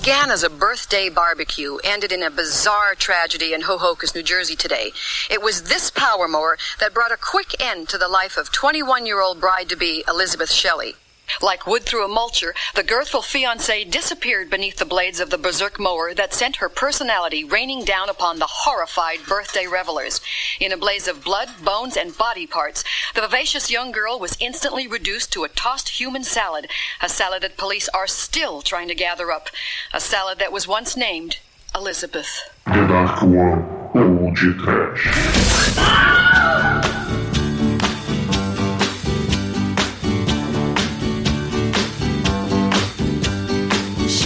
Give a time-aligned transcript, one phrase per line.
[0.00, 4.92] began as a birthday barbecue ended in a bizarre tragedy in Hohokus, New Jersey today.
[5.30, 9.06] It was this power mower that brought a quick end to the life of 21
[9.06, 10.96] year old bride to be Elizabeth Shelley.
[11.42, 15.78] Like wood through a mulcher, the girthful fiancee disappeared beneath the blades of the berserk
[15.78, 20.20] mower that sent her personality raining down upon the horrified birthday revelers.
[20.60, 22.84] In a blaze of blood, bones, and body parts,
[23.14, 26.68] the vivacious young girl was instantly reduced to a tossed human salad,
[27.00, 29.48] a salad that police are still trying to gather up,
[29.92, 31.38] a salad that was once named
[31.74, 32.50] Elizabeth.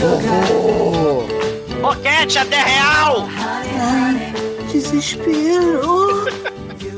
[0.00, 1.28] Trash.
[1.82, 3.28] Boquete até real!
[4.72, 6.24] Desespero.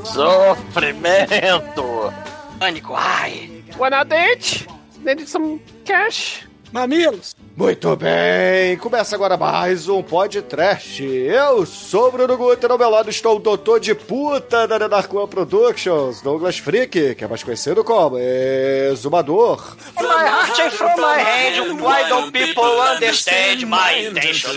[0.05, 2.12] Sofrimento!
[2.61, 3.65] Pânico, ai!
[3.77, 4.69] Wanna date?
[5.02, 6.47] Need some cash?
[6.73, 7.34] Mamilos.
[7.55, 11.05] Muito bem, começa agora mais um podcast.
[11.05, 15.12] Eu sou o Bruno Guter, ao meu lado estou o doutor de puta da Dark
[15.12, 19.77] One Productions, Douglas Freak, que é mais conhecido como Exumador.
[20.00, 24.53] My heart and from my hand, why don't people understand my intention?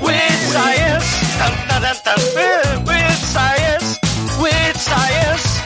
[0.00, 1.06] With science,
[1.38, 2.84] dun, dun, dun, dun.
[2.86, 3.98] with science,
[4.40, 5.62] with science,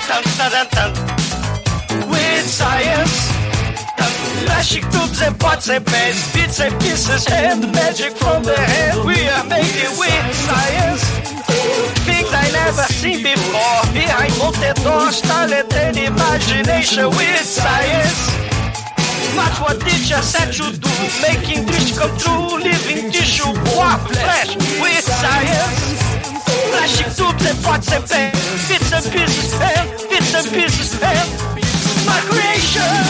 [2.57, 3.15] science.
[4.49, 9.05] Plastic tubes and pots and pans, bits and pieces, and magic from the hand.
[9.05, 11.05] We are making with science.
[12.09, 13.81] Things I never seen before.
[13.93, 18.21] Behind bolted doors, talent and imagination with science.
[19.37, 25.05] Not what teacher said to do, making dreams come true, living tissue, war, flesh with
[25.05, 25.79] science.
[26.73, 31.56] Plastic tubes and pots and pans, bits and pieces, and bits and pieces, and
[32.07, 33.03] my creation.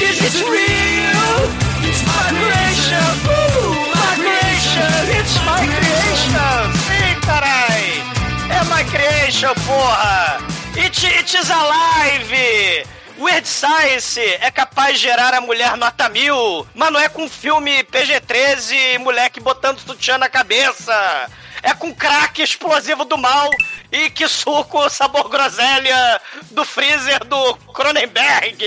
[0.00, 1.36] Is it real?
[1.84, 3.10] It's my creation.
[3.26, 4.92] Ooh, my creation.
[5.18, 6.60] It's my creation.
[6.86, 8.00] Sim, carai.
[8.48, 10.38] É my creation, porra.
[10.76, 12.86] It, it is alive.
[13.18, 17.84] Weird Science é capaz de gerar a mulher nota mil, mas não é com filme
[17.84, 20.94] PG-13 e moleque botando sutiã na cabeça.
[21.62, 23.50] É com crack explosivo do mal
[23.92, 26.20] e que suco sabor groselha
[26.50, 28.64] do freezer do Cronenberg.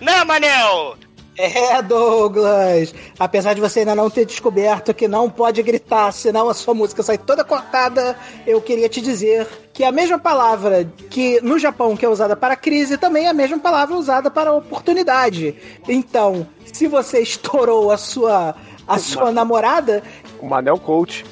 [0.00, 0.96] né, Manel?
[1.38, 2.94] É, Douglas.
[3.18, 7.02] Apesar de você ainda não ter descoberto que não pode gritar, senão a sua música
[7.02, 12.06] sai toda cortada, eu queria te dizer que a mesma palavra que no Japão que
[12.06, 15.54] é usada para crise também é a mesma palavra usada para oportunidade.
[15.86, 18.54] Então, se você estourou a sua
[18.86, 20.02] a sua namorada,
[20.40, 21.24] O Manel Coach.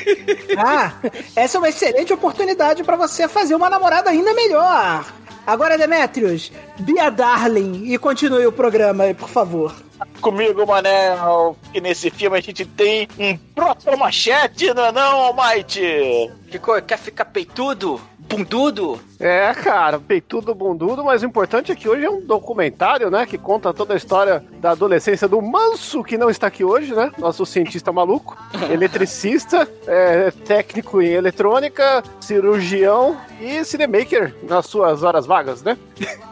[0.56, 0.92] ah,
[1.34, 5.04] essa é uma excelente oportunidade para você fazer uma namorada ainda melhor.
[5.46, 9.74] Agora, Demetrius, be a darling e continue o programa aí, por favor.
[10.20, 16.30] Comigo, Manel, que nesse filme a gente tem um próprio machete, não é não, Almighty?
[16.52, 16.82] Que cor?
[16.82, 17.98] Quer ficar peitudo?
[18.18, 19.00] Bundudo?
[19.18, 23.24] É, cara, peitudo bundudo, mas o importante é que hoje é um documentário, né?
[23.24, 27.10] Que conta toda a história da adolescência do Manso, que não está aqui hoje, né?
[27.16, 28.36] Nosso cientista maluco,
[28.70, 35.76] eletricista, é, técnico em eletrônica, cirurgião e cinemaker nas suas horas vagas, né?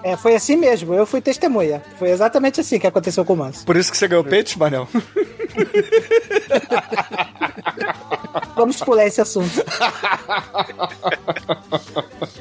[0.03, 1.83] É, foi assim mesmo, eu fui testemunha.
[1.99, 3.67] Foi exatamente assim que aconteceu com o Manso.
[3.67, 4.89] Por isso que você ganhou peitos, Manel?
[8.55, 9.65] Vamos pular esse assunto.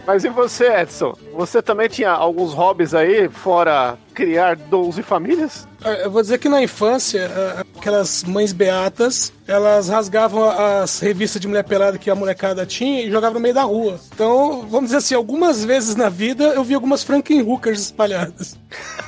[0.05, 1.15] Mas e você, Edson?
[1.33, 5.67] Você também tinha alguns hobbies aí, fora criar 12 famílias?
[5.83, 11.41] É, Eu vou dizer que na infância, ah, aquelas mães beatas, elas rasgavam as revistas
[11.41, 13.99] de mulher pelada que a molecada tinha e jogavam no meio da rua.
[14.13, 18.57] Então, vamos dizer assim, algumas vezes na vida eu vi algumas Frankenhookers espalhadas.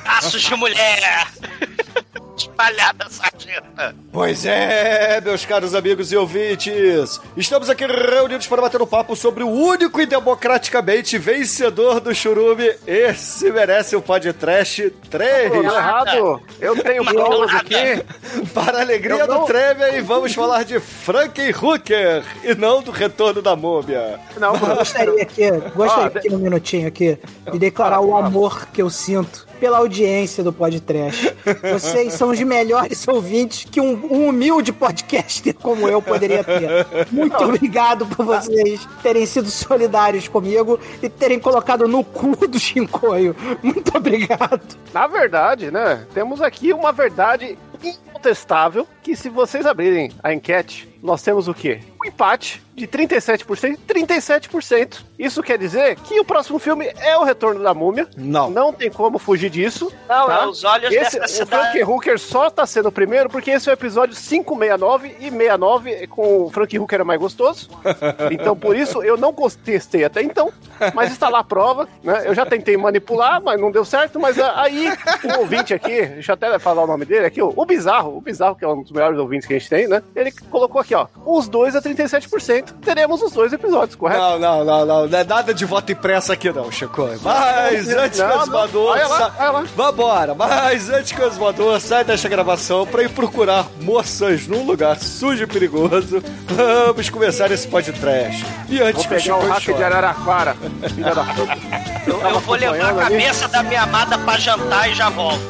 [0.02, 1.28] Braços de mulher!
[2.42, 3.94] Espalhada, sargenta!
[4.10, 9.44] Pois é, meus caros amigos e ouvintes, estamos aqui reunidos para bater um papo sobre
[9.44, 12.68] o único e democraticamente vencedor do churume.
[12.84, 15.52] Esse merece o um podcast 3.
[15.52, 16.42] Tô errado.
[16.60, 18.04] Eu tenho Mas provas aqui.
[18.52, 22.90] Para a alegria Eu do não- Tremia, e vamos falar de Frankenhooker e não do
[22.90, 24.18] retorno da múmia.
[24.36, 27.18] Não, Gostaria aqui, gostaria Ah, aqui um minutinho aqui
[27.52, 31.36] de declarar o amor que eu sinto pela audiência do podcast.
[31.72, 37.06] Vocês são os melhores ouvintes que um, um humilde podcaster como eu poderia ter.
[37.12, 43.36] Muito obrigado por vocês terem sido solidários comigo e terem colocado no cu do Shinkoio.
[43.62, 44.62] Muito obrigado.
[44.92, 46.08] Na verdade, né?
[46.12, 51.78] Temos aqui uma verdade incontestável que se vocês abrirem a enquete, nós temos o quê?
[52.02, 55.04] Um empate de 37% 37%.
[55.18, 58.08] Isso quer dizer que o próximo filme é o Retorno da Múmia.
[58.16, 58.50] Não.
[58.50, 59.92] Não tem como fugir disso.
[60.08, 60.42] Não, tá?
[60.42, 61.82] é os olhos esse, dessa O Frank cidade.
[61.82, 66.44] Hooker só tá sendo o primeiro porque esse é o episódio 569 e 69 com
[66.44, 67.68] o Frank Hooker é mais gostoso.
[68.30, 69.32] Então, por isso, eu não
[69.64, 70.50] testei até então,
[70.94, 72.22] mas está lá a prova, né?
[72.24, 74.88] Eu já tentei manipular, mas não deu certo, mas ah, aí
[75.24, 78.20] o ouvinte aqui, deixa eu até falar o nome dele aqui, o o Bizarro, o
[78.20, 80.02] Bizarro, que é um dos melhores ouvintes que a gente tem, né?
[80.14, 84.20] Ele colocou aqui, ó, os dois a 37%, teremos os dois episódios, correto?
[84.20, 85.06] Não, não, não, não.
[85.08, 87.08] Não é nada de voto impresso aqui, não, Chico.
[87.22, 88.82] Mas antes que o.
[88.84, 89.64] Olha lá, sa- olha lá.
[89.76, 94.98] Vambora, mas antes que o exumador saia desta gravação pra ir procurar moças num lugar
[94.98, 98.44] sujo e perigoso, vamos começar esse podcast.
[98.68, 99.82] E antes Vou que o pegar Chico o hack de.
[99.84, 100.56] Araraquara,
[100.94, 101.58] filha da puta.
[102.06, 103.10] Eu, eu vou levar a acompanhando ali.
[103.22, 105.40] cabeça da minha amada pra jantar e já volto.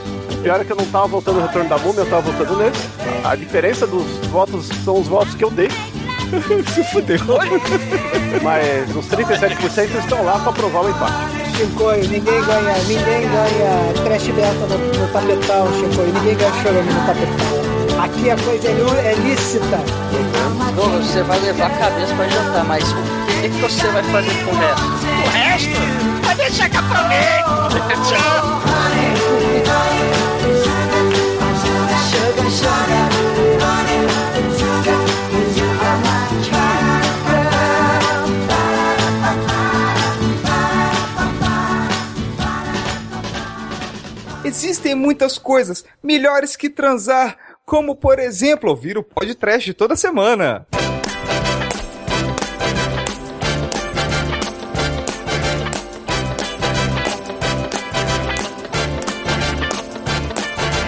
[0.43, 2.75] Pior é que eu não tava votando no Retorno da Múmia, eu tava votando nele.
[3.23, 5.69] A diferença dos votos são os votos que eu dei,
[6.73, 7.19] Se fudeu.
[8.43, 11.43] mas os 37% estão lá pra provar o empate.
[11.57, 17.07] Chicoio, ninguém ganha, ninguém ganha trash beta no, no tapetão, Chicoio, ninguém ganha chorando no
[17.07, 18.03] tapetão.
[18.03, 19.79] Aqui a coisa é, é lícita.
[20.75, 22.97] Pô, você vai levar a cabeça pra jantar, mas o
[23.43, 24.87] que, que você vai fazer com o resto?
[25.25, 27.53] O resto, vai deixar que aproveito.
[28.09, 28.63] Tchau.
[44.65, 47.37] Existem muitas coisas melhores que transar,
[47.67, 50.69] como por exemplo ouvir o podcast toda semana.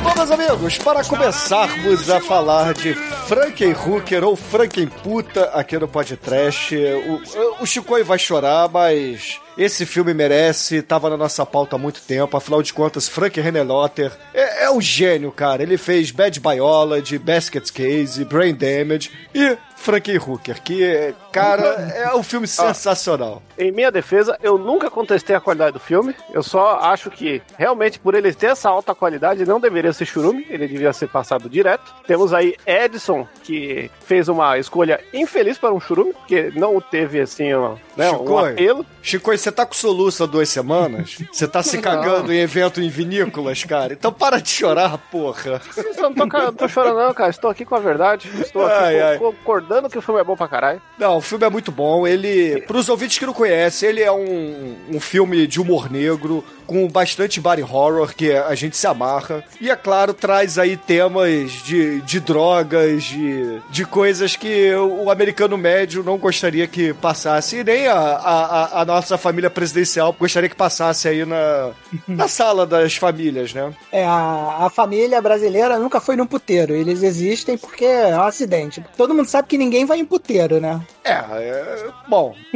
[0.05, 2.95] Bom, meus amigos, para começarmos a falar de
[3.27, 9.87] Franken Hooker ou Franken Puta aqui no podcast, o, o Chicoio vai chorar, mas esse
[9.87, 14.65] filme merece, tava na nossa pauta há muito tempo, afinal de contas, Frank Renelotter é,
[14.65, 15.63] é um gênio, cara.
[15.63, 22.23] Ele fez Bad Biology, Basket Case, Brain Damage e Frank Hooker, que, cara, é um
[22.23, 23.43] filme sensacional.
[23.59, 26.17] Em minha defesa, eu nunca contestei a qualidade do filme.
[26.33, 30.47] Eu só acho que, realmente, por ele ter essa alta qualidade, não deveria ser churume.
[30.49, 31.95] Ele devia ser passado direto.
[32.07, 37.53] Temos aí Edson, que fez uma escolha infeliz para um churume, porque não teve, assim,
[37.53, 38.53] ó, né, um Chicoio.
[38.53, 38.87] apelo.
[39.03, 41.19] Chico, você tá com soluço há duas semanas?
[41.31, 43.93] Você tá se cagando em evento em vinícolas, cara?
[43.93, 45.61] Então para de chorar, porra.
[45.77, 47.29] Eu não tô, não tô chorando, não, cara.
[47.31, 48.31] Estou aqui com a verdade.
[48.41, 49.19] Estou aqui Ai, co- ai.
[49.19, 50.81] concordando que o filme é bom pra caralho.
[50.99, 52.07] Não, o filme é muito bom.
[52.07, 56.89] Ele, pros ouvintes que não conhecem, ele é um, um filme de humor negro com
[56.89, 59.45] bastante body horror que a gente se amarra.
[59.61, 65.59] E é claro, traz aí temas de, de drogas, de, de coisas que o americano
[65.59, 67.57] médio não gostaria que passasse.
[67.59, 68.45] E nem a, a,
[68.79, 71.71] a- a nossa família presidencial gostaria que passasse aí na,
[72.09, 73.73] na sala das famílias, né?
[73.93, 76.75] É, a, a família brasileira nunca foi num puteiro.
[76.75, 78.85] Eles existem porque é um acidente.
[78.97, 80.81] Todo mundo sabe que ninguém vai em puteiro, né?
[81.05, 82.35] É, é, bom.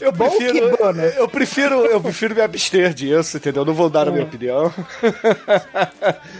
[0.00, 1.14] Eu Bom prefiro, bom, né?
[1.18, 3.64] eu prefiro, eu prefiro me abster disso, entendeu?
[3.64, 4.72] Não vou dar a minha opinião.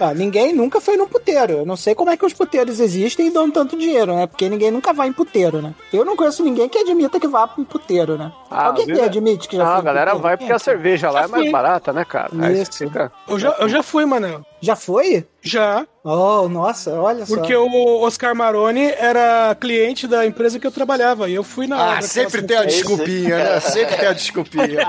[0.01, 1.53] Ah, ninguém nunca foi num puteiro.
[1.59, 4.27] Eu não sei como é que os puteiros existem e dão tanto dinheiro, né?
[4.27, 5.75] Porque ninguém nunca vai em puteiro, né?
[5.93, 8.32] Eu não conheço ninguém que admita que vá em puteiro, né?
[8.50, 10.58] Alguém às que vezes é- admite que já Não, foi a galera vai porque a
[10.58, 11.52] cerveja lá é mais fui.
[11.52, 12.31] barata, né, cara?
[12.41, 12.73] Aí Isso.
[12.73, 14.43] você fica- Eu já, eu já fui, Manel.
[14.62, 15.26] Já foi?
[15.43, 15.87] Já.
[16.05, 17.35] Oh, nossa, olha só.
[17.35, 21.30] Porque o Oscar Maroni era cliente da empresa que eu trabalhava.
[21.30, 23.61] E eu fui na hora Ah, daquela sempre tem a desculpinha, né?
[23.61, 24.87] Sempre tem a desculpinha.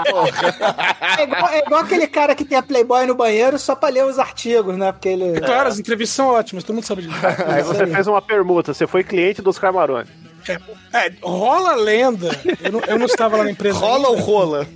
[1.17, 4.05] É igual, é igual aquele cara que tem a Playboy no banheiro só pra ler
[4.05, 4.91] os artigos, né?
[4.91, 5.39] Porque ele.
[5.39, 7.15] Claro, as entrevistas são ótimas, todo mundo sabe disso.
[7.47, 10.09] Aí você fez uma permuta, você foi cliente dos Carmarone.
[10.09, 10.30] É,
[10.93, 12.29] é, rola a lenda.
[12.63, 13.77] Eu não, eu não estava lá na empresa.
[13.79, 14.25] Rola ou ainda.
[14.25, 14.67] rola?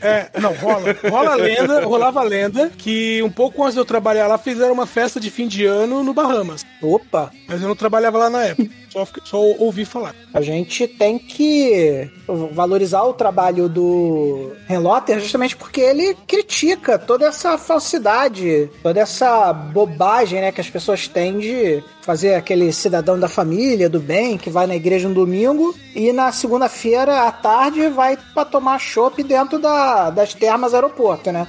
[0.00, 0.96] É, não, rola.
[1.10, 4.72] Rola a lenda, rolava a lenda que um pouco antes de eu trabalhar lá fizeram
[4.72, 6.64] uma festa de fim de ano no Bahamas.
[6.80, 7.30] Opa!
[7.48, 8.70] Mas eu não trabalhava lá na época.
[8.92, 10.14] Só, só ouvi falar.
[10.34, 12.10] A gente tem que
[12.52, 20.42] valorizar o trabalho do Relotter justamente porque ele critica toda essa falsidade, toda essa bobagem
[20.42, 24.66] né, que as pessoas têm de fazer aquele cidadão da família, do bem, que vai
[24.66, 30.10] na igreja no domingo e na segunda-feira à tarde vai pra tomar chopp dentro da,
[30.10, 31.46] das termas aeroporto, né?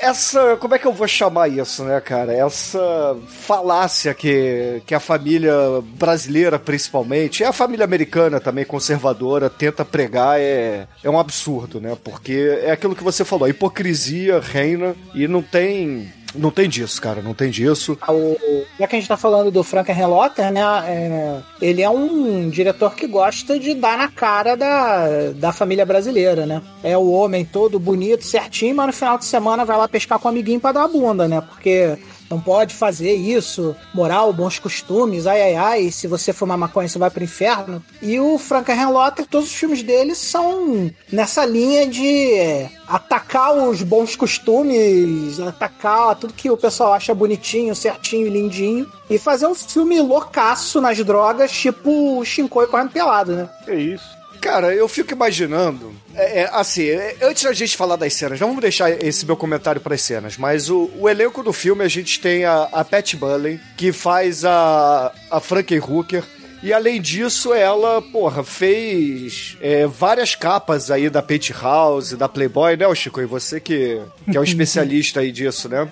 [0.00, 2.32] Essa, como é que eu vou chamar isso, né, cara?
[2.32, 5.52] Essa falácia que, que a família
[5.94, 11.96] brasileira, principalmente, e a família americana também, conservadora, tenta pregar é, é um absurdo, né?
[12.02, 17.00] Porque é aquilo que você falou, a hipocrisia reina e não tem Não tem disso,
[17.00, 17.98] cara, não tem disso.
[18.08, 20.62] O, já que a gente tá falando do Frankenhelotter, né?
[20.86, 26.46] é, ele é um diretor que gosta de dar na cara da, da família brasileira,
[26.46, 26.62] né?
[26.82, 30.28] É o homem todo bonito, certinho, mas no final de semana vai lá pescar com
[30.28, 31.40] o amiguinho pra dar a bunda, né?
[31.40, 31.98] Porque
[32.32, 36.98] não pode fazer isso, moral, bons costumes, ai ai ai, se você fumar maconha você
[36.98, 37.84] vai pro inferno.
[38.00, 44.16] E o Frankenhelotter, todos os filmes dele são nessa linha de é, atacar os bons
[44.16, 50.00] costumes, atacar tudo que o pessoal acha bonitinho, certinho e lindinho, e fazer um filme
[50.00, 53.50] loucaço nas drogas, tipo o Shinkoi correndo pelado, né?
[53.66, 54.21] Que isso.
[54.42, 55.94] Cara, eu fico imaginando.
[56.16, 59.36] É, é, assim, é, antes da gente falar das cenas, não vamos deixar esse meu
[59.36, 62.84] comentário para as cenas, mas o, o elenco do filme a gente tem a, a
[62.84, 66.24] Pat Bullen, que faz a, a Frankie Hooker.
[66.60, 72.86] E além disso, ela, porra, fez é, várias capas aí da Penthouse, da Playboy, né,
[72.86, 73.20] ô Chico?
[73.20, 75.88] E você que, que é um especialista aí disso, né?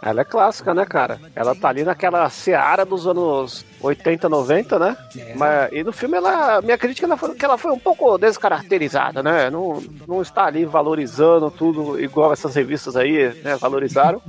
[0.00, 1.20] Ela é clássica, né, cara?
[1.34, 4.96] Ela tá ali naquela seara dos anos 80, 90, né?
[5.36, 9.22] Mas, e no filme, ela, minha crítica ela foi que ela foi um pouco descaracterizada,
[9.22, 9.50] né?
[9.50, 13.56] Não, não está ali valorizando tudo igual essas revistas aí, né?
[13.56, 14.20] Valorizaram.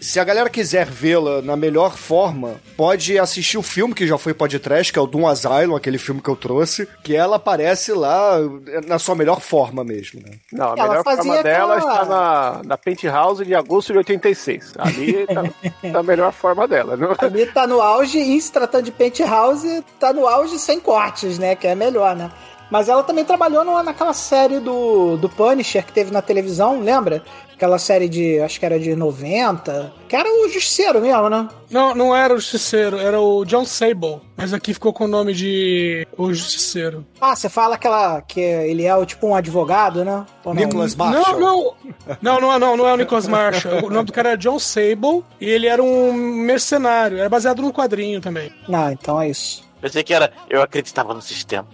[0.00, 4.34] Se a galera quiser vê-la na melhor forma, pode assistir o filme que já foi
[4.34, 8.38] podcast, que é o Doom Asylum, aquele filme que eu trouxe, que ela aparece lá
[8.86, 10.38] na sua melhor forma mesmo, né?
[10.52, 14.74] Não, a Ela melhor forma dela aquela- está na, na Penthouse de agosto de 86.
[14.78, 15.42] Ali tá,
[15.92, 16.96] tá a melhor forma dela.
[16.96, 17.14] Não?
[17.18, 21.56] Ali tá no auge e se tratando de Penthouse, tá no auge sem cortes, né?
[21.56, 22.30] Que é melhor, né?
[22.70, 27.22] Mas ela também trabalhou numa- naquela série do, do Punisher que teve na televisão, lembra?
[27.58, 31.48] Aquela série de, acho que era de 90, que era o Justiceiro mesmo, né?
[31.68, 34.20] Não, não era o Justiceiro, era o John Sable.
[34.36, 37.04] Mas aqui ficou com o nome de O Justiceiro.
[37.20, 40.24] Ah, você fala aquela que ele é o tipo um advogado, né?
[40.44, 40.62] Ou não?
[40.62, 41.40] Nicholas Marshall.
[41.40, 41.74] Não, não.
[42.22, 43.84] Não, não, é- não, não é o Nicholas Marshall.
[43.86, 47.18] O nome do cara era John Sable e ele era um mercenário.
[47.18, 48.52] Era baseado num quadrinho também.
[48.68, 49.64] Não, então é isso.
[49.80, 50.32] Pensei que era.
[50.48, 51.66] Eu acreditava no sistema.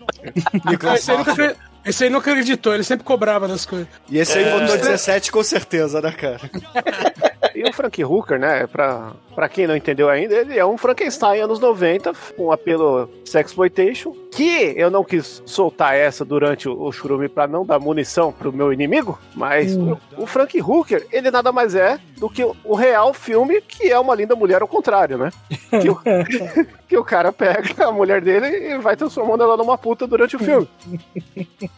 [0.64, 1.54] Ah, Nicholas Marshall.
[1.84, 3.88] Esse aí não acreditou, ele sempre cobrava das coisas.
[4.10, 6.40] E esse aí votou 17 com certeza, né, cara?
[7.54, 8.66] E o Frank Hooker, né?
[8.66, 14.14] Pra, pra quem não entendeu ainda, ele é um Frankenstein anos 90, com apelo sexploitation,
[14.30, 18.52] que eu não quis soltar essa durante o, o churume pra não dar munição pro
[18.52, 22.74] meu inimigo, mas o, o Frank Hooker, ele nada mais é do que o, o
[22.74, 25.30] real filme que é uma linda mulher ao contrário, né?
[25.70, 26.00] Que o,
[26.88, 30.38] que o cara pega a mulher dele e vai transformando ela numa puta durante o
[30.38, 30.68] filme.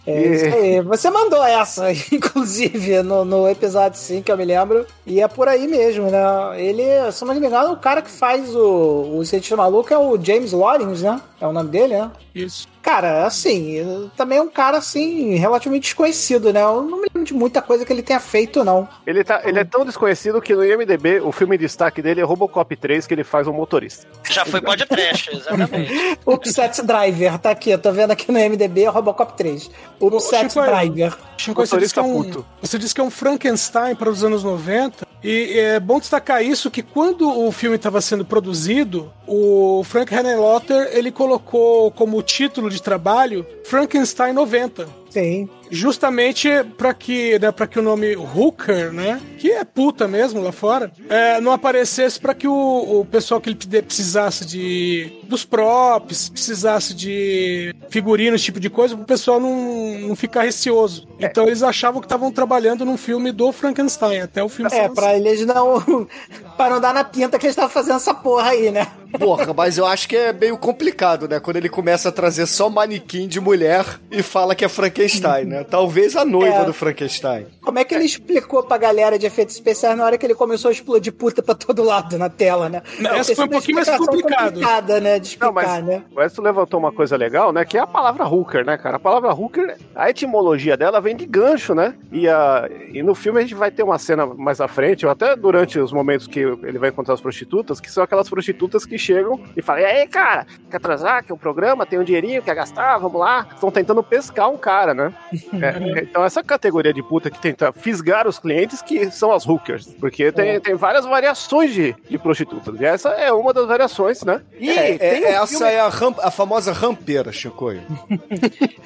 [0.06, 0.80] É isso aí.
[0.82, 4.87] Você mandou essa, inclusive, no, no episódio 5, que eu me lembro.
[5.06, 6.19] E é por aí mesmo, né?
[6.61, 6.83] Ele,
[7.13, 10.53] se não me engano, o cara que faz o, o cientista maluco é o James
[10.53, 11.21] Lawrence, né?
[11.41, 12.11] É o nome dele, né?
[12.35, 12.67] Isso.
[12.87, 16.62] Cara, assim, também é um cara, assim, relativamente desconhecido, né?
[16.62, 18.88] Eu não me lembro de muita coisa que ele tenha feito, não.
[19.05, 22.25] Ele, tá, ele é tão desconhecido que no IMDB o filme em destaque dele é
[22.25, 24.07] Robocop 3, que ele faz um motorista.
[24.31, 25.93] Já foi podcast, exatamente.
[26.25, 29.69] Upset Driver, tá aqui, eu tô vendo aqui no MDB, Robocop 3.
[30.00, 31.19] Upset Chico, Driver.
[31.37, 32.47] Chico, você disse, que é um, puto.
[32.62, 35.05] você disse que é um Frankenstein para os anos 90.
[35.25, 40.90] E é bom destacar isso que quando o filme estava sendo produzido, o Frank Henenlotter
[40.93, 44.88] ele colocou como título de trabalho Frankenstein 90.
[45.11, 45.49] Sim.
[45.70, 50.52] Justamente para que, né, para que o nome Hooker, né, que é puta mesmo lá
[50.52, 56.28] fora, é, não aparecesse para que o, o pessoal que ele precisasse de dos props,
[56.28, 61.06] precisasse de figurinos, esse tipo de coisa, o pessoal não, não ficar receoso.
[61.18, 65.16] Então eles achavam que estavam trabalhando num filme do Frankenstein até o filme É, pra
[65.16, 66.06] eles não.
[66.56, 68.87] pra não dar na pinta que eles estavam fazendo essa porra aí, né?
[69.18, 71.40] Porra, mas eu acho que é meio complicado, né?
[71.40, 75.56] Quando ele começa a trazer só manequim de mulher e fala que é Frankenstein, né?
[75.65, 76.65] Talvez a noiva É.
[76.65, 77.47] do Frankenstein.
[77.63, 80.69] Como é que ele explicou pra galera de efeitos especiais na hora que ele começou
[80.69, 82.83] a explodir puta pra todo lado na tela, né?
[82.99, 84.45] Não, essa foi um uma pouquinho mais complicado.
[84.53, 85.19] complicada, né?
[85.19, 86.03] De explicar, Não, mas né?
[86.15, 87.65] o Edson levantou uma coisa legal, né?
[87.65, 88.97] Que é a palavra hooker, né, cara?
[88.97, 91.95] A palavra hooker, a etimologia dela vem de gancho, né?
[92.13, 95.13] E, a, e no filme a gente vai ter uma cena mais à frente, ou
[95.13, 98.97] até durante os momentos que ele vai encontrar as prostitutas, que são aquelas prostitutas que
[98.99, 101.25] chegam e falam: E aí, cara, quer atrasar?
[101.25, 101.87] Quer um programa?
[101.87, 102.43] Tem um dinheirinho?
[102.43, 102.99] Quer gastar?
[102.99, 103.47] Vamos lá.
[103.55, 105.13] Estão tentando pescar um cara, né?
[105.67, 109.87] É, então, essa categoria de puta que tenta fisgar os clientes, que são as hookers.
[110.00, 112.79] Porque tem, tem várias variações de, de prostitutas.
[112.81, 114.43] E essa é uma das variações, né?
[114.59, 117.81] E É, tem é- um essa filme- é a, ram- a famosa rampeira, Chicoio.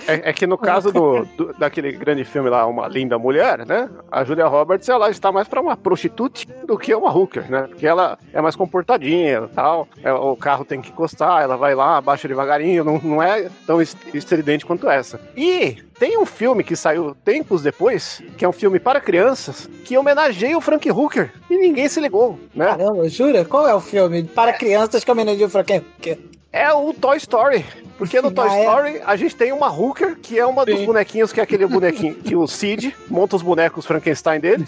[0.09, 3.89] É, é que no caso do, do- daquele grande filme lá, Uma Linda Mulher, né?
[4.11, 7.63] A Julia Roberts, ela está mais pra uma prostituta do que uma hooker, né?
[7.69, 9.87] Porque ela é mais comportadinha e tal.
[10.03, 13.81] é, o carro tem que encostar, ela vai lá, abaixa devagarinho, não, não é tão
[13.81, 15.21] est- estridente quanto essa.
[15.37, 19.99] E tem um filme que saiu tempos depois, que é um filme para crianças, que
[19.99, 21.31] homenageia o Frank Hooker.
[21.51, 22.65] E ninguém se ligou, né?
[22.65, 23.45] Caramba, jura?
[23.45, 24.25] Qual é o filme?
[24.25, 26.19] Para crianças que homenageia o Frank Hooker.
[26.51, 27.67] É o Toy Story.
[28.01, 28.65] Porque no Toy Ah, é?
[28.65, 32.15] Story a gente tem uma Hooker, que é uma dos bonequinhos, que é aquele bonequinho
[32.15, 34.67] que o Sid monta os bonecos Frankenstein dele.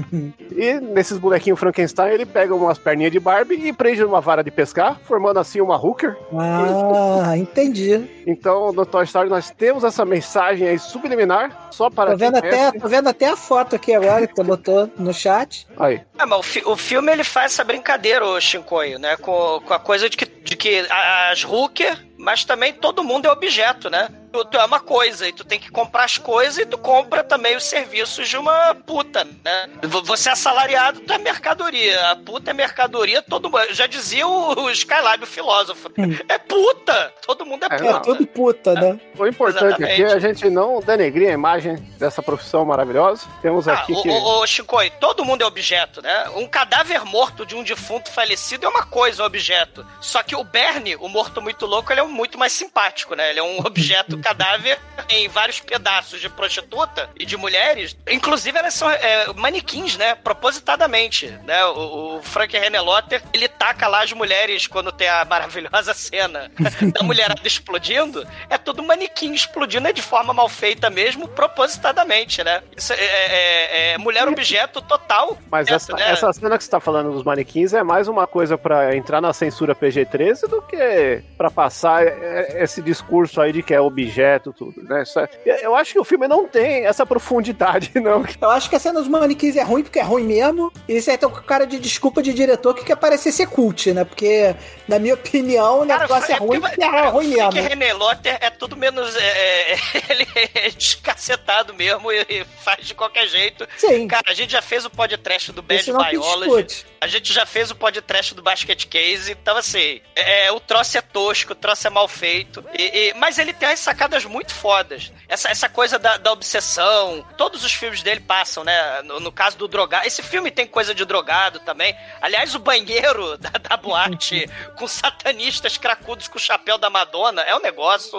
[0.54, 4.50] e nesses bonequinhos Frankenstein ele pega umas perninhas de Barbie e prende numa vara de
[4.50, 6.14] pescar, formando assim uma Hooker.
[6.38, 8.04] Ah, entendi.
[8.26, 12.70] Então no Toy Story nós temos essa mensagem aí subliminar, só para Tô vendo, até,
[12.72, 15.66] tô vendo até a foto aqui agora que você botou no chat.
[15.78, 16.00] Aí.
[16.18, 19.16] É, mas o, fi- o filme ele faz essa brincadeira, o Shinkoio, né?
[19.16, 20.86] Com, com a coisa de que, de que
[21.30, 24.08] as hooker, mas também todo mundo é objeto, né?
[24.34, 27.22] Tu, tu é uma coisa e tu tem que comprar as coisas e tu compra
[27.22, 29.70] também os serviços de uma puta, né?
[30.02, 32.10] Você é assalariado, tu é mercadoria.
[32.10, 33.72] A puta é mercadoria, todo mundo.
[33.72, 35.88] Já dizia o, o Skylab, o filósofo.
[36.28, 37.14] É puta!
[37.24, 37.90] Todo mundo é É, puta.
[37.96, 38.98] É tudo puta, né?
[39.16, 39.92] O importante Exatamente.
[39.92, 43.28] aqui é a gente não denegrir a imagem dessa profissão maravilhosa.
[43.40, 44.08] Temos Ah, aqui o, que.
[44.08, 46.28] o, o Shinkoi, todo mundo é objeto, né?
[46.34, 49.86] Um cadáver morto de um defunto falecido é uma coisa, um objeto.
[50.00, 53.30] Só que o Bernie, o morto muito louco, ele é um muito mais simpático, né?
[53.30, 54.78] Ele é um objeto cadáver
[55.10, 57.94] em vários pedaços de prostituta e de mulheres.
[58.10, 60.14] Inclusive, elas são é, manequins, né?
[60.14, 61.62] Propositadamente, né?
[61.66, 66.50] O, o Frank Renelotter, ele taca lá as mulheres quando tem a maravilhosa cena
[66.94, 68.26] da mulherada explodindo.
[68.48, 72.62] É tudo manequim explodindo, é de forma mal feita mesmo, propositadamente, né?
[72.74, 75.36] Isso é, é- é mulher objeto total.
[75.50, 76.10] Mas Essa, né?
[76.10, 79.32] essa cena que você tá falando dos manequins é mais uma coisa pra entrar na
[79.32, 84.13] censura PG-13 do que pra passar é, esse discurso aí de que é objeto,
[84.56, 85.02] tudo, né?
[85.46, 88.24] É- eu acho que o filme não tem essa profundidade, não.
[88.40, 90.72] Eu acho que a cena dos manequins é ruim porque é ruim mesmo.
[90.88, 93.92] E isso aí tá com cara de desculpa de diretor que quer parecer ser cult,
[93.92, 94.04] né?
[94.04, 94.54] Porque,
[94.88, 97.52] na minha opinião, o negócio é ruim porque é ruim mesmo.
[97.52, 99.14] Frank René Lotter é tudo menos.
[99.16, 99.78] é, é,
[100.10, 103.66] ele é descacetado mesmo e, e faz de qualquer jeito.
[103.76, 104.06] Sim.
[104.08, 106.62] Cara, a gente já fez o podcast do Bad Biology.
[106.64, 106.86] discute.
[107.00, 109.32] A gente já fez o podcast do Basket Case.
[109.32, 112.64] Então, assim, é, o troço é tosco, o troço é mal feito.
[112.76, 115.12] e- e- mas ele tem sacadas muito fodas.
[115.28, 117.24] Essa, essa coisa da, da obsessão.
[117.36, 119.02] Todos os filmes dele passam, né?
[119.02, 120.06] No, no caso do drogado.
[120.06, 121.96] Esse filme tem coisa de drogado também.
[122.20, 127.54] Aliás, o banheiro da, da boate com satanistas cracudos com o chapéu da Madonna é
[127.54, 128.18] um negócio.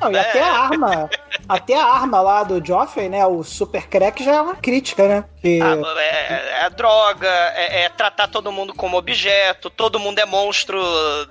[0.00, 0.20] Não, e né?
[0.20, 1.10] até a arma,
[1.48, 3.24] até a arma lá do Joffrey, né?
[3.26, 5.24] O Super Crack já é uma crítica, né?
[5.40, 5.60] Que...
[5.62, 10.78] Ah, é, é droga, é, é tratar todo mundo como objeto, todo mundo é monstro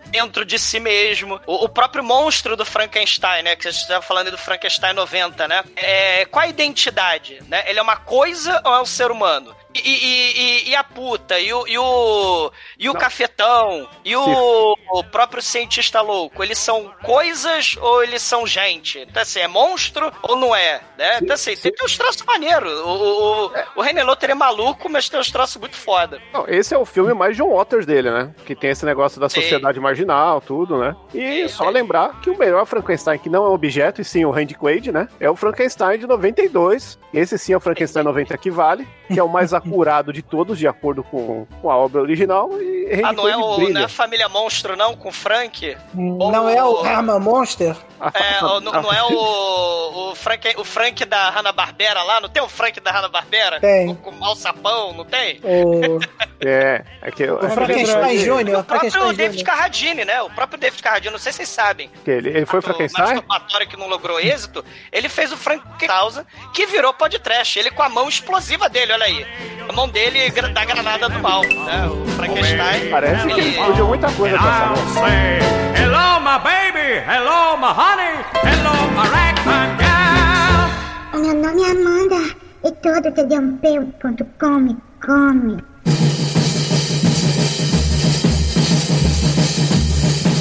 [0.07, 1.39] dentro de si mesmo.
[1.45, 3.55] O, o próprio monstro do Frankenstein, né?
[3.55, 5.63] Que você estava falando do Frankenstein 90, né?
[5.75, 7.41] É, qual a identidade?
[7.47, 7.63] Né?
[7.67, 9.55] Ele é uma coisa ou é um ser humano?
[9.75, 14.75] E, e- e- e a puta, e o, e o, e o cafetão, e o,
[14.93, 18.99] o próprio cientista louco, eles são coisas ou eles são gente?
[18.99, 20.81] Então, assim, é monstro ou não é?
[20.97, 21.19] Né?
[21.21, 22.71] Então, assim, tem, tem uns troços maneiros.
[22.81, 26.19] O, o, o, o René Lotter é maluco, mas tem uns troços muito foda.
[26.33, 28.33] Não, esse é o filme mais John Waters dele, né?
[28.45, 30.95] Que tem esse negócio da sociedade marginal, tudo, né?
[31.13, 34.31] E Sim, só lembrar que o melhor Frankenstein, que não é objeto, e sim o
[34.31, 35.07] Randy Quaid, né?
[35.19, 36.97] É o Frankenstein de 92.
[37.13, 40.57] Esse sim é o Frankenstein 90 que vale, que é o mais acurado de todos,
[40.57, 42.49] de acordo com, com a obra original.
[42.59, 45.77] E Ah, não é, o, não é a família monstro, não, com o Frank?
[45.93, 47.75] Não é o Herman Monster?
[48.13, 52.21] É, o- não, não é o, o, Frank, o Frank da Hanna-Barbera lá?
[52.21, 53.59] Não tem o Frank da Hanna-Barbera?
[53.59, 53.87] Tem.
[53.87, 55.39] Com, com mau sapão, não tem?
[55.43, 55.99] O,
[56.45, 58.59] É, é que, o Frankenstein Jr.
[58.59, 59.43] O próprio David.
[59.43, 60.21] Carradine, né?
[60.21, 61.89] O próprio David Carradine, não sei se vocês sabem.
[62.03, 63.21] que ele, ele foi O Frankenstein?
[63.69, 67.59] que não logrou êxito, ele fez o Frankenstein que virou podcast.
[67.59, 69.25] Ele com a mão explosiva dele, olha aí.
[69.67, 71.87] A mão dele da granada do mal, né?
[71.87, 72.89] O Frankenstein.
[72.89, 75.09] Parece que ele explodiu muita coisa com essa mão.
[75.75, 80.69] hello, my baby, hello, my honey, hello, my ragtime gal.
[81.13, 82.21] O meu nome é Amanda
[82.63, 85.57] e todo td1p.com me come.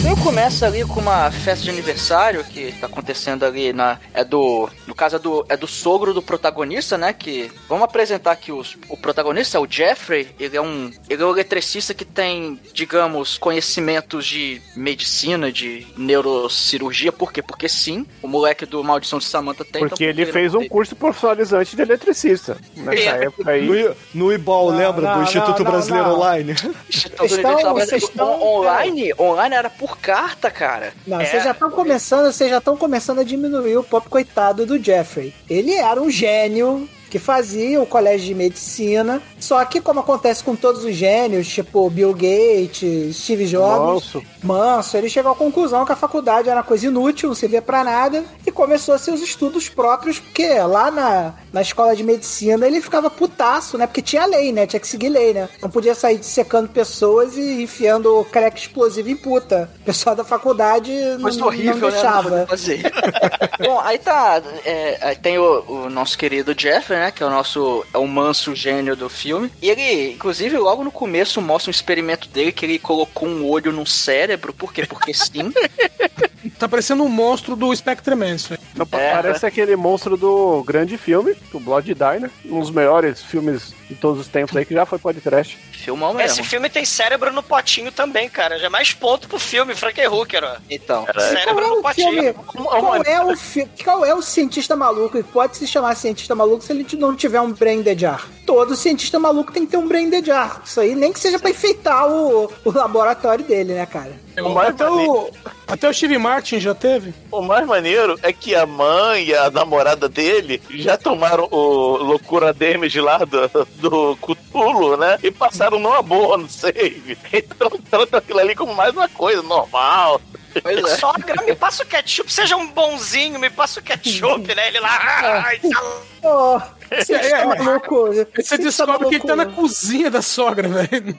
[0.07, 3.99] Eu começo ali com uma festa de aniversário que tá acontecendo ali na.
[4.13, 4.69] É do.
[4.99, 7.13] No caso é do, é do sogro do protagonista, né?
[7.13, 7.53] Que.
[7.69, 10.27] Vamos apresentar aqui os, o protagonista, é o Jeffrey.
[10.41, 10.91] Ele é um.
[11.09, 17.13] Ele é um eletricista que tem, digamos, conhecimentos de medicina, de neurocirurgia.
[17.13, 17.41] Por quê?
[17.41, 19.87] Porque sim, o moleque do Maldição de Samantha tem.
[19.89, 22.57] Porque então ele fez um curso profissionalizante de eletricista.
[22.77, 23.25] Nessa É.
[23.27, 23.67] época aí.
[24.13, 25.03] No, no Não, lembra?
[25.11, 26.17] não, do Instituto não, Brasileiro não.
[26.17, 26.53] Online.
[26.89, 30.93] Instituto Vocês estão- estão- online, online era por carta, cara.
[31.07, 31.25] Não, É.
[31.25, 35.35] vocês já estão começando, vocês já estão começando a diminuir o pop coitado do Jeffrey.
[35.51, 39.23] Ele era um gênio que fazia o colégio de medicina.
[39.39, 44.23] Só que, como acontece com todos os gênios, tipo Bill Gates, Steve Jobs, Manso.
[44.43, 47.85] Manso, ele chegou à conclusão que a faculdade era uma coisa inútil, não servia pra
[47.85, 53.11] nada, e começou seus estudos próprios, porque lá na, na escola de medicina ele ficava
[53.11, 53.87] putaço, né?
[53.87, 54.67] Porque tinha lei, né?
[54.67, 55.49] Tinha que seguir lei, né?
[55.63, 59.71] Não podia sair secando pessoas e enfiando crack explosivo em puta.
[59.81, 61.81] O pessoal da faculdade não, Coisa não horrível, né?
[61.81, 62.31] Não deixava.
[62.31, 62.83] poder fazer.
[63.61, 64.43] Bom, aí tá.
[64.65, 66.98] é, aí tem o, o nosso querido Jeffrey, né?
[67.13, 67.85] Que é o nosso.
[67.93, 69.51] É o manso gênio do filme.
[69.63, 73.73] E ele, inclusive, logo no começo mostra um experimento dele que ele colocou um olho
[73.73, 74.53] no cérebro.
[74.53, 74.85] Por quê?
[74.87, 75.53] Porque sim.
[76.59, 78.59] Tá parecendo um monstro do Spectreman, isso aí.
[78.75, 83.73] Não, É, parece aquele monstro do grande filme, o Blood Diner, um dos melhores filmes
[83.89, 85.57] de todos os tempos aí, que já foi podcast.
[85.73, 86.31] Filmão mesmo.
[86.33, 88.59] Esse filme tem cérebro no potinho também, cara.
[88.59, 90.57] Já é mais ponto pro filme, Frank Hooker, ó.
[90.69, 91.05] Então.
[91.07, 92.11] Qual Cérebro é no potinho.
[92.13, 92.35] filme?
[92.35, 95.17] Qual é o, fi- qual é o cientista maluco?
[95.17, 98.27] E pode se chamar cientista maluco se ele não tiver um brain dead jar.
[98.49, 100.63] Todo cientista maluco tem que ter um brain dead jar.
[100.65, 104.19] Isso aí, nem que seja pra enfeitar o, o laboratório dele, né, cara?
[104.39, 105.31] O mais, Até maneiro, o,
[105.67, 107.13] até o Steve Martin já teve.
[107.31, 112.55] o mais maneiro é que a mãe e a namorada dele já tomaram o loucura
[112.55, 115.19] damage lá do, do Cthulhu, né?
[115.23, 117.19] E passaram numa boa no save.
[117.31, 120.23] Então trata aquilo ali como mais uma coisa normal.
[120.63, 120.97] Pois é.
[120.97, 124.69] Sogra, me passa o ketchup, seja um bonzinho, me passa o ketchup, né?
[124.69, 124.99] Ele lá.
[125.47, 126.61] Ai, tá- Ô,
[127.05, 128.07] cientista É, é, maluco.
[128.07, 131.19] Você cientista descobre que ele tá na cozinha da sogra, velho.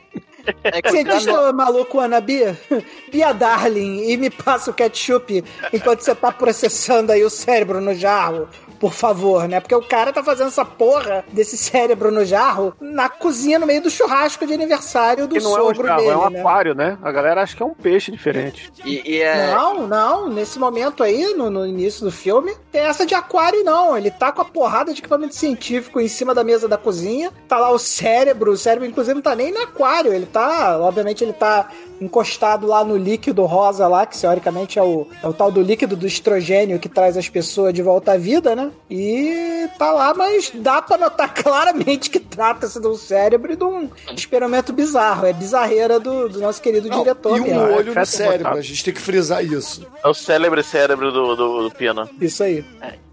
[0.63, 2.41] É que Cientista maluco Anabi,
[3.11, 7.93] Bia Darling, e me passa o ketchup enquanto você tá processando aí o cérebro no
[7.93, 9.59] jarro, por favor, né?
[9.59, 13.81] Porque o cara tá fazendo essa porra desse cérebro no jarro na cozinha, no meio
[13.81, 16.39] do churrasco de aniversário do não é um sogro jarro, dele, é um né?
[16.39, 16.97] aquário, né?
[17.01, 18.71] A galera acha que é um peixe diferente.
[18.85, 19.53] E, e é.
[19.53, 23.97] Não, não, nesse momento aí, no, no início do filme, tem essa de aquário, não.
[23.97, 27.31] Ele tá com a porrada de equipamento científico em cima da mesa da cozinha.
[27.47, 30.13] Tá lá o cérebro, o cérebro, inclusive, não tá nem no aquário.
[30.13, 31.69] Ele tá, obviamente, ele tá
[32.01, 35.95] encostado lá no líquido rosa lá, que teoricamente é o, é o tal do líquido
[35.95, 38.68] do estrogênio que traz as pessoas de volta à vida, né?
[38.89, 43.63] E tá lá, mas dá pra notar claramente que trata-se de um cérebro e de
[43.63, 45.25] um experimento bizarro.
[45.25, 47.59] É bizarreira do, do nosso querido Não, diretor e mesmo.
[47.59, 49.85] um é olho no cérebro, a gente tem que frisar isso.
[50.03, 52.09] É o célebre cérebro do, do, do Pina.
[52.19, 52.63] Isso aí.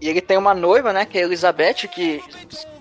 [0.01, 1.05] E ele tem uma noiva, né?
[1.05, 2.21] Que é a Elizabeth, que,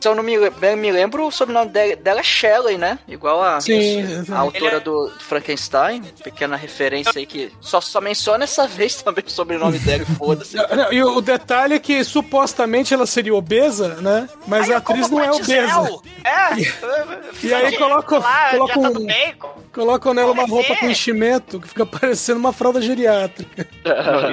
[0.07, 2.97] se eu não me, bem me lembro, o sobrenome dela, é Shelley, né?
[3.09, 6.01] Igual a, Sim, a autora é- do, Frankenstein.
[6.23, 10.57] Pequena referência aí que só, só menciona essa vez também o sobrenome dela e foda-se.
[10.93, 14.29] E o detalhe é que supostamente ela seria obesa, né?
[14.47, 16.01] Mas Aí a atriz não é obesa.
[16.25, 17.17] É.
[17.43, 19.57] E aí coloca- lá, coloca já tá um- bacon.
[19.73, 23.67] Colocam nela uma roupa com enchimento que fica parecendo uma fralda geriátrica.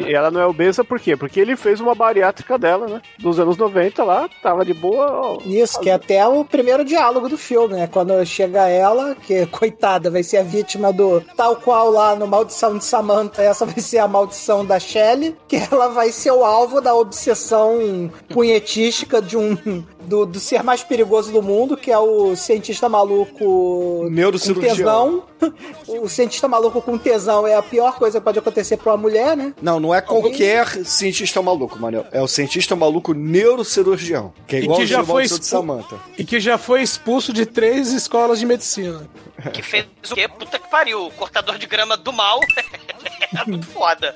[0.07, 1.17] E ela não é obesa por quê?
[1.17, 3.01] Porque ele fez uma bariátrica dela, né?
[3.19, 5.11] Dos anos 90 lá, tava de boa.
[5.11, 5.37] ó.
[5.63, 7.87] Isso, que é até o primeiro diálogo do filme, né?
[7.87, 12.77] Quando chega ela, que coitada, vai ser a vítima do tal qual lá no Maldição
[12.77, 16.81] de Samantha, essa vai ser a maldição da Shelley, que ela vai ser o alvo
[16.81, 22.35] da obsessão punhetística de um do, do ser mais perigoso do mundo, que é o
[22.35, 24.75] cientista maluco com Neurocirurgião.
[24.75, 25.23] tesão.
[25.87, 29.35] O cientista maluco com tesão é a pior coisa que pode acontecer pra uma mulher,
[29.35, 29.53] né?
[29.61, 32.05] Não, não é qualquer cientista maluco, Manel.
[32.13, 34.33] É o cientista maluco neurocirurgião.
[34.47, 35.97] Que é E igual que o já foi de expu- Samantha.
[36.17, 39.05] E que já foi expulso de três escolas de medicina.
[39.51, 40.27] Que fez o quê?
[40.29, 41.07] Puta que pariu.
[41.07, 42.39] O cortador de grama do mal.
[43.37, 44.15] é muito foda.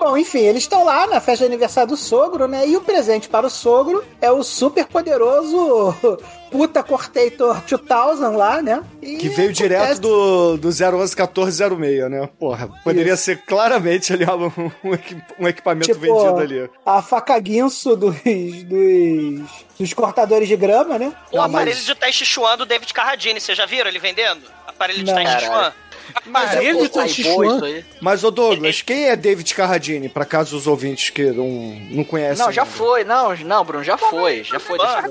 [0.00, 2.66] Bom, enfim, eles estão lá na festa de aniversário do sogro, né?
[2.66, 5.94] E o presente para o sogro é o super poderoso
[6.50, 8.82] Puta Cortator 2000 lá, né?
[9.02, 12.28] E Que veio direto do, do 011-1406, né?
[12.38, 13.24] Porra, poderia Isso.
[13.24, 16.70] ser claramente ali um, um equi- um equipamento Tipo, vendido ali.
[16.84, 18.16] a faca guinso dos,
[18.64, 19.40] dos,
[19.78, 21.12] dos cortadores de grama, né?
[21.30, 23.98] O Não, aparelho mas- de Tai Chi Chuan do David Carradine, vocês já viram ele
[23.98, 24.40] vendendo?
[24.66, 25.14] Aparelho de Não.
[25.22, 25.72] Tai Chi Chuan.
[26.26, 27.84] Mas ele Pô, isso aí.
[28.00, 31.46] Mas, ô Douglas, quem é David Carradine, pra caso os ouvintes que não,
[31.90, 32.44] não conhecem?
[32.44, 32.74] Não, já ainda?
[32.74, 35.04] foi, não, não, Bruno, já foi, já foi Ah.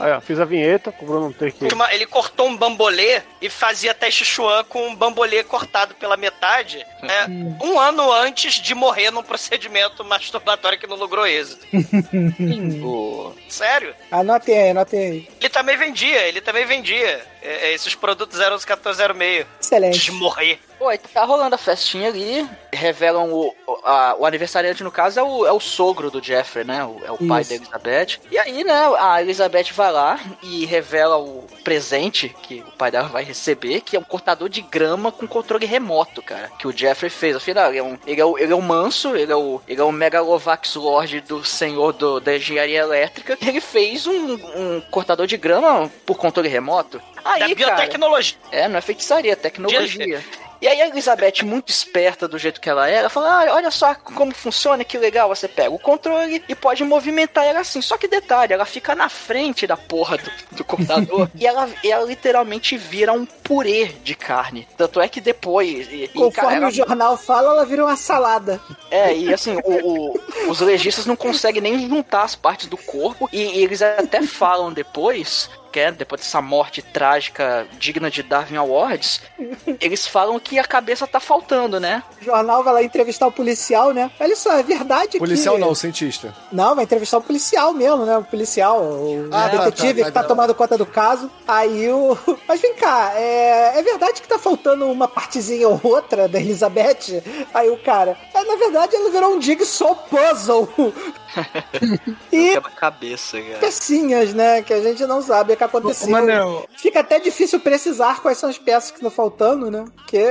[0.00, 1.64] Aí, ó, fiz a vinheta, o Bruno não ter que.
[1.92, 6.84] Ele cortou um bambolê e fazia Tai Chi Chuan com um bambolê cortado pela metade,
[7.02, 7.26] né?
[7.62, 11.66] Um ano antes de morrer num procedimento masturbatório que não logrou êxito.
[13.48, 13.94] Sério?
[14.10, 15.28] Anotem aí, anotem aí.
[15.40, 20.00] Ele também vendia, ele também vendia é, é, esses produtos 01406 antes Excelente.
[20.04, 20.60] de morrer.
[20.78, 25.18] Pô, aí tá rolando a festinha ali, revelam o, o, a- o aniversariante, no caso,
[25.18, 26.84] é o, é o sogro do Jeffrey, né?
[26.84, 27.50] O- é o pai Isso.
[27.50, 28.20] da Elizabeth.
[28.30, 33.08] E aí, né, a Elizabeth vai lá e revela o presente que o pai dela
[33.08, 37.10] vai receber, que é um cortador de grama com controle remoto, cara, que o Jeffrey
[37.10, 37.34] fez.
[37.34, 39.80] Afinal, ele é um, ele é o, ele é um manso, ele é o, ele
[39.80, 43.36] é o Megalovax Lord do senhor do, da engenharia elétrica.
[43.42, 47.02] Ele fez um, um cortador de grama por controle remoto.
[47.24, 48.38] Aí, Da cara, biotecnologia.
[48.52, 50.22] é, não é feitiçaria, é tecnologia.
[50.60, 53.94] E aí a Elizabeth, muito esperta do jeito que ela era, falou: ah, olha só
[53.94, 55.28] como funciona, que legal.
[55.28, 57.80] Você pega o controle e pode movimentar ela assim.
[57.80, 62.04] Só que detalhe, ela fica na frente da porra do, do computador e ela, ela
[62.04, 64.66] literalmente vira um purê de carne.
[64.76, 65.86] Tanto é que depois.
[65.92, 68.60] E, Conforme ela- o jornal fala, ela vira uma salada.
[68.90, 73.28] é, e assim, o- o- os legistas não conseguem nem juntar as partes do corpo,
[73.32, 78.56] e, e eles até falam depois, que é, depois dessa morte trágica digna de Darwin
[78.56, 79.20] Awards,
[79.80, 82.02] eles falam que a cabeça tá faltando, né?
[82.20, 84.10] O jornal vai lá entrevistar o policial, né?
[84.18, 85.60] Olha só, é verdade Policial que...
[85.60, 86.34] não, cientista.
[86.50, 88.18] Não, vai entrevistar o policial mesmo, né?
[88.18, 90.28] O policial, o Ah, tá, detetive tá, que tá tá.
[90.28, 91.30] tomando conta do caso.
[91.46, 92.16] Aí o.
[92.48, 93.78] Mas vem cá, é...
[93.78, 97.22] é verdade que tá faltando uma partezinha ou outra da Elizabeth?
[97.52, 98.16] Aí o cara.
[98.34, 100.68] É, na verdade, ela virou um Jigsaw Puzzle.
[102.32, 103.58] e Quebra-cabeça, cara.
[103.58, 104.62] pecinhas, né?
[104.62, 106.08] Que a gente não sabe o que aconteceu.
[106.08, 106.66] Manel.
[106.76, 109.84] Fica até difícil precisar quais são as peças que estão faltando, né?
[109.96, 110.24] Porque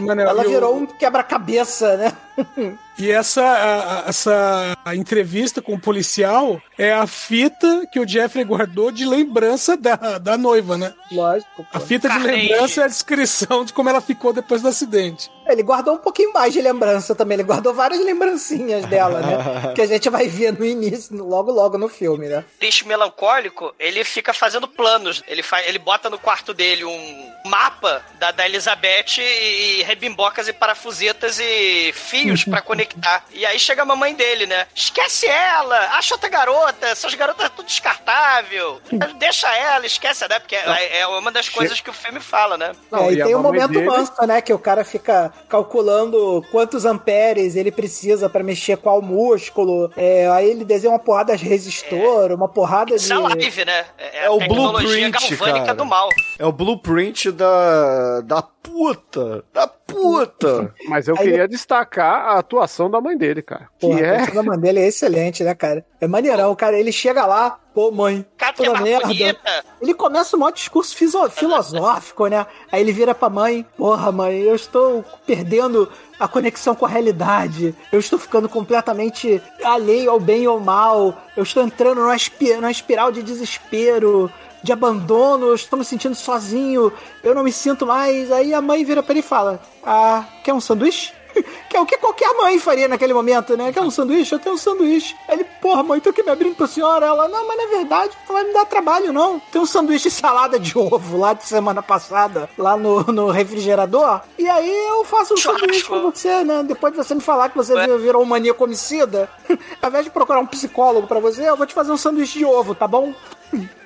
[0.00, 2.12] Manel, ela virou um quebra-cabeça, né?
[2.98, 8.42] E essa, a- a- essa entrevista com o policial é a fita que o Jeffrey
[8.42, 10.94] guardou de lembrança da, da noiva, né?
[11.12, 11.66] Lógico.
[11.74, 15.30] A fita de lembrança é a descrição de como ela ficou depois do acidente.
[15.46, 17.36] Ele guardou um pouquinho mais de lembrança também.
[17.36, 19.72] Ele guardou várias lembrancinhas dela, né?
[19.76, 22.46] que a gente vai ver no início, logo logo no filme, né?
[22.58, 25.22] triste melancólico, ele fica fazendo planos.
[25.28, 30.48] Ele, fa ele bota no quarto dele um mapa da, da Elizabeth e, e rebimbocas
[30.48, 33.24] e parafusetas e fios pra conectar.
[33.32, 34.66] E aí chega a mamãe dele, né?
[34.74, 35.78] Esquece ela!
[35.96, 36.86] Acha outra garota!
[36.86, 38.80] Essas garotas é tudo descartável!
[39.18, 40.38] Deixa ela, esquece, né?
[40.38, 42.72] Porque é, é uma das coisas que o filme fala, né?
[42.92, 44.40] É, e e tem o mamãe momento dele- manso, né?
[44.40, 49.90] Que o cara fica calculando quantos amperes ele precisa pra mexer qual músculo.
[49.96, 53.02] É, aí ele desenha uma porrada de resistor, uma porrada de.
[53.02, 53.84] Isso é live, né?
[53.98, 55.74] É, É a o tecnologia blueprint, galvânica cara.
[55.74, 56.08] do mal.
[56.38, 58.20] É o blueprint da.
[58.22, 59.44] da puta!
[59.54, 60.74] Da puta!
[60.88, 63.68] Mas eu Aí queria destacar a atuação da mãe dele, cara.
[63.78, 64.14] Que Porra, a é.
[64.16, 65.84] atuação da mãe dele é excelente, né, cara?
[66.00, 66.78] É maneirão, cara.
[66.78, 69.06] Ele chega lá, pô, mãe, Cara, é toda merda.
[69.06, 69.64] bonita.
[69.80, 72.44] Ele começa um maior discurso fiso- filosófico, né?
[72.72, 77.74] Aí ele vira pra mãe: Porra, mãe, eu estou perdendo a conexão com a realidade.
[77.92, 81.16] Eu estou ficando completamente alheio ao bem e ao mal.
[81.36, 84.30] Eu estou entrando numa, espi- numa espiral de desespero.
[84.62, 86.92] De abandono, eu estou me sentindo sozinho,
[87.22, 88.32] eu não me sinto mais.
[88.32, 91.12] Aí a mãe vira pra ele e fala: Ah, quer um sanduíche?
[91.68, 93.70] Que é o que qualquer mãe faria naquele momento, né?
[93.70, 94.34] Quer um sanduíche?
[94.34, 95.14] Eu tenho um sanduíche.
[95.28, 97.04] Aí ele, porra, mãe, tô aqui me abrindo pra senhora.
[97.04, 99.38] Ela, não, mas na verdade não vai me dar trabalho, não.
[99.52, 104.22] Tem um sanduíche e salada de ovo lá de semana passada, lá no, no refrigerador.
[104.38, 105.66] E aí eu faço um Churrasco.
[105.66, 106.62] sanduíche pra você, né?
[106.66, 109.28] Depois de você me falar que você virou um maníaco homicida,
[109.82, 112.46] ao invés de procurar um psicólogo pra você, eu vou te fazer um sanduíche de
[112.46, 113.12] ovo, tá bom?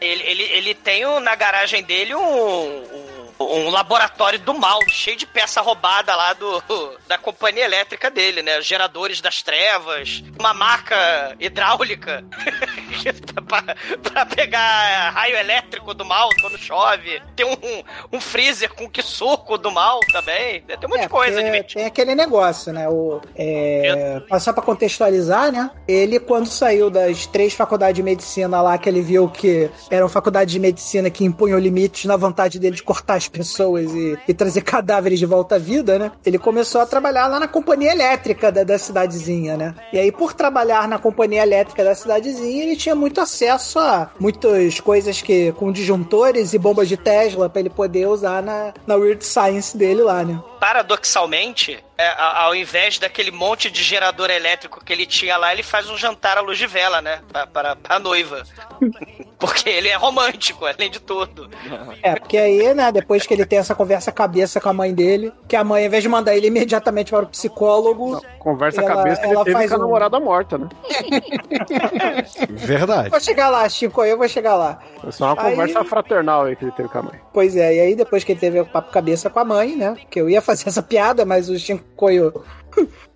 [0.01, 3.10] Ele, ele, ele tem um- na garagem dele um, um,
[3.41, 6.63] um laboratório do mal, cheio de peça roubada lá do,
[7.09, 8.61] da companhia elétrica dele, né?
[8.61, 12.23] Geradores das trevas, uma marca hidráulica
[13.47, 17.23] pra, pra pegar raio elétrico do mal quando chove.
[17.35, 20.61] Tem um, um freezer com que suco do mal também.
[20.63, 21.81] Tem um monte de coisa porque divertida.
[21.81, 22.89] Tem aquele negócio, né?
[22.89, 25.71] O, é, Só pra contextualizar, né?
[25.89, 30.53] Ele, quando saiu das três faculdades de medicina lá, que ele viu que eram faculdades
[30.53, 34.63] de medicina que impunham limites na vontade dele de cortar as pessoas e, e trazer
[34.63, 36.13] cadáveres de volta à vida, né?
[36.25, 39.75] Ele começou a trabalhar lá na companhia elétrica da, da cidadezinha, né?
[39.93, 44.81] E aí, por trabalhar na companhia elétrica da cidadezinha, ele tinha muito acesso a muitas
[44.81, 49.25] coisas que com disjuntores e bombas de Tesla pra ele poder usar na, na Weird
[49.25, 50.41] Science dele lá, né?
[50.61, 55.89] paradoxalmente, é, ao invés daquele monte de gerador elétrico que ele tinha lá, ele faz
[55.91, 57.21] um jantar à luz de vela, né?
[57.33, 58.43] Pra, pra, pra noiva.
[59.41, 61.49] Porque ele é romântico, além de tudo.
[62.03, 65.33] É, porque aí, né, depois que ele tem essa conversa cabeça com a mãe dele,
[65.49, 69.21] que a mãe, ao invés de mandar ele imediatamente para o psicólogo, Conversa Ela- cabeça
[69.23, 70.69] que ela ele teve faz com a um- namorada morta, né?
[72.51, 73.11] Verdade.
[73.11, 74.79] vou chegar lá, Chico, eu vou chegar lá.
[75.07, 77.21] É só uma Aí- conversa fraternal aí que ele teve com a mãe.
[77.33, 79.97] Pois é, e aí depois que ele teve o papo cabeça com a mãe, né,
[80.11, 82.33] que eu ia fazer essa piada, mas o Chico Coio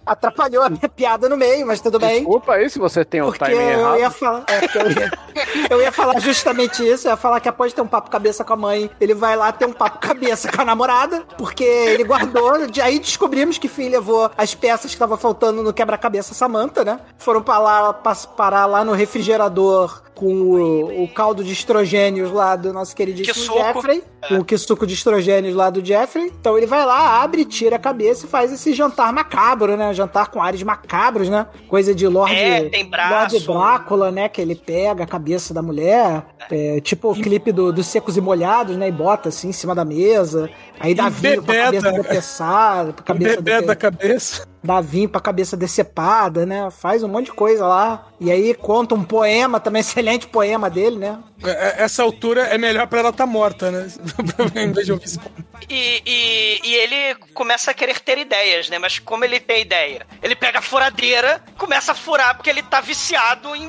[0.07, 2.17] Atrapalhou a minha piada no meio, mas tudo bem.
[2.19, 3.99] Desculpa aí se você tem o Porque timing eu errado.
[3.99, 4.45] ia falar.
[4.49, 5.11] é, porque eu, ia,
[5.71, 7.07] eu ia falar justamente isso.
[7.09, 9.51] Eu ia falar que após ter um papo cabeça com a mãe, ele vai lá
[9.53, 12.67] ter um papo cabeça com a namorada, porque ele guardou.
[12.67, 17.01] de- Aí descobrimos que Finn levou as peças que estavam faltando no quebra-cabeça Samantha, né?
[17.19, 22.55] Foram pra lá, pas- parar lá no refrigerador com o, o caldo de estrogênios lá
[22.55, 23.63] do nosso queridíssimo Que.
[23.63, 24.05] Jeffrey.
[24.29, 26.27] Com o que suco de estrogênios lá do Jeffrey.
[26.41, 29.93] Então ele vai lá, abre, tira a cabeça e faz esse jantar macabro, né?
[29.95, 31.47] Jantar com ares macabros, né?
[31.69, 33.35] Coisa de Lorde, É, tem braço.
[33.35, 34.29] Lorde Drácula, né?
[34.29, 36.25] Que ele pega a cabeça da mulher.
[36.51, 38.89] é, tipo o clipe do, dos secos e molhados, né?
[38.89, 40.51] E bota assim em cima da mesa.
[40.79, 44.47] Aí dá vinho pra cabeça depeçada, pra cabeça Bebê da cabeça.
[44.65, 46.71] Dá vinho pra cabeça decepada, né?
[46.71, 48.09] Faz um monte de coisa lá.
[48.19, 51.19] E aí conta um poema, também excelente poema dele, né?
[51.45, 53.87] É- é- Essa altura é melhor pra ela estar morta, né?
[54.57, 55.21] em vez de ouvir isso.
[55.69, 58.79] E, e, e ele começa a querer ter ideias, né?
[58.79, 60.07] Mas como ele tem ideia?
[60.23, 63.69] Ele pega a furadeira, começa a furar porque ele tá viciado em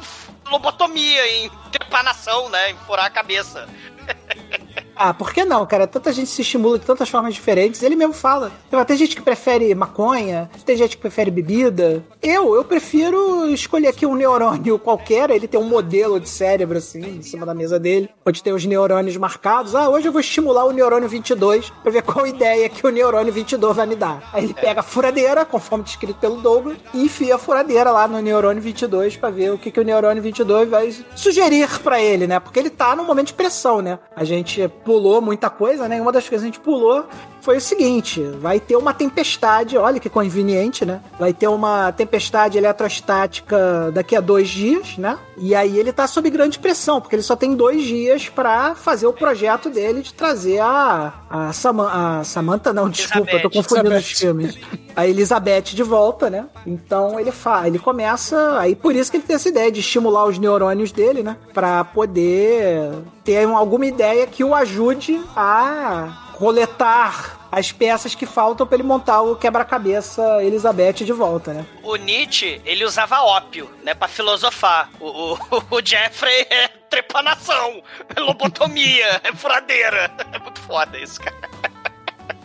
[0.50, 2.72] lobotomia, em trepanação, né?
[2.72, 3.68] Em furar a cabeça.
[4.96, 5.86] Ah, por que não, cara?
[5.86, 7.84] Tanta gente se estimula de tantas formas diferentes.
[7.84, 8.52] Ele mesmo fala.
[8.88, 12.04] Tem gente que prefere maconha, tem gente que prefere bebida.
[12.22, 15.30] Eu, eu prefiro escolher aqui um neurônio qualquer.
[15.30, 18.66] Ele tem um modelo de cérebro, assim, em cima da mesa dele, onde tem os
[18.66, 19.76] neurônios marcados.
[19.76, 23.34] Ah, hoje eu vou estimular o neurônio 22 pra ver qual ideia que o neurônio
[23.34, 24.30] 22 vai me dar.
[24.32, 28.20] Aí ele pega a furadeira, conforme descrito pelo Douglas, e enfia a furadeira lá no
[28.20, 32.40] neurônio 22 pra ver o que, que o neurônio 22 vai sugerir pra ele, né?
[32.40, 34.00] Porque ele tá num momento de pressão, né?
[34.16, 36.00] A gente pulou muita coisa, né?
[36.00, 37.06] Uma das coisas que a gente pulou
[37.46, 41.00] foi o seguinte: vai ter uma tempestade, olha que conveniente, né?
[41.20, 45.18] Vai ter uma tempestade eletrostática daqui a dois dias, né?
[45.38, 49.06] E aí ele tá sob grande pressão, porque ele só tem dois dias pra fazer
[49.06, 51.14] o projeto dele de trazer a.
[51.30, 53.64] A, Sama- a Samantha, não, desculpa, eu tô Elizabeth.
[53.64, 54.18] confundindo os Elizabeth.
[54.20, 54.58] filmes.
[54.96, 56.46] A Elizabeth de volta, né?
[56.66, 58.58] Então ele fa ele começa.
[58.60, 61.36] Aí por isso que ele tem essa ideia de estimular os neurônios dele, né?
[61.54, 62.92] Pra poder
[63.24, 68.84] ter um- alguma ideia que o ajude a coletar as peças que faltam pra ele
[68.84, 71.66] montar o quebra-cabeça Elizabeth de volta, né?
[71.84, 73.94] O Nietzsche, ele usava ópio, né?
[73.94, 74.90] Pra filosofar.
[75.00, 75.38] O, o,
[75.78, 77.82] o Jeffrey é trepanação,
[78.16, 80.12] é lobotomia, é furadeira.
[80.34, 81.36] É muito foda isso, cara.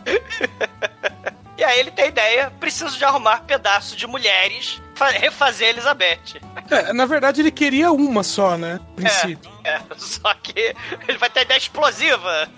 [1.59, 5.71] E aí ele tem a ideia, preciso de arrumar pedaços de mulheres, fa- refazer a
[5.73, 6.41] Elizabeth.
[6.71, 8.81] É, na verdade, ele queria uma só, né?
[8.93, 9.53] A princípio.
[9.63, 10.75] É, só que
[11.07, 12.49] ele vai ter ideia explosiva.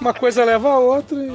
[0.00, 1.30] Uma coisa leva a outra e...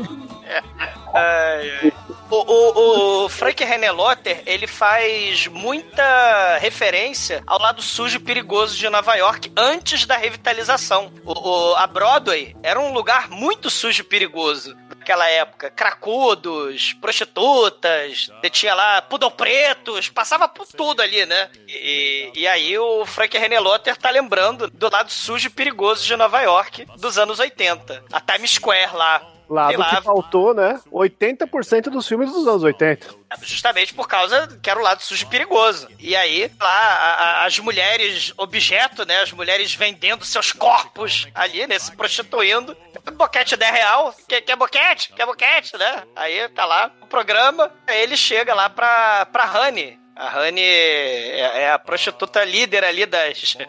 [1.13, 1.93] Ai, ai.
[2.30, 8.89] O, o, o Frank Renelotter, ele faz muita referência ao lado sujo e perigoso de
[8.89, 11.12] Nova York antes da revitalização.
[11.23, 15.70] O- a Broadway era um lugar muito sujo e perigoso naquela época.
[15.70, 21.50] Cracudos, prostitutas, você tinha lá pudor pretos, passava por tudo ali, né?
[21.68, 26.42] E, e aí o Frank Renelotter tá lembrando do lado sujo e perigoso de Nova
[26.42, 28.06] York dos anos 80.
[28.12, 29.30] A Times Square lá.
[29.54, 30.80] Lá Sei do que faltou, né?
[30.92, 33.08] 80% dos filmes dos anos 80.
[33.42, 35.88] Justamente por causa que era o lado sujo e perigoso.
[36.00, 39.20] E aí, lá, a- a- as mulheres objeto, né?
[39.22, 41.78] As mulheres vendendo seus corpos ali, né?
[41.80, 42.76] Se prostituindo.
[43.13, 44.16] Boquete 10 real.
[44.28, 45.12] Quer, quer boquete?
[45.13, 46.04] Quer boquete, né?
[46.16, 47.72] Aí tá lá o programa.
[47.88, 50.00] Aí ele chega lá pra, pra Honey.
[50.15, 53.58] A Honey é, é a prostituta líder ali das.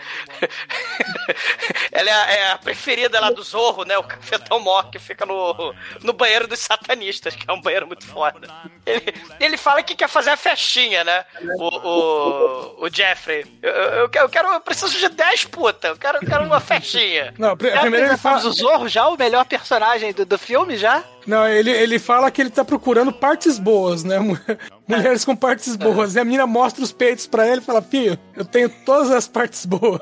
[1.91, 3.97] Ela é a, é a preferida lá do Zorro, né?
[3.97, 8.07] O cafetão mor que fica no, no banheiro dos satanistas, que é um banheiro muito
[8.07, 8.49] foda.
[8.85, 11.25] Ele, ele fala que quer fazer a festinha, né?
[11.59, 13.47] O, o, o Jeffrey.
[13.63, 14.49] Eu, eu, quero- eu quero.
[14.49, 15.89] Eu preciso de 10 puta.
[15.89, 17.33] Eu quero, eu quero uma festinha.
[17.39, 18.39] Não, primeiro ele fala...
[18.47, 21.03] o Zorro já, o melhor personagem do, do filme já?
[21.27, 24.19] Não, ele, ele fala que ele tá procurando partes boas, né?
[24.19, 24.39] Mu-
[24.87, 26.15] Mulheres com partes boas.
[26.15, 29.27] E a mina mostra os peitos pra ele e fala, filho, eu tenho todas as
[29.27, 30.01] partes boas.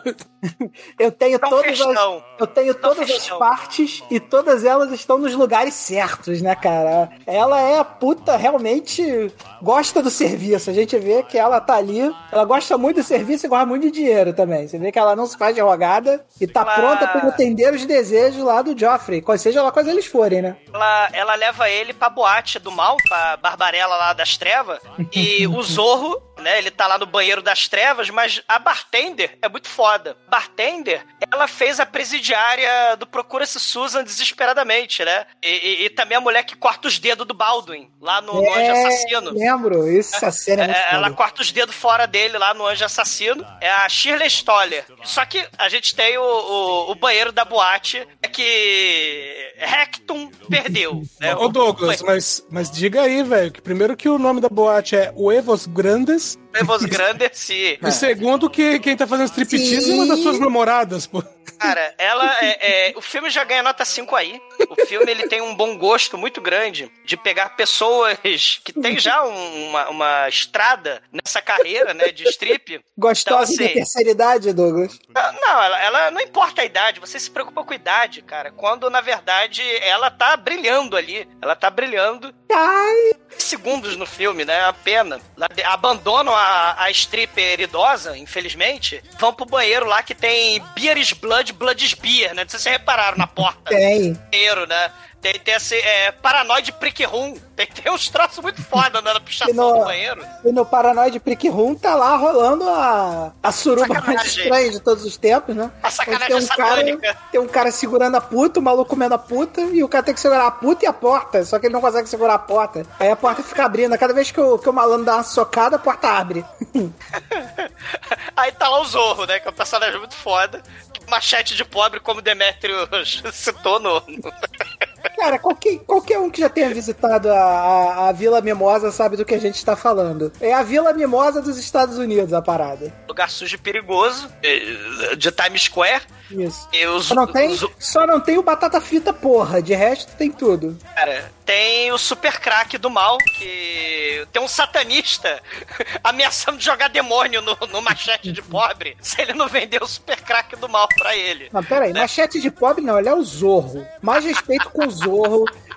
[0.98, 1.96] Eu tenho um todas as,
[2.38, 7.10] eu tenho um todas as partes e todas elas estão nos lugares certos, né, cara?
[7.26, 10.70] Ela é a puta, realmente gosta do serviço.
[10.70, 13.82] A gente vê que ela tá ali, ela gosta muito do serviço e gosta muito
[13.84, 14.66] de dinheiro também.
[14.66, 17.72] Você vê que ela não se faz de rogada e tá Ela- pronta para atender
[17.72, 20.56] os desejos lá do Joffrey, qual seja lá quais eles forem, né?
[20.72, 24.78] Ela, ela leva ele pra boate do mal, pra Barbarella lá das trevas.
[25.12, 26.58] E o Zorro, né?
[26.58, 30.16] Ele tá lá no banheiro das trevas, mas a bartender é muito foda.
[30.32, 35.26] Bartender, ela fez a presidiária do Procura-se Susan desesperadamente, né?
[35.42, 38.50] E, e- e também a mulher que corta os dedos do Baldwin, lá no, no
[38.54, 39.30] Anjo Assassino.
[39.32, 41.16] lembro, isso, essa cena é muito É, ela foda.
[41.16, 43.46] corta os dedos fora dele lá no Anjo Assassino.
[43.60, 44.84] É a Shirley Stoller.
[45.04, 51.02] Só que a gente tem o, o, o banheiro da boate é que Rectum perdeu.
[51.20, 51.34] né?
[51.36, 55.12] Ô Douglas, mas, mas diga aí, velho, que primeiro que o nome da boate é
[55.14, 56.38] Huevos Grandes.
[56.54, 57.76] Evos Grandes, sim.
[57.82, 61.22] E segundo que quem tá fazendo striptease é uma das suas namoradas, pô.
[61.58, 64.40] Cara, ela é, é- O filme já ganha nota 5 aí.
[64.68, 68.18] O filme ele tem um bom gosto muito grande de pegar pessoas
[68.64, 72.80] que têm já um- uma, uma estrada nessa carreira, né, de strip.
[72.96, 74.98] Gostosa Então, da assim, terceira idade, Douglas?
[75.08, 78.50] Não, ela, ela não importa a idade, você se preocupa com a idade, cara.
[78.50, 81.28] Quando, na verdade, ela tá brilhando ali.
[81.40, 82.34] Ela tá brilhando.
[82.52, 83.12] Ai!
[83.38, 84.60] Segundos no filme, né?
[84.64, 85.20] A pena.
[85.54, 89.02] De- Abandonam a, a stripper idosa, infelizmente.
[89.18, 92.42] Vão pro banheiro lá que tem Beer is Blood, Blood is Beer, né?
[92.44, 93.70] Não sei se vocês repararam na porta.
[93.70, 94.12] Tem.
[94.12, 94.90] Banheiro, né?
[95.22, 97.36] Tem, tem esse é, paranoide prick room.
[97.54, 100.26] Tem, tem uns troços muito foda né, na pichação no, do banheiro.
[100.44, 104.42] e no Paranoide Prick Room tá lá rolando a, a suruba mais Sacanagem.
[104.42, 105.70] estranha de todos os tempos, né?
[105.82, 106.98] A sacanagem tem um satânica.
[106.98, 110.02] cara, tem um cara segurando a puta, o maluco comendo a puta, e o cara
[110.02, 112.38] tem que segurar a puta e a porta, só que ele não consegue segurar a
[112.38, 112.86] porta.
[112.98, 115.76] Aí a porta fica abrindo, cada vez que o, que o malandro dá uma socada,
[115.76, 116.44] a porta abre.
[118.36, 119.38] Aí tá lá o Zorro, né?
[119.38, 120.62] Que é um personagem muito foda.
[121.08, 124.02] Machete de pobre, como o Demetrius citou no.
[125.16, 129.24] Cara, qualquer, qualquer um que já tenha visitado a, a, a Vila Mimosa sabe do
[129.24, 130.32] que a gente está falando.
[130.40, 132.92] É a Vila Mimosa dos Estados Unidos, a parada.
[133.08, 136.02] lugar sujo e perigoso, eh, de Times Square.
[136.30, 136.66] Isso.
[136.96, 139.60] Os, Só não tem, os- só não tem o batata frita, porra.
[139.60, 140.78] De resto, tem tudo.
[140.94, 145.40] Cara, tem o super crack do mal, que tem um satanista
[146.02, 150.56] ameaçando jogar demônio no, no machete de pobre se ele não vender o super crack
[150.56, 151.50] do mal pra ele.
[151.52, 151.92] Não, peraí.
[151.92, 153.86] Machete de pobre não, ele é o Zorro.
[154.00, 155.11] Mais respeito com o Zorro,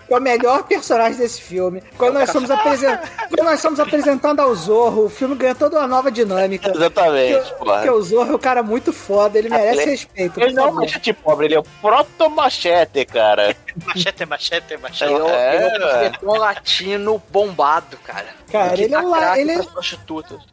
[0.08, 1.82] que é o melhor personagem desse filme.
[1.98, 2.98] Quando nós estamos, apresen...
[3.30, 6.72] Quando nós estamos apresentando ao Zorro, o filme ganha toda uma nova dinâmica.
[6.76, 7.74] Exatamente, Porque, porra.
[7.78, 10.40] porque o Zorro é um cara muito foda, ele merece Ele- respeito.
[10.40, 13.56] Ele não é um machete pobre, ele é o proto-machete, cara.
[13.86, 15.12] Machete, machete, machete.
[15.12, 18.28] Ele é, o- É, ele é um latino bombado, cara.
[18.50, 19.60] Cara, Que ele é um la- ele é-.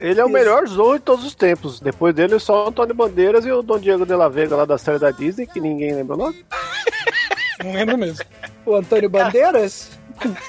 [0.00, 1.78] Ele é o melhor Zorro de todos os tempos.
[1.78, 4.76] Depois dele, só o Antônio Bandeiras e o Dom Diego de la Vega lá da
[4.76, 6.44] série da Disney, que ninguém lembra o nome.
[7.64, 8.24] Não lembro mesmo.
[8.64, 9.90] O Antônio Bandeiras?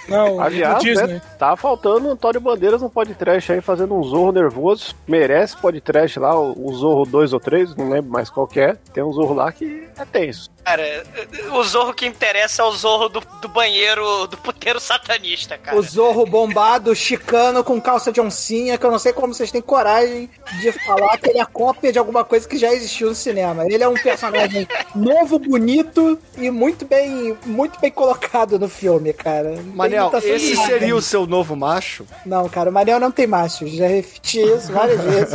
[0.08, 1.14] Não, Aliás, do Disney.
[1.14, 4.96] né, tá faltando o Antônio Bandeiras no podcast aí, fazendo um Zorro nervoso.
[5.08, 8.76] Merece podcast lá, o, o Zorro 2 ou 3, não lembro mais qual que é.
[8.94, 10.52] Tem um Zorro lá que é tenso.
[10.64, 11.04] Cara,
[11.52, 15.78] o Zorro que interessa é o Zorro do, do banheiro, do puteiro satanista, cara.
[15.78, 19.62] O Zorro bombado, chicano, com calça de oncinha, que eu não sei como vocês têm
[19.62, 20.30] coragem
[20.62, 23.66] de falar que ele é cópia de alguma coisa que já existiu no cinema.
[23.66, 24.66] Ele é um personagem
[24.96, 29.56] novo, bonito e muito bem, muito bem colocado no filme, cara.
[29.64, 32.06] Manel, esse seria o seu novo macho?
[32.26, 33.68] Não, cara, o Manel não tem macho.
[33.68, 35.34] Já repeti isso várias vezes.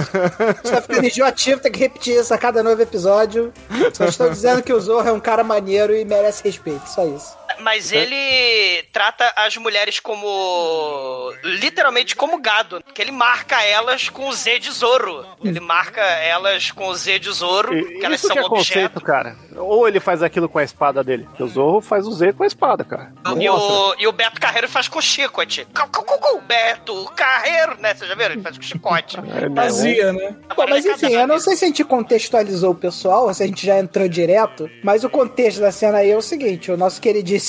[0.65, 3.53] Está ficando enjoativo, tem que repetir isso a cada novo episódio.
[3.95, 7.38] Só estou dizendo que o Zorro é um cara maneiro e merece respeito, só isso.
[7.61, 11.33] Mas ele trata as mulheres como.
[11.43, 12.81] literalmente como gado.
[12.85, 15.27] Porque ele marca elas com o Z de Zorro.
[15.45, 18.45] Ele marca elas com o Z de Zorro, E- que elas Isso são que é
[18.45, 18.69] objetos.
[18.69, 19.37] conceito, cara.
[19.57, 21.25] Ou ele faz aquilo com a espada dele.
[21.25, 23.13] Porque o Zorro faz o Z com a espada, cara.
[23.39, 25.67] E o, e o Beto Carreiro faz com chicote.
[25.75, 27.95] Cu, cu, Beto Carreiro, né?
[27.95, 28.33] Vocês já viram?
[28.35, 29.17] Ele faz com chicote.
[29.39, 29.63] É, né?
[29.63, 30.37] Vazia, né?
[30.57, 33.47] Bom, mas enfim, eu não sei se a gente contextualizou o pessoal, ou se a
[33.47, 37.01] gente já entrou direto, mas o contexto da cena aí é o seguinte: o nosso
[37.01, 37.48] queridíssimo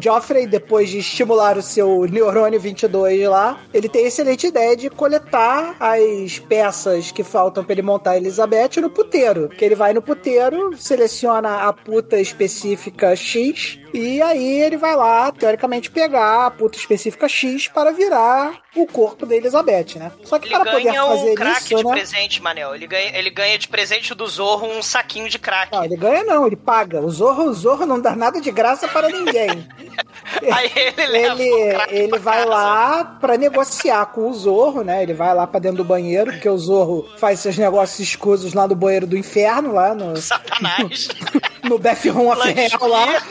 [0.00, 4.90] Joffrey, depois de estimular o seu neurônio 22 lá, ele tem a excelente ideia de
[4.90, 9.48] coletar as peças que faltam pra ele montar a Elizabeth no puteiro.
[9.48, 15.32] Que ele vai no puteiro, seleciona a puta específica X, e aí ele vai lá,
[15.32, 20.12] teoricamente, pegar a puta específica X para virar o corpo da Elizabeth, né?
[20.24, 21.92] Só que Ele para poder ganha um fazer crack isso, de né?
[21.92, 22.74] presente, Manel.
[22.74, 25.72] Ele ganha, ele ganha de presente do Zorro um saquinho de crack.
[25.72, 27.00] Não, ele ganha não, ele paga.
[27.00, 29.66] O Zorro, o Zorro não dá nada de graça para ninguém.
[30.52, 32.50] Aí ele leva ele ele vai casa.
[32.50, 35.02] lá pra negociar com o Zorro, né?
[35.02, 38.68] Ele vai lá pra dentro do banheiro, porque o Zorro faz seus negócios escusos lá
[38.68, 41.08] no banheiro do inferno, lá no, Satanás.
[41.64, 43.22] no Bathroom of Hell lá.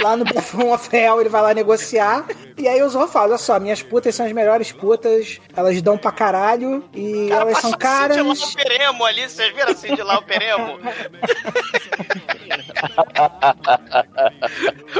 [0.00, 0.24] Lá no
[0.72, 2.24] of Hell ele vai lá negociar.
[2.58, 5.98] E aí o Zorro fala, olha só, minhas putas são as melhores putas, elas dão
[5.98, 8.16] pra caralho e Cara, elas são caras.
[8.16, 10.78] Cindy Lauperemo ali, vocês viram a Cindy Lauperemo?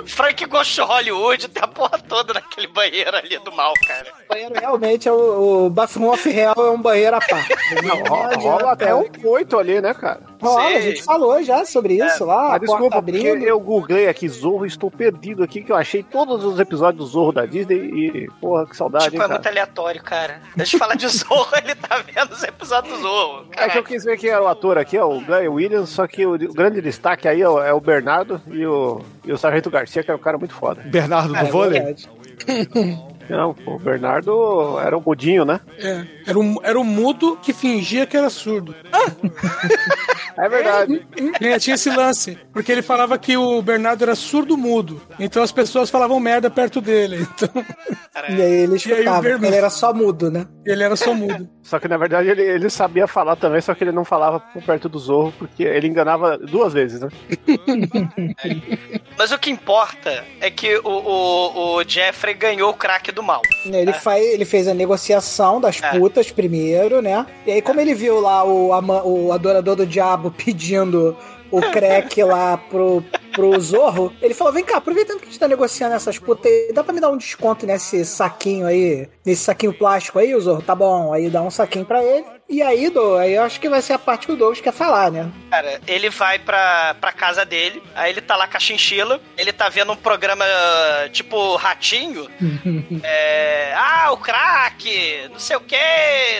[0.07, 4.07] Frank Ghost Hollywood tem a porra toda naquele banheiro ali do mal, cara.
[4.25, 7.55] O banheiro realmente é o, o Bathroom of Hell é um banheiro à parte.
[7.83, 10.21] Não, rola, rola até um coito ali, né, cara?
[10.41, 10.83] Rola, a Sei.
[10.83, 13.43] gente falou já sobre isso lá, Ah, a desculpa, abrindo.
[13.45, 17.47] eu googlei aqui Zorro perdido aqui, que eu achei todos os episódios do Zorro da
[17.47, 19.35] Disney e, porra, que saudade, Tipo, hein, é cara.
[19.35, 20.41] muito aleatório, cara.
[20.57, 23.41] Deixa eu falar de Zorro, ele tá vendo os episódios do Zorro.
[23.41, 23.83] É que eu Caraca.
[23.83, 26.55] quis ver quem era o ator aqui, ó, o Guy Williams, só que o, o
[26.55, 30.11] grande destaque aí é o, é o Bernardo e o, e o Sargento Garcia, que
[30.11, 30.83] era um cara muito foda.
[30.85, 31.97] Bernardo Cara, do vôlei?
[33.29, 33.37] é.
[33.37, 35.61] Não, o Bernardo era um mudinho, né?
[35.79, 38.75] É, era um, era um mudo que fingia que era surdo.
[40.39, 41.07] É verdade.
[41.41, 45.01] É, tinha esse lance, porque ele falava que o Bernardo era surdo-mudo.
[45.19, 47.27] Então as pessoas falavam merda perto dele.
[47.37, 47.65] Então
[48.29, 50.47] E aí ele aí escutava, Bernardo- ele era só mudo, né?
[50.67, 51.49] ele era só mudo.
[51.67, 54.63] Só que na verdade ele, ele sabia falar também, só que ele não falava por
[54.63, 57.09] perto do Zorro, porque ele enganava duas vezes, né?
[59.19, 63.41] Mas o que importa é que o, o, o Jeffrey ganhou o crack do mal.
[63.65, 65.99] Ele, fa- ele fez a negociação das É.
[65.99, 67.27] putas primeiro, né?
[67.47, 68.69] E aí, como ele viu lá o,
[69.05, 71.17] o adorador do diabo pedindo
[71.51, 73.03] o crack lá pro,
[73.33, 76.85] pro Zorro, ele falou: vem cá, aproveitando que a gente tá negociando essas putas dá
[76.85, 80.63] pra me dar um desconto nesse saquinho aí, nesse saquinho plástico aí, o Zorro?
[80.63, 82.25] Tá bom, aí dá um saquinho pra ele.
[82.49, 84.73] E aí, do, aí eu acho que vai ser a parte que o Douglas quer
[84.73, 85.29] falar, né?
[85.51, 89.53] Cara, ele vai pra, pra casa dele, aí ele tá lá com a chinchila, ele
[89.53, 90.45] tá vendo um programa
[91.13, 92.29] tipo Ratinho.
[93.03, 95.75] é, ah, o crack, não sei o que,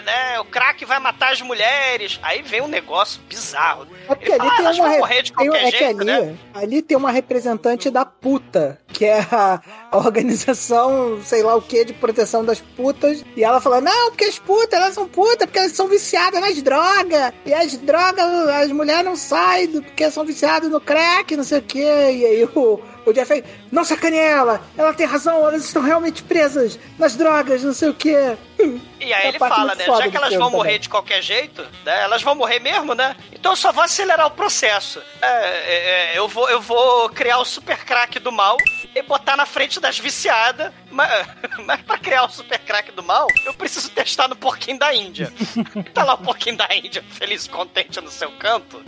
[0.05, 0.39] né?
[0.39, 2.21] O crack vai matar as mulheres.
[2.23, 3.89] Aí vem um negócio bizarro.
[4.09, 4.89] É porque Ele ali fala, tem elas uma.
[4.89, 6.37] re- morrer de tem- é que jeito, ali, né?
[6.55, 9.61] ali tem uma representante da puta, que é a,
[9.97, 13.25] a organização, sei lá o que, de proteção das putas.
[13.37, 16.61] E ela fala: não, porque as putas, elas são putas, porque elas são viciadas nas
[16.63, 17.33] drogas.
[17.45, 21.63] E as drogas, as mulheres não saem porque são viciadas no crack, não sei o
[21.63, 21.81] que.
[21.81, 22.81] E aí o.
[23.07, 27.73] O Jeff não sacaneia ela, ela tem razão, elas estão realmente presas nas drogas, não
[27.73, 28.11] sei o que.
[28.11, 29.85] E aí É ele fala, né?
[29.85, 30.81] Já que elas vão morrer também.
[30.81, 32.03] de qualquer jeito, né?
[32.03, 33.15] Elas vão morrer mesmo, né?
[33.33, 35.01] Então eu só vou acelerar o processo.
[35.23, 35.75] É, é,
[36.15, 38.57] é, eu, vou, eu vou criar o super crack do mal
[38.97, 40.73] e botar na frente das viciadas.
[40.91, 41.29] Mas,
[41.67, 45.31] mas pra criar o super crack do mal, eu preciso testar no porquinho da Índia.
[45.93, 48.83] tá lá o porquinho da Índia, feliz e contente no seu canto.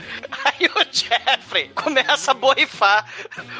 [0.44, 3.06] Aí o Jeffrey começa a borrifar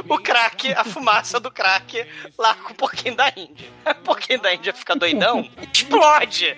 [0.09, 2.07] o crack, a fumaça do crack
[2.39, 3.69] lá com o porquinho da Índia.
[3.85, 6.57] O porquinho da Índia fica doidão, explode!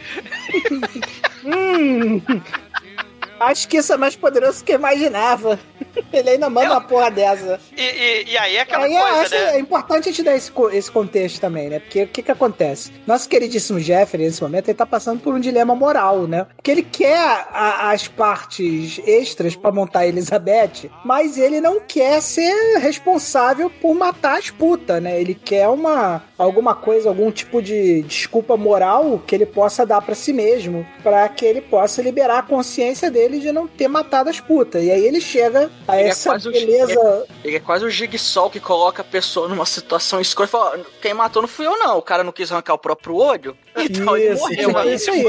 [1.45, 2.22] Hum,
[3.41, 5.59] acho que isso é mais poderoso do que eu imaginava.
[6.12, 7.59] Ele ainda manda uma porra dessa.
[7.76, 9.57] E, e, e aí é aquela Aí coisa, acho né?
[9.57, 11.78] é importante a gente dar esse, esse contexto também, né?
[11.80, 12.93] Porque o que que acontece?
[13.07, 16.47] Nosso queridíssimo Jeffrey, nesse momento, ele tá passando por um dilema moral, né?
[16.57, 22.20] Porque ele quer a- as partes extras pra montar a Elizabeth, mas ele não quer
[22.20, 25.20] ser responsável por matar as putas, né?
[25.20, 30.14] Ele quer uma alguma coisa, algum tipo de desculpa moral que ele possa dar pra
[30.14, 34.41] si mesmo, pra que ele possa liberar a consciência dele de não ter matado as
[34.41, 34.83] putas.
[34.83, 38.51] E aí ele chega a Ele é essa o- beleza Ele é quase o Jigsaw
[38.51, 41.99] que coloca a pessoa numa situação escura e fala: quem matou não fui eu, não.
[41.99, 43.57] O cara não quis arrancar o próprio olho.
[43.76, 44.66] Então ele Isso, morreu.
[44.66, 45.20] tipo aí isso aí.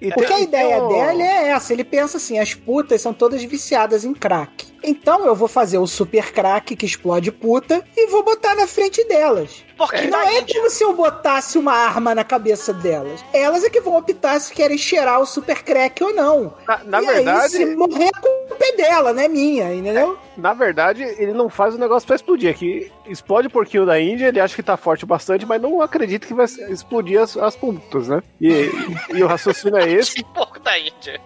[0.00, 3.12] E Porque a tem- ideia o- dele é essa, ele pensa assim, as putas são
[3.14, 4.66] todas viciadas em crack.
[4.82, 9.02] Então eu vou fazer o super crack que explode puta e vou botar na frente
[9.08, 9.64] delas.
[9.76, 13.24] Porque Não é como se eu botasse uma arma na cabeça delas.
[13.32, 16.54] Elas é que vão optar se querem cheirar o super crack ou não.
[16.66, 20.18] Na, na e verdade, aí, se morrer, a culpa é dela, não é minha, entendeu?
[20.36, 22.50] na verdade, ele não faz o negócio pra explodir.
[22.50, 25.80] É que explode o porquinho da Índia, ele acha que tá forte bastante, mas não
[25.80, 28.22] acredita que vai explodir as, as putas, né?
[28.40, 28.70] E,
[29.14, 30.22] e o raciocínio é esse.
[30.24, 31.20] Porco da Índia.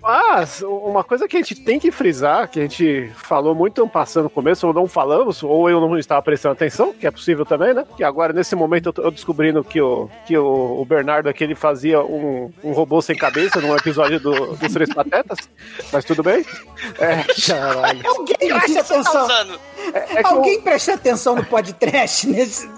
[0.00, 4.24] Mas, uma coisa que a gente tem que frisar, que a gente falou muito passando
[4.24, 7.74] no começo, ou não falamos, ou eu não estava prestando atenção, que é possível também,
[7.74, 7.84] né?
[7.96, 11.44] Que agora, nesse momento, eu tô eu descobrindo que o, que o, o Bernardo aqui,
[11.44, 15.38] ele fazia um, um robô sem cabeça num episódio do, dos Três Patetas,
[15.92, 16.44] mas tudo bem.
[16.98, 18.00] É, caralho.
[18.06, 19.24] Alguém Que presta você tá atenção.
[19.24, 19.60] usando?
[19.92, 22.68] É que Alguém presta atenção no podcast nesse,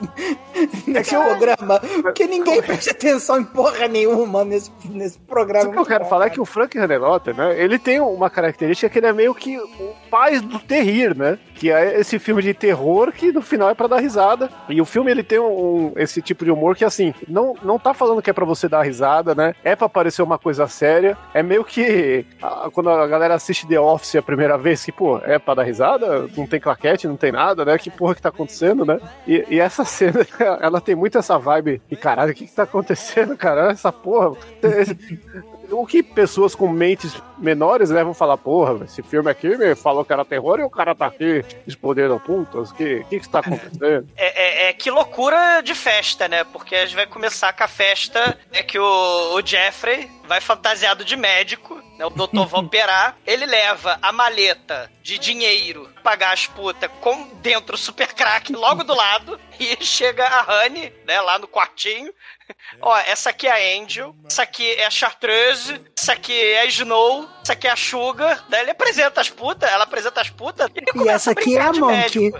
[0.87, 1.81] nesse programa?
[2.03, 5.69] Porque ninguém presta atenção em porra nenhuma nesse, nesse programa.
[5.69, 8.89] O que eu quero falar é que o Frank Hannelotter, né, ele tem uma característica
[8.89, 11.39] que ele é meio que o pai do terrir, né?
[11.55, 14.51] Que é esse filme de terror que no final é pra dar risada.
[14.69, 17.93] E o filme ele tem um, esse tipo de humor que assim, não, não tá
[17.93, 19.55] falando que é pra você dar risada, né?
[19.65, 21.17] É pra parecer uma coisa séria.
[21.35, 25.19] É meio que ah, quando a galera assiste The Office a primeira vez, que, pô,
[25.19, 26.29] é pra dar risada?
[26.37, 27.77] Não tem claquete, não tem nada, né?
[27.79, 29.01] Que porra que tá acontecendo, né?
[29.27, 30.27] E, e essa cena,
[30.61, 31.83] ela tem muito essa vibe.
[31.91, 33.73] E caralho, o que que tá acontecendo, cara?
[33.73, 34.37] Essa porra.
[35.71, 40.05] O que pessoas com mentes menores né, vão falar, porra, esse filme aqui me falou
[40.05, 43.41] que era terror e o cara tá aqui explodindo putas, o que, que que está
[43.41, 44.07] acontecendo?
[44.17, 46.45] É, é- é que loucura de festa, né?
[46.45, 51.05] Porque a gente vai começar com a festa é que o, o Jeffrey vai fantasiado
[51.05, 52.07] de médico, né?
[52.07, 53.17] O doutor vai operar.
[53.27, 58.85] Ele leva a maleta de dinheiro pagar as putas com dentro o super crack logo
[58.85, 59.41] do lado.
[59.81, 61.21] E chega a Honey, né?
[61.21, 62.13] Lá no quartinho.
[62.81, 66.65] Ó, essa aqui é a Angel, essa aqui é a Chartreuse, essa aqui é a
[66.67, 70.71] Snow, essa aqui é a Sugar, daí ele apresenta as putas, ela apresenta as putas
[70.73, 72.31] e, E essa aqui é a Monkey.
[72.31, 72.39] médico.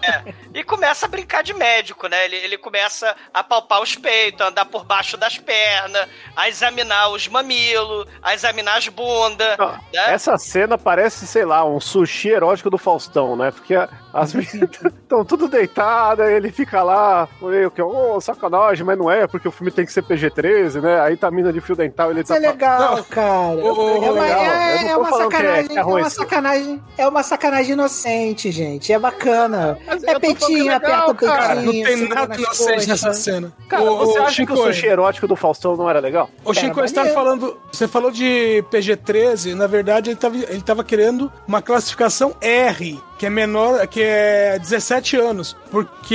[0.00, 2.24] É, e começa a brincar de médico, né?
[2.26, 6.06] Ele, ele começa a palpar os peitos, a andar por baixo das pernas,
[6.36, 9.58] a examinar os mamilos, a examinar as bundas.
[9.58, 10.12] né?
[10.12, 13.50] Essa cena parece, sei lá, um sushi erótico do Faustão, né?
[13.50, 13.74] Porque
[14.12, 14.70] as meninas
[15.02, 19.50] estão tudo deitadas, ele fica lá, meio que, ô, sacanagem, mas não é, porque o
[19.52, 21.00] filme tem que ser PG-13, né?
[21.02, 22.36] Aí tá a mina de fio dental, ele Isso tá.
[22.36, 23.56] é legal, cara.
[23.58, 24.40] ô, ô, é uma, legal.
[24.44, 28.50] é- não é tô uma é- sacanagem, é é, uma sacanagem, é uma sacanagem inocente,
[28.50, 28.92] gente.
[28.92, 29.78] É bacana.
[30.04, 31.86] É peitinho, aperta o Cara, não peitinho.
[31.86, 33.52] tem nada inocente nessa cena.
[33.68, 36.28] Cara, Ô, você ô, acha que o Chico, sushi erótico do Faustão não era legal?
[36.44, 37.56] Ô, Chico, Cara, você tá falando.
[37.70, 43.26] Você falou de PG-13, na verdade, ele tava, ele tava querendo uma classificação R, que
[43.26, 45.56] é menor, que é 17 anos.
[45.70, 46.14] Porque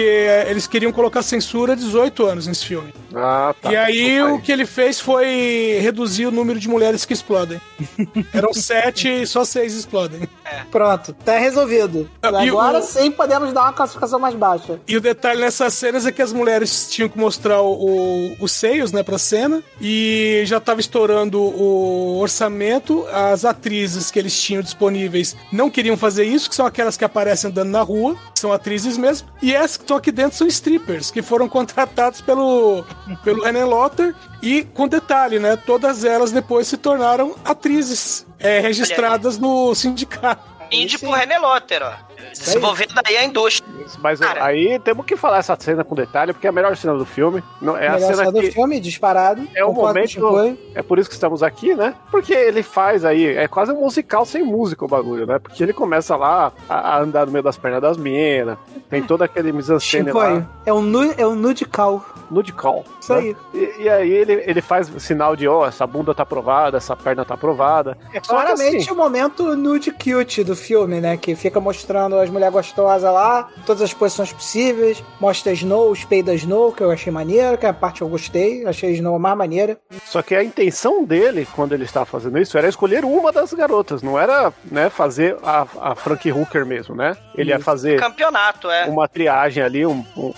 [0.50, 2.94] eles queriam colocar censura 18 anos nesse filme.
[3.16, 3.72] Ah, tá.
[3.72, 7.62] e aí o que ele fez foi reduzir o número de mulheres que explodem.
[8.34, 10.28] Eram sete e só seis explodem.
[10.72, 12.10] Pronto, tá resolvido.
[12.24, 14.80] E Agora o- sim podemos dar uma classificação mais baixa.
[14.88, 18.52] E o detalhe nessas cenas é que as mulheres tinham que mostrar o- o- os
[18.52, 19.62] seios, né, pra cena.
[19.80, 23.06] E já tava estourando o orçamento.
[23.14, 27.50] As atrizes que eles tinham disponíveis não queriam fazer isso, que são aquelas que aparecem
[27.50, 29.28] andando na rua, são atrizes mesmo.
[29.42, 32.86] E essas que estão aqui dentro são strippers, que foram contratados pelo,
[33.24, 34.16] pelo René Lotter.
[34.42, 40.54] E com detalhe, né, todas elas depois se tornaram atrizes é, registradas no sindicato.
[40.72, 42.13] Indie pro René Lotter, ó.
[42.32, 43.74] Desenvolvendo aí a indústria.
[44.00, 44.46] Mas Cara.
[44.46, 47.44] aí temos que falar essa cena com detalhe, porque é a melhor cena do filme.
[47.62, 48.52] Não, é a Melhor cena cena do que.
[48.52, 49.48] filme, disparado.
[49.56, 50.58] É o momento.
[50.74, 51.94] É por isso que estamos aqui, né?
[52.12, 53.26] Porque ele faz aí.
[53.26, 55.40] É quase um musical sem música o bagulho, né?
[55.40, 58.58] Porque ele começa lá a, a andar no meio das pernas das minas.
[58.90, 60.46] Tem todo aquele Chico, lá.
[60.66, 62.04] é um, nu, é um nude call.
[62.30, 62.84] Nude call.
[63.00, 63.20] Isso né?
[63.20, 63.36] aí.
[63.54, 67.24] E, e aí ele, ele faz sinal de, ó, essa bunda tá aprovada, essa perna
[67.26, 67.98] tá aprovada.
[68.14, 71.18] É claramente assim, o momento nude cute do filme, né?
[71.18, 76.32] Que fica mostrando as mulheres gostosas lá, todas as posições possíveis, mostra Snow, os peidos
[76.32, 79.16] da Snow, que eu achei maneiro, que é a parte que eu gostei, achei Snow
[79.16, 79.78] a mais maneira.
[80.06, 84.02] Só que a intenção dele, quando ele estava fazendo isso, era escolher uma das garotas,
[84.02, 87.16] não era né, fazer a, a Frank Hooker mesmo, né?
[87.36, 88.86] Ele ia fazer Campeonato, é.
[88.86, 90.34] uma triagem ali, um, um,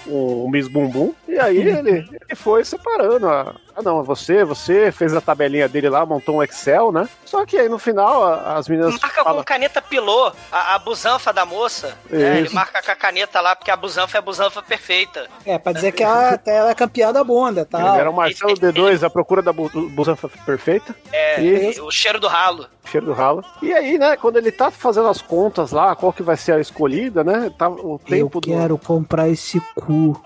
[0.46, 3.28] um Miss Bumbum, e aí ele, ele foi separando.
[3.28, 7.08] A, ah, não, você, você fez a tabelinha dele lá, montou um Excel, né?
[7.26, 9.00] Só que aí no final a- as meninas.
[9.02, 11.98] Marca falam, com caneta pilô a, a busanfa da moça.
[12.10, 12.40] né?
[12.40, 15.28] Ele marca com a caneta lá, porque a busanfa é a busanfa perfeita.
[15.46, 17.80] É, pra dizer que ela, até ela é campeã da bunda, tá?
[17.80, 20.96] Ele era o Marcelo D2, a procura da bu- busanfa perfeita.
[21.12, 22.68] É, E- o cheiro do ralo.
[22.90, 23.44] cheiro do ralo.
[23.62, 26.60] E aí, né, quando ele tá fazendo as contas lá, qual que vai ser a
[26.60, 27.52] escolhida, né?
[27.58, 30.22] Tá o Eu tempo do quero comprar esse cu.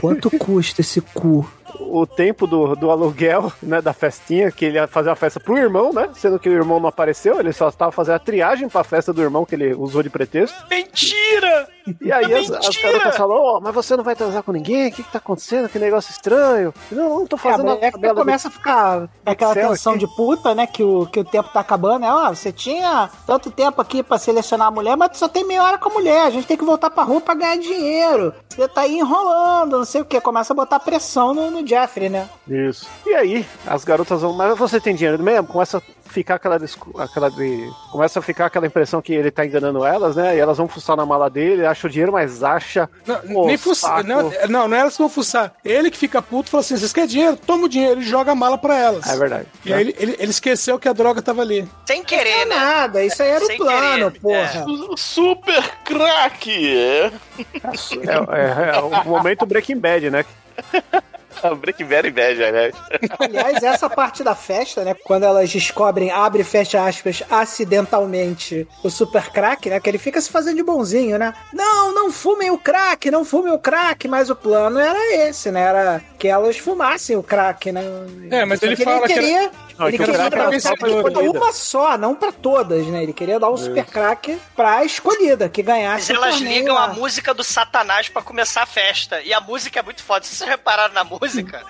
[0.00, 1.48] Quanto custa esse cu?
[1.80, 5.56] O tempo do, do aluguel, né, da festinha, que ele ia fazer a festa pro
[5.58, 6.08] irmão, né?
[6.14, 9.22] Sendo que o irmão não apareceu, ele só estava fazendo a triagem pra festa do
[9.22, 10.56] irmão que ele usou de pretexto.
[10.70, 11.68] Mentira!
[12.00, 14.88] E aí as, as garotas falam, ó, mas você não vai transar com ninguém?
[14.88, 15.68] O que que tá acontecendo?
[15.68, 16.72] Que negócio estranho.
[16.90, 20.06] Não, não tô É, fazendo a mulher tabela começa a ficar aquela Excel tensão aqui.
[20.06, 20.66] de puta, né?
[20.66, 22.06] Que o, que o tempo tá acabando.
[22.06, 25.44] É, ó, você tinha tanto tempo aqui pra selecionar a mulher, mas tu só tem
[25.46, 26.22] meia hora com a mulher.
[26.26, 28.32] A gente tem que voltar pra rua pra ganhar dinheiro.
[28.48, 30.18] Você tá aí enrolando, não sei o que.
[30.22, 32.28] Começa a botar pressão no, no Jeffrey, né?
[32.48, 32.86] Isso.
[33.06, 35.46] E aí, as garotas vão, mas você tem dinheiro mesmo?
[35.46, 36.56] Começa a ficar aquela,
[36.98, 40.36] aquela de, começa a ficar aquela impressão que ele tá enganando elas, né?
[40.36, 42.88] E elas vão fuçar na mala dele, acha o dinheiro, mas acha.
[43.32, 44.04] Pô, Nem fuçar.
[44.04, 45.52] Não, não, não é elas que vão fuçar.
[45.64, 47.36] Ele que fica puto fala assim: vocês querem dinheiro?
[47.36, 49.06] Toma o dinheiro e joga a mala pra elas.
[49.08, 49.46] É verdade.
[49.64, 51.68] E aí ele, ele, ele esqueceu que a droga tava ali.
[51.86, 52.54] Sem querer, né?
[52.54, 54.64] Nada, isso aí era o Sem plano, querer, porra.
[54.96, 56.76] Super craque!
[56.76, 57.12] É.
[57.34, 60.24] É, é- é o momento Breaking Bad, né?
[61.60, 62.70] Breaking Bad inveja, né?
[63.18, 64.94] Aliás, essa parte da festa, né?
[65.04, 69.80] Quando elas descobrem, abre e fecha aspas, acidentalmente o super crack, né?
[69.80, 71.34] Que ele fica se fazendo de bonzinho, né?
[71.52, 75.60] Não, não fumem o crack, não fumem o crack, mas o plano era esse, né?
[75.62, 77.82] Era que elas fumassem o crack, né?
[78.30, 79.50] É, mas Só ele que fala que era- queria.
[79.78, 83.02] Não, ele que o queria dar era só pra uma só, não pra todas, né?
[83.02, 86.12] Ele queria dar o super crack pra escolhida, que Mas ganhasse.
[86.12, 86.84] o elas ligam lá.
[86.84, 89.20] a música do Satanás pra começar a festa.
[89.22, 90.24] E a música é muito foda.
[90.24, 91.62] Se vocês repararam na música,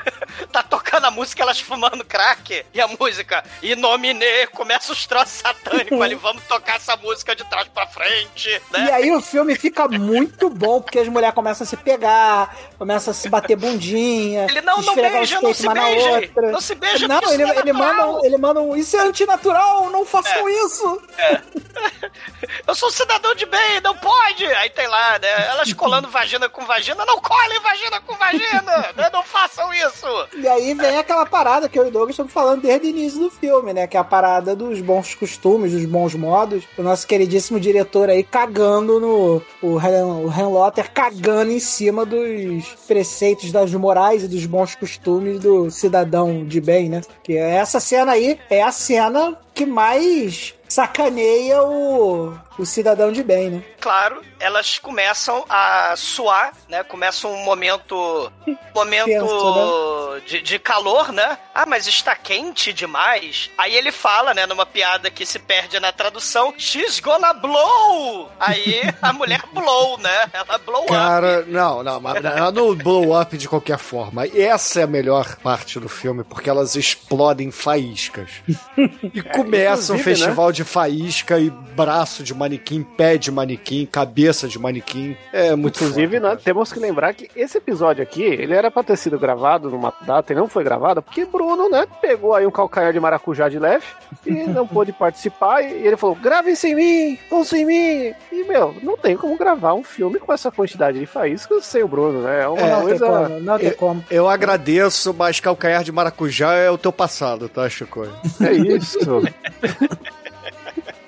[0.50, 2.64] tá tocando a música, elas fumando crack.
[2.72, 6.14] E a música, Inomine, começa os troços satânicos ali.
[6.14, 8.86] Vamos tocar essa música de trás pra frente, né?
[8.86, 13.10] E aí o filme fica muito bom, porque as mulheres começam a se pegar, começam
[13.10, 14.46] a se bater bundinha.
[14.48, 16.50] Ele, não, não beija, não se uma outra.
[16.50, 18.76] Não se beija, Não, ele, é ele, manda, ele manda um.
[18.76, 20.52] Isso é antinatural, não façam É.
[20.66, 21.02] isso!
[22.66, 24.44] Eu sou um cidadão de bem, não pode!
[24.46, 25.48] Aí tem lá, né?
[25.48, 28.92] Elas colando vagina com vagina, não colhem vagina com vagina!
[28.96, 29.10] né?
[29.12, 30.06] Não façam isso!
[30.36, 33.20] E aí vem aquela parada que eu e o Douglas estamos falando desde o início
[33.20, 33.86] do filme, né?
[33.86, 36.64] Que é a parada dos bons costumes, dos bons modos.
[36.76, 39.42] O nosso queridíssimo diretor aí cagando no.
[39.62, 44.74] O Han, o Han Lotter cagando em cima dos preceitos das morais e dos bons
[44.74, 47.00] costumes do cidadão de bem, né?
[47.22, 53.50] Que essa cena aí é a cena que mais sacaneia o, o cidadão de bem,
[53.50, 53.62] né?
[53.80, 56.82] Claro, elas começam a suar, né?
[56.84, 58.30] Começa um momento.
[58.72, 60.22] Momento Tenso, né?
[60.26, 61.36] de, de calor, né?
[61.52, 63.50] Ah, mas está quente demais.
[63.58, 68.30] Aí ele fala, né, numa piada que se perde na tradução: She's gonna blow!
[68.38, 70.30] Aí a mulher blow, né?
[70.32, 70.92] Ela blow up.
[70.92, 74.24] Cara, não, não, mas ela não blow up de qualquer forma.
[74.26, 78.30] Essa é a melhor parte do filme, porque elas explodem faíscas.
[79.12, 84.48] E começa um inclusive, festival de faísca e braço de manequim, pé de manequim, cabeça
[84.48, 85.16] de manequim.
[85.32, 88.82] É muito Inclusive, foda, né, temos que lembrar que esse episódio aqui, ele era pra
[88.82, 92.50] ter sido gravado numa data e não foi gravado, porque Bruno, né, pegou aí um
[92.50, 93.84] calcanhar de maracujá de leve
[94.26, 98.12] e não pôde participar, e ele falou, grave sem mim, vão sem mim.
[98.32, 101.88] E, meu, não tem como gravar um filme com essa quantidade de faíscas sem o
[101.88, 102.42] Bruno, né?
[102.42, 103.06] É uma É, Não tem coisa...
[103.06, 104.04] como, não tem Eu, como.
[104.10, 108.06] eu agradeço, mas calcanhar de maracujá é o teu passado, tá, Chico?
[108.40, 108.98] É isso.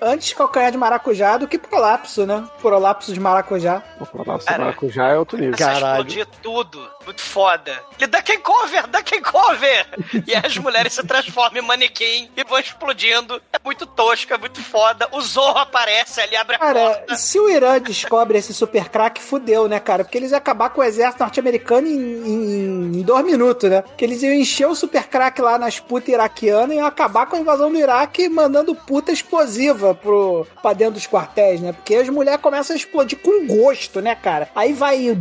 [0.05, 2.45] Antes calcanhar de maracujá do que prolapso, né?
[2.61, 3.83] Prolapso de maracujá.
[4.27, 5.55] Nossa, Cara, maracujá é outro nível.
[5.67, 6.91] A explodir tudo.
[7.05, 7.81] Muito foda.
[7.99, 9.87] Ele dá quem cover, dá quem cover!
[10.27, 13.41] E aí as mulheres se transformam em manequim e vão explodindo.
[13.53, 15.09] É muito tosco, é muito foda.
[15.13, 17.17] O Zorro aparece ali, abre a Cara, porta.
[17.17, 20.05] se o Irã descobre esse super crack, fudeu, né, cara?
[20.05, 23.83] Porque eles iam acabar com o exército norte-americano em, em- em dois minutos, né?
[23.83, 27.37] Porque eles iam encher o super crack lá nas putas iraquianas e iam acabar com
[27.37, 31.73] a invasão do Iraque mandando puta explosiva pro, pra dentro dos quartéis, né?
[31.73, 34.49] Porque as mulheres começam a explodir com gosto, né, cara?
[34.55, 35.17] Aí vai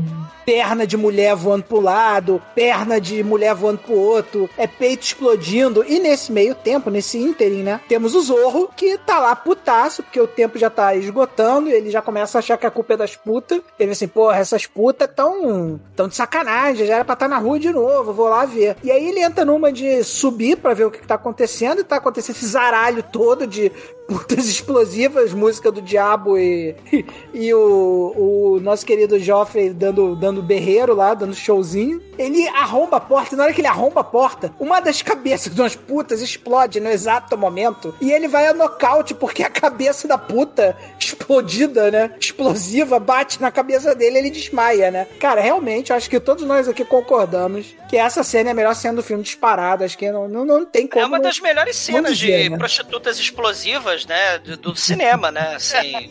[0.46, 5.86] perna de mulher voando pro lado, perna de mulher voando pro outro, é peito explodindo.
[5.88, 10.20] E nesse meio tempo, nesse ínterim, né, temos o Zorro, que tá lá putaço, porque
[10.20, 13.16] o tempo já tá esgotando, ele já começa a achar que a culpa é das
[13.16, 13.62] putas.
[13.80, 17.60] Ele assim, porra, essas putas tão, tão de sacanagem, já era pra estar na rua
[17.60, 18.76] de novo, vou lá ver.
[18.84, 21.84] E aí ele entra numa de subir pra ver o que, que tá acontecendo, e
[21.84, 23.72] tá acontecendo esse zaralho todo de
[24.08, 26.76] putas explosivas, música do diabo e,
[27.34, 32.02] e o, o nosso querido Joffrey dando, dando berreiro lá, dando showzinho.
[32.18, 35.54] Ele arromba a porta, e na hora que ele arromba a porta, uma das cabeças
[35.54, 40.08] de umas putas explode no exato momento, e ele vai a nocaute porque a cabeça
[40.08, 45.08] da puta explodida, né, explosiva, bate na cabeça dele e ele desmaia, né.
[45.20, 48.96] Cara, realmente, acho que todos nós aqui concordamos que essa cena é a melhor cena
[48.96, 51.04] do filme disparada, acho que não, não, não tem como...
[51.04, 52.58] É uma das melhores cenas dizer, de né?
[52.58, 54.40] prostitutas explosivas, né?
[54.58, 55.56] Do, cinema, né?
[55.56, 56.10] Assim.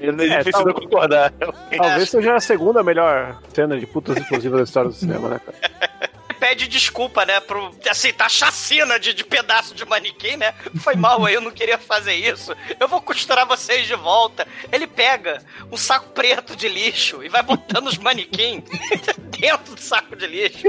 [0.00, 1.32] É É, difícil não concordar.
[1.76, 6.10] Talvez seja a segunda melhor cena de putas explosivas da história do cinema, né, cara?
[6.44, 7.40] pede desculpa, né?
[7.40, 10.52] Pro, assim, tá chacina de, de pedaço de manequim, né?
[10.76, 12.54] Foi mal aí, eu não queria fazer isso.
[12.78, 14.46] Eu vou costurar vocês de volta.
[14.70, 15.42] Ele pega
[15.72, 18.62] um saco preto de lixo e vai botando os manequim
[19.40, 20.68] dentro do saco de lixo.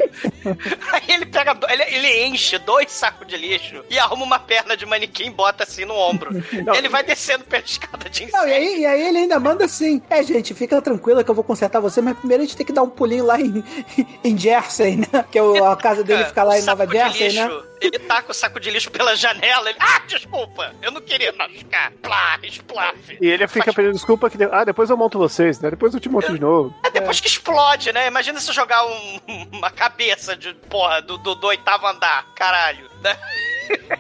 [0.93, 4.86] Aí ele pega, ele, ele enche dois sacos de lixo e arruma uma perna de
[4.86, 6.30] manequim e bota assim no ombro.
[6.78, 10.01] Ele vai descendo pela escada de Não, e, aí, e aí ele ainda manda assim:
[10.09, 12.71] É, gente, fica tranquila que eu vou consertar você, mas primeiro a gente tem que
[12.71, 13.61] dar um pulinho lá em,
[14.23, 15.26] em Jersey, né?
[15.30, 17.63] Que é o- a casa dele fica lá em Nova Jersey, lixo, né?
[17.82, 19.70] Ele taca o saco de lixo pela janela.
[19.70, 21.91] Ele, ah, desculpa, eu não queria machucar.
[22.01, 23.18] Plá, esplaf.
[23.22, 24.38] E ele fica pedindo desculpa que.
[24.38, 25.70] de- Ah, depois eu monto vocês, né?
[25.70, 26.74] Depois eu te monto de novo.
[26.84, 28.07] É depois que explode, né?
[28.07, 29.20] Imagina se jogar um-
[29.51, 32.26] uma cabeça de, porra, do, do, do oitavo andar.
[32.36, 33.16] Caralho, né?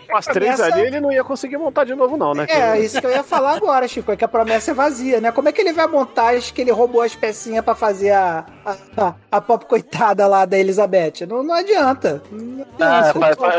[0.09, 2.45] Com as três Essa- ali, ele não ia conseguir montar de novo, não, né?
[2.49, 5.31] É, isso que eu ia falar agora, Chico, é que a promessa é vazia, né?
[5.31, 8.45] Como é que ele vai montar as que ele roubou as pecinhas pra fazer a,
[8.65, 11.25] a, a, a pop coitada lá da Elizabeth?
[11.27, 12.21] Não, não adianta.
[12.31, 13.19] Não Ah, adianta.
[13.19, 13.55] faz, faz,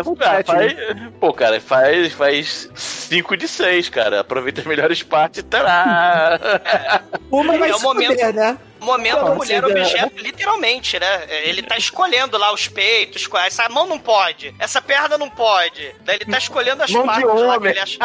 [0.47, 0.79] faz-
[1.21, 4.21] pô, cara, faz, faz 5 de 6, cara.
[4.21, 6.39] Aproveita as melhores partes e terá.
[7.31, 8.57] Uma vai É o se momento- né?
[8.81, 11.27] Momento mulher objeto, literalmente, né?
[11.45, 15.95] Ele tá escolhendo lá os peitos, essa mão não pode, essa perna não pode.
[16.01, 17.71] Daí ele tá escolhendo as Mão de partes lá que homem.
[17.71, 17.99] ele acha.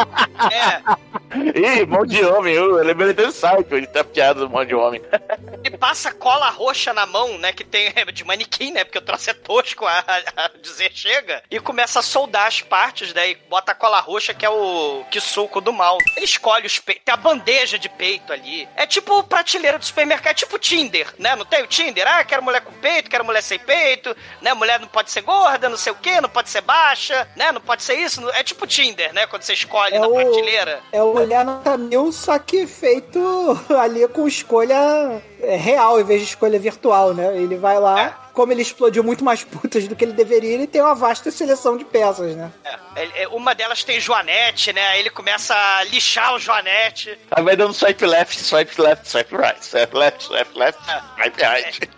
[0.50, 0.82] É,
[1.80, 5.00] Ih, mão de homem, eu lembrei desse site, ele tá piada do mão de homem.
[5.64, 7.52] ele passa cola roxa na mão, né?
[7.52, 8.84] Que tem é, de manequim, né?
[8.84, 10.04] Porque o troço é tosco a,
[10.36, 11.42] a dizer chega.
[11.50, 13.30] E começa a soldar as partes, né?
[13.30, 15.98] E bota a cola roxa, que é o que suco do mal.
[16.16, 17.04] Ele escolhe os peitos.
[17.04, 18.68] Tem a bandeja de peito ali.
[18.76, 21.34] É tipo prateleira do supermercado, é tipo Tinder, né?
[21.36, 22.06] Não tem o Tinder?
[22.06, 24.54] Ah, quero mulher com peito, quero mulher sem peito, né?
[24.54, 27.50] Mulher não pode ser gorda, não sei o quê, não pode ser baixa, né?
[27.52, 28.26] Não pode ser isso.
[28.30, 29.26] É tipo Tinder, né?
[29.26, 30.80] Quando você escolhe É na o- prateleira.
[30.92, 33.20] É o Olhar Nota Mil, só que feito
[33.78, 37.36] ali com escolha é, real em vez de escolha virtual, né?
[37.36, 40.80] Ele vai lá, como ele explodiu muito mais putas do que ele deveria, ele tem
[40.80, 42.50] uma vasta seleção de peças, né?
[42.96, 44.86] Ele- é, Uma delas tem Joanete, né?
[44.88, 47.18] Aí ele começa a lixar o Joanete.
[47.30, 51.90] Aí vai dando swipe left, swipe left, swipe right, swipe left, swipe left, swipe right.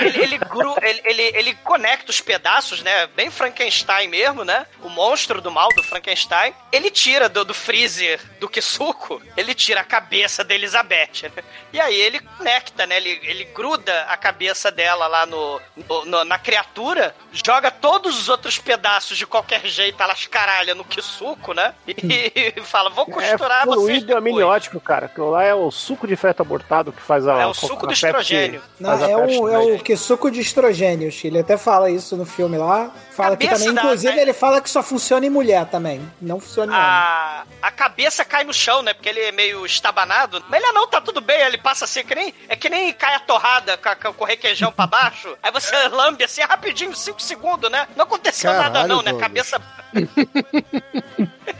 [0.00, 3.06] Ele, ele, gru- ele, ele, ele conecta os pedaços, né?
[3.08, 4.66] Bem Frankenstein mesmo, né?
[4.82, 6.54] O monstro do mal do Frankenstein.
[6.70, 11.42] Ele tira do, do freezer do Kisuko, ele tira a cabeça da Elizabeth, né?
[11.72, 12.96] E aí ele conecta, né?
[12.96, 18.28] Ele, ele gruda a cabeça dela lá no, no- no- na criatura, joga todos os
[18.28, 21.74] outros pedaços de qualquer jeito, elas caralha no Kisuko, né?
[21.86, 24.22] E, fala, vou costurar é vocês fluido depois.
[24.34, 25.06] amniótico, cara.
[25.06, 27.40] Aquilo lá é o suco de feto abortado que faz a.
[27.42, 28.62] É o suco do estrogênio.
[28.80, 31.22] Não, é, o, é o que suco de estrogênios.
[31.24, 32.90] Ele até fala isso no filme lá.
[33.16, 36.00] Fala que também, da- inclusive, da- ele fala que só funciona em mulher também.
[36.20, 36.88] Não funciona em homem.
[36.88, 38.92] a, a cabeça cai no chão, né?
[38.94, 40.44] Porque ele é meio estabanado.
[40.48, 41.40] Mas ele não, tá tudo bem.
[41.40, 44.26] Ele passa assim, que nem, é que nem cai a torrada com, a- com o
[44.26, 45.36] requeijão pra baixo.
[45.42, 47.88] Aí você lambe assim rapidinho, 5 segundos, né?
[47.96, 49.10] Não aconteceu nada, Caralho, não, né?
[49.12, 49.60] A cabeça.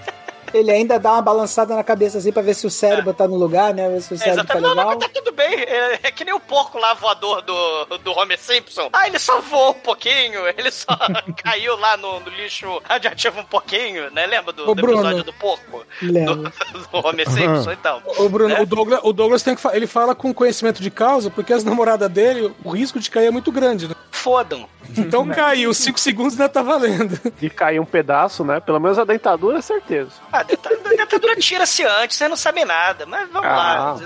[0.57, 3.36] Ele ainda dá uma balançada na cabeça assim pra ver se o cérebro tá no
[3.36, 3.88] lugar, né?
[3.88, 4.62] Ver se o É, cérebro tá exatamente.
[4.62, 4.98] Não, não, legal.
[5.00, 5.54] mas tá tudo bem.
[5.61, 8.88] É, é que nem o porco lá voador do, do Homer Simpson.
[8.92, 10.86] Ah, ele só voou um pouquinho, ele só
[11.42, 14.26] caiu lá no, no lixo radioativo um pouquinho, né?
[14.26, 14.94] Lembra do, do Bruno.
[15.00, 15.84] episódio do porco?
[16.02, 16.52] Lembro.
[16.92, 18.02] Do Homer Simpson, então.
[18.18, 18.61] O Bruno, Né?
[18.61, 21.64] o Douglas, o Douglas tem que fa- ele fala com conhecimento de causa, porque as
[21.64, 23.94] namoradas dele, o risco de cair é muito grande, né?
[24.11, 24.66] Fodam.
[24.96, 27.18] Então caiu, 5 segundos ainda tá valendo.
[27.38, 28.61] De cair um pedaço, né?
[28.61, 30.11] Pelo menos a dentadura, é certeza.
[30.32, 33.05] Ah, denta- a dentadura tira-se antes, vocês não sabem nada.
[33.07, 33.57] Mas vamos Ah.
[33.57, 33.97] lá.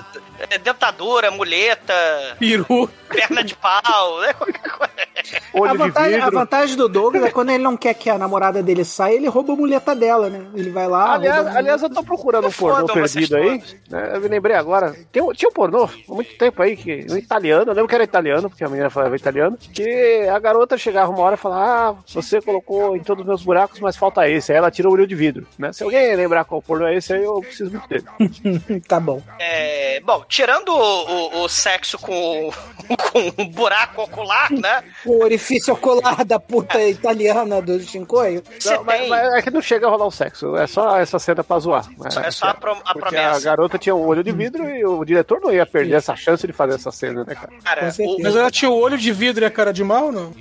[0.48, 1.92] É, Dentadura, muleta,
[2.38, 2.88] Peru.
[3.08, 4.32] perna de pau, né?
[5.52, 8.16] Olho A de vantagem, a vantagem do Douglas é quando ele não quer que a
[8.16, 10.46] namorada dele saia, ele rouba a muleta dela, né?
[10.54, 11.14] Ele vai lá.
[11.14, 13.62] Aliás, aliás, eu tô procurando um pornô Fodam vocês perdido aí.
[13.90, 14.12] né?
[14.14, 14.94] Eu me lembrei agora.
[15.12, 18.04] Tem tinha um pornô há muito tempo aí, que, um italiano, eu lembro que era
[18.04, 22.02] italiano, porque a menina falava italiano, que a garota chegava uma hora e falava: Ah,
[22.06, 24.52] você colocou em todos os meus buracos, mas falta esse.
[24.52, 25.46] Aí ela tira o olho de vidro.
[25.58, 25.72] Né?
[25.72, 28.04] Se alguém lembrar qual pornô é esse, aí eu preciso muito dele.
[28.88, 29.20] tá bom.
[29.38, 32.50] É, bom, tirando o, o- o sexo com,
[33.12, 34.82] com um buraco ocular, né?
[35.04, 38.42] O orifício ocular da puta italiana do Shinkoio.
[38.64, 41.42] Não, mas, mas é que não chega a rolar o sexo, é só essa cena
[41.44, 41.86] pra zoar.
[41.98, 42.08] né?
[42.24, 43.36] É só a, pro- a Porque promessa.
[43.36, 46.46] a garota tinha um olho de vidro e o diretor não ia perder essa chance
[46.46, 47.52] de fazer essa cena, né, cara?
[47.64, 48.18] Cara, certeza.
[48.22, 50.32] Mas ela tinha o olho de vidro e a cara de mal, não?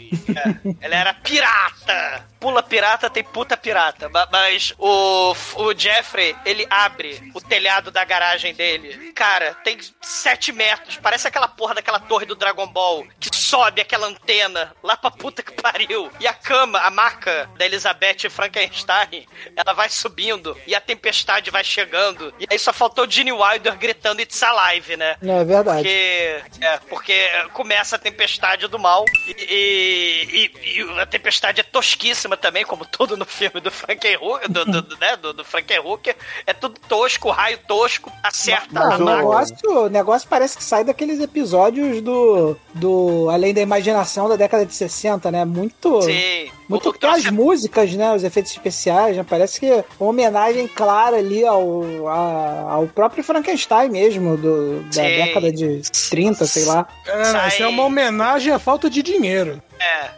[0.80, 2.30] Ela era pirata!
[2.40, 4.08] Pula pirata, tem puta pirata.
[4.08, 9.12] Ma- Mas o, o Jeffrey, ele abre o telhado da garagem dele.
[9.14, 10.98] Cara, tem 7 metros.
[10.98, 15.42] Parece aquela porra daquela torre do Dragon Ball que sobe aquela antena lá pra puta
[15.44, 16.12] que pariu.
[16.20, 21.64] E a cama, a maca da Elizabeth Frankenstein, ela vai subindo e a tempestade vai
[21.64, 22.34] chegando.
[22.40, 25.16] E aí só faltou o Gene Wilder gritando It's Alive, né?
[25.22, 25.80] Não, é verdade.
[25.84, 32.38] Porque, é, porque começa a tempestade do mal e, e- e a tempestade é tosquíssima
[32.38, 36.16] também, como tudo no filme do Frankenhooker, do, do, do, né, do, do Frankenhooker.
[36.46, 39.18] É tudo tosco, raio tosco, acerta Não, a o, maca.
[39.18, 44.66] negócio, o negócio parece que sai daqueles episódios do, do Além da Imaginação da década
[44.66, 45.46] de 60, né?
[45.46, 46.02] Muito.
[46.02, 46.50] Sim.
[46.68, 48.14] Muito porque as é- músicas, né?
[48.16, 49.26] Os efeitos especiais, né?
[49.28, 54.92] Parece que é uma homenagem clara ali ao, a- ao próprio Frankenstein mesmo, do, da
[54.94, 55.02] Sim.
[55.02, 56.88] década de 30, sei lá.
[57.08, 59.62] Não, isso é uma homenagem à falta de dinheiro.
[59.80, 60.12] É.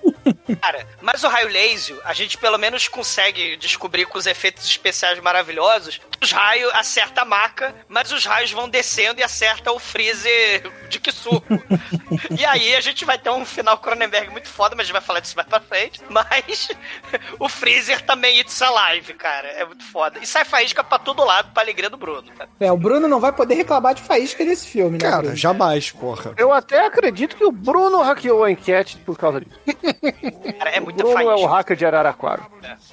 [0.61, 5.19] Cara, mas o raio laser, a gente pelo menos consegue descobrir com os efeitos especiais
[5.19, 6.01] maravilhosos.
[6.21, 10.99] Os raios acertam a maca, mas os raios vão descendo e acertam o freezer de
[10.99, 11.45] Kisuko.
[12.37, 15.01] e aí a gente vai ter um final Cronenberg muito foda, mas a gente vai
[15.01, 16.01] falar disso mais pra frente.
[16.09, 16.69] Mas
[17.39, 19.47] o freezer também It's Alive, cara.
[19.47, 20.19] É muito foda.
[20.19, 22.49] E sai faísca pra todo lado, pra alegria do Bruno, cara.
[22.59, 25.09] É, o Bruno não vai poder reclamar de faísca nesse filme, né?
[25.09, 25.35] Cara, Bruno?
[25.35, 26.33] jamais, porra.
[26.37, 29.50] Eu até acredito que o Bruno hackeou a enquete por causa disso.
[30.57, 31.35] Cara, é O muita Bruno é faísca.
[31.35, 32.41] o hacker de Araraquara.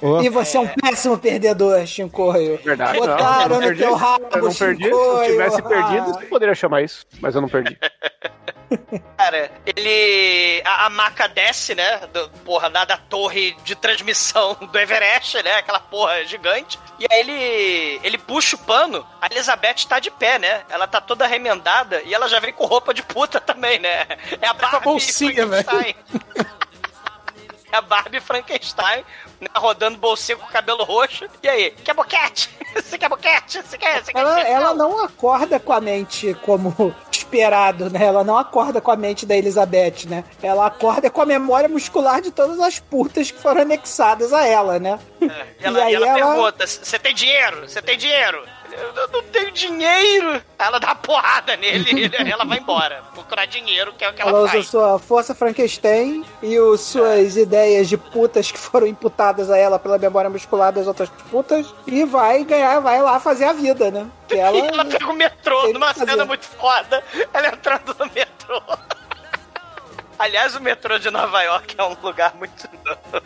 [0.01, 0.21] Ó.
[0.21, 2.59] E você é um péssimo perdedor, Shinkoio.
[2.63, 3.81] Verdade, Botaram não, eu não no perdi.
[3.83, 4.83] teu rabo, Eu não perdi.
[4.83, 5.63] Se eu tivesse Ah.
[5.63, 7.05] perdido, você poderia chamar isso.
[7.19, 7.77] Mas eu não perdi.
[9.17, 10.61] Cara, ele.
[10.65, 11.99] A, a maca desce, né?
[12.13, 15.55] Do, porra, da, da torre de transmissão do Everest, né?
[15.55, 16.79] Aquela porra gigante.
[16.99, 17.99] E aí ele.
[18.03, 19.05] Ele puxa o pano.
[19.21, 20.63] A Elizabeth tá de pé, né?
[20.69, 24.05] Ela tá toda remendada e ela já vem com roupa de puta também, né?
[24.41, 25.65] É a Barbie bolsinha, velho.
[27.71, 29.03] É a Barbie Frankenstein,
[29.39, 31.25] né, rodando bolsinha com o cabelo roxo.
[31.43, 32.49] E aí, quer boquete?
[32.75, 33.61] Você quer boquete?
[33.61, 34.03] Você quer?
[34.03, 34.19] Você quer?
[34.19, 34.41] Ela, Não.
[34.41, 38.03] ela não acorda com a mente como esperado, né?
[38.05, 40.23] Ela não acorda com a mente da Elizabeth, né?
[40.41, 44.79] Ela acorda com a memória muscular de todas as putas que foram anexadas a ela,
[44.79, 44.99] né?
[45.21, 47.67] E ela, E aí e ela ela- pergunta: Você tem dinheiro?
[47.67, 48.43] Você tem dinheiro?
[48.79, 50.41] Eu não tenho dinheiro.
[50.57, 53.03] Ela dá uma porrada nele, ele- ela vai embora.
[53.13, 54.67] Procurar dinheiro, que é o que ela, Ela usa faz.
[54.67, 59.97] sua força Frankenstein e os suas ideias de putas que foram imputadas a ela pela
[59.97, 64.07] memória muscular das outras putas e vai ganhar, vai lá fazer a vida, né?
[64.29, 67.03] Que ela, E ela pega o metrô numa cena muito foda.
[67.33, 68.61] Ela entrando no metrô.
[70.19, 72.51] Aliás, o metrô de Nova York é um lugar muito.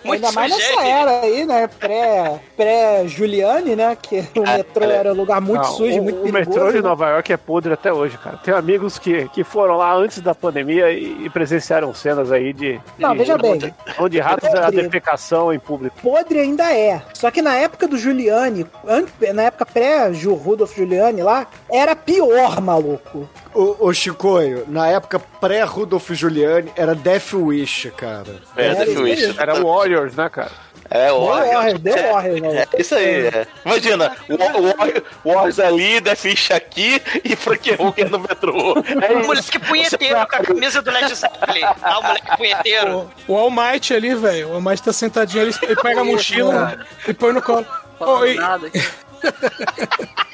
[0.03, 1.67] muito Ainda mais nessa era aí, né?
[1.67, 3.97] Pré- Pré-Juliane, né?
[3.99, 6.49] Que o metrô era um lugar muito Não, sujo, o, muito o perigoso.
[6.51, 6.81] metrô de né?
[6.83, 8.37] Nova York é podre até hoje, cara.
[8.37, 12.79] Tem amigos que, que foram lá antes da pandemia e, e presenciaram cenas aí de.
[12.99, 13.73] Não, de- veja bem.
[13.99, 14.81] Onde, ratos era Podre.
[14.83, 15.95] defecação em público.
[16.01, 17.01] Podre ainda é.
[17.13, 23.27] Só que na época do Giuliani, an- na época pré-Rudolf Giuliani lá, era pior, maluco.
[23.54, 28.41] O, o Chicoio, na época pré-Rudolf Giuliani, era Death Wish, cara.
[28.58, 29.36] É, É, Death Wish.
[29.39, 30.51] Era Warriors, né, cara?
[30.89, 31.54] É, o Deu Warriors.
[31.56, 32.43] Warriors, deu Warriors,
[32.74, 33.47] É isso aí, é.
[33.66, 38.74] Imagina, o War- Warriors ali, Death Wish aqui e Frank Hooker no metrô.
[39.01, 39.28] É O isso.
[39.28, 41.62] moleque punheteiro com a camisa do Led Zeppelin.
[41.80, 43.10] Tá, o moleque punheteiro.
[43.28, 44.49] O, o All Might ali, velho.
[44.49, 47.66] O All Might tá sentadinho ali, ele pega a mochila e põe no colo.
[47.99, 48.80] Oh, e, Nada aqui.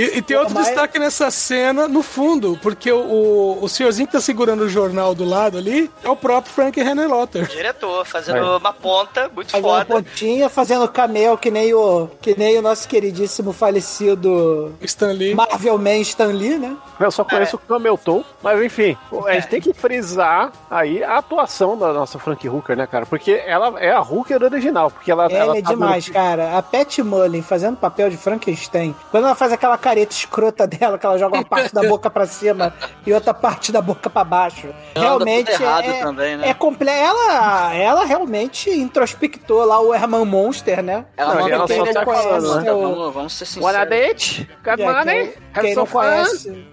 [0.00, 4.12] e- e tem outro destaque nessa cena no fundo, porque o, o, o senhorzinho que
[4.12, 7.46] tá segurando o jornal do lado ali é o próprio Frank Hennelotter.
[7.48, 9.84] Diretor, fazendo uma ponta muito Fazendo foda.
[9.84, 15.34] pontinha, fazendo cameo que nem o que nem o nosso queridíssimo falecido Stan Lee.
[15.34, 16.76] Marvel Man Stan Lee, né?
[17.00, 18.96] Eu só conheço o Camelton, mas enfim,
[19.26, 23.06] a gente tem que frisar aí a atuação da nossa Frank Hooker, né, cara?
[23.06, 26.56] Porque ela é a Hooker original, porque ela, Ela, ela é tá demais, no- cara.
[26.58, 28.94] A Pat Mullen fazendo papel de Frankenstein.
[29.10, 32.26] Quando ela faz aquela careta escrota dela, que ela joga uma parte da boca pra
[32.26, 32.74] cima
[33.06, 34.68] e outra parte da boca pra baixo.
[34.94, 36.50] Ela anda realmente é, também, né?
[36.50, 36.90] é comple...
[36.90, 41.06] ela, ela realmente introspectou lá o Herman Monster, né?
[41.16, 42.62] Ela Não, manda ela bem só tá conhece, falando, né?
[42.62, 42.70] né?
[42.72, 43.88] Vamos, vamos ser Wanna sinceros.
[43.88, 44.50] date?
[44.62, 45.34] Got É, money?
[45.54, 46.66] quem, quem não conhece.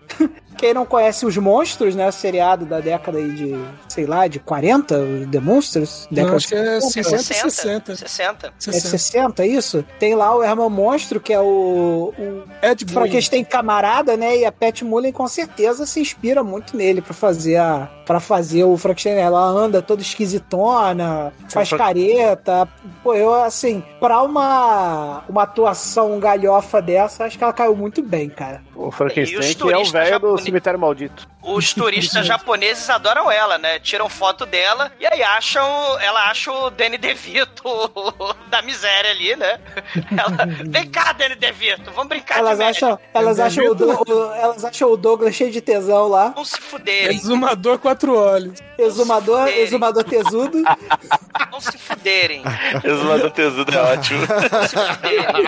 [0.57, 2.09] Quem não conhece os monstros, né?
[2.11, 3.55] Seriado da década aí de,
[3.87, 6.07] sei lá, de 40, os The Monsters?
[6.09, 7.95] Não, Década acho que é de 50, 60.
[7.95, 8.53] 60.
[8.57, 8.77] 60.
[8.77, 9.85] É 60, é isso?
[9.99, 12.93] Tem lá o Herman Monstro, que é o, o Ed Boon.
[12.93, 14.37] Frankenstein camarada, né?
[14.37, 18.63] E a Pat Mullen com certeza se inspira muito nele pra fazer a para fazer
[18.63, 19.15] o Frankenstein.
[19.17, 22.67] Ela anda toda esquisitona, faz careta.
[23.03, 28.29] Pô, eu assim, pra uma uma atuação galhofa dessa, acho que ela caiu muito bem,
[28.29, 28.61] cara.
[28.75, 31.27] O Frankenstein, que é o velho do cemitério maldito.
[31.41, 33.77] Os turistas japoneses adoram ela, né?
[33.79, 35.65] Tiram foto dela e aí acham.
[35.99, 37.63] Ela acha o Danny DeVito
[38.49, 39.59] da miséria ali, né?
[40.17, 44.65] Ela, Vem cá, Danny DeVito, vamos brincar Elas de acham, elas acham o, o- elas
[44.65, 46.29] acham o Douglas cheio de tesão lá.
[46.29, 48.59] Vamos se fuderem, Exumador quatro olhos.
[48.77, 50.61] Exumador, exumador tesudo.
[51.49, 52.43] vamos se fuderem.
[52.83, 54.25] Exumador tesudo é ótimo.
[54.25, 55.45] Vamos se fuderem.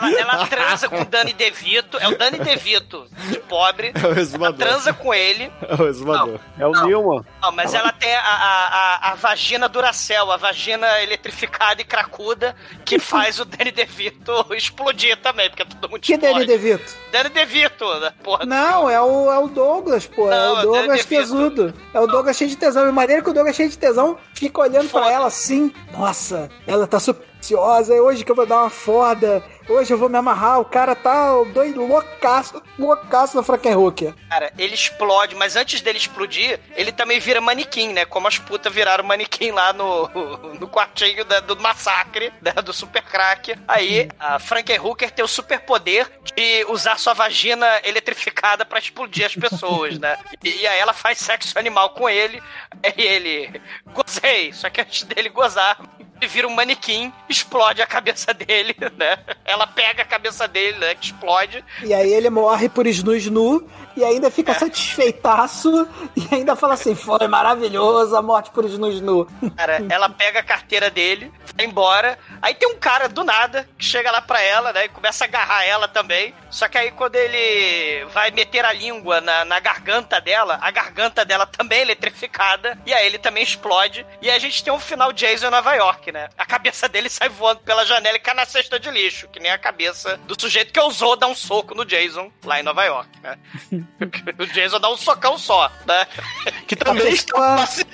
[0.00, 3.92] Ela, ela transa com o Danny DeVito, é o Danny DeVito de pobre.
[3.94, 4.58] É o Ela exumador.
[4.66, 5.50] transa com ele.
[5.62, 6.38] É o exumador.
[6.58, 7.24] É o Newman.
[7.42, 8.66] Não, mas ela tem a, a,
[9.08, 12.54] a, a vagina Duracell, a vagina eletrificada e cracuda,
[12.84, 16.46] que faz o Danny DeVito explodir também, porque todo mundo Que Danny explode.
[16.46, 16.94] DeVito?
[17.10, 18.12] Danny DeVito, né?
[18.22, 18.44] porra.
[18.44, 20.30] Não, é o, é o Douglas, pô.
[20.30, 21.74] é o é Douglas tesudo.
[21.92, 22.88] É o Douglas cheio de tesão.
[22.88, 25.12] E maneiro que o Douglas cheio de tesão fica olhando pra Foda.
[25.12, 25.72] ela assim.
[25.92, 27.94] Nossa, ela tá super ansiosa.
[27.94, 29.42] É hoje que eu vou dar uma foda.
[29.68, 30.60] Hoje eu vou me amarrar.
[30.60, 34.14] O cara tá doido, loucaço, loucaço no Frankenhooker.
[34.30, 38.06] Cara, ele explode, mas antes dele explodir, ele também vira manequim, né?
[38.06, 40.08] Como as putas viraram manequim lá no,
[40.58, 42.52] no quartinho da- do massacre, né?
[42.64, 43.54] do super crack.
[43.68, 49.34] Aí, a Frankenhooker tem o super poder de usar sua vagina eletrificada pra explodir as
[49.36, 50.16] pessoas, né?
[50.42, 52.42] E, e aí ela faz sexo animal com ele,
[52.96, 53.60] e ele...
[53.92, 54.52] Gozei!
[54.52, 55.78] Só que antes dele gozar,
[56.20, 59.18] ele vira um manequim, explode a cabeça dele, né?
[59.44, 60.94] Ela pega a cabeça dele, né?
[60.94, 63.68] Que explode, E aí ele morre por snu-snu.
[63.96, 65.88] E ainda fica satisfeitaço.
[66.16, 69.26] E ainda fala assim: foi maravilhoso a morte por snu-snu.
[69.56, 72.18] Cara, ela pega a carteira dele, vai embora.
[72.40, 74.84] Aí tem um cara do nada que chega lá pra ela, né?
[74.84, 76.32] E começa a agarrar ela também.
[76.50, 81.24] Só que aí quando ele vai meter a língua na, na garganta dela, a garganta
[81.24, 82.78] dela também é eletrificada.
[82.86, 84.06] E aí ele também explode.
[84.22, 86.28] E aí a gente tem um final Jason em Nova York, né?
[86.38, 89.47] A cabeça dele sai voando pela janela e cai na cesta de lixo, que nem
[89.50, 93.08] a cabeça do sujeito que ousou dar um soco no Jason lá em Nova York,
[93.22, 93.38] né?
[94.38, 96.06] o Jason dá um socão só, né?
[96.66, 97.84] Que também estava, passe...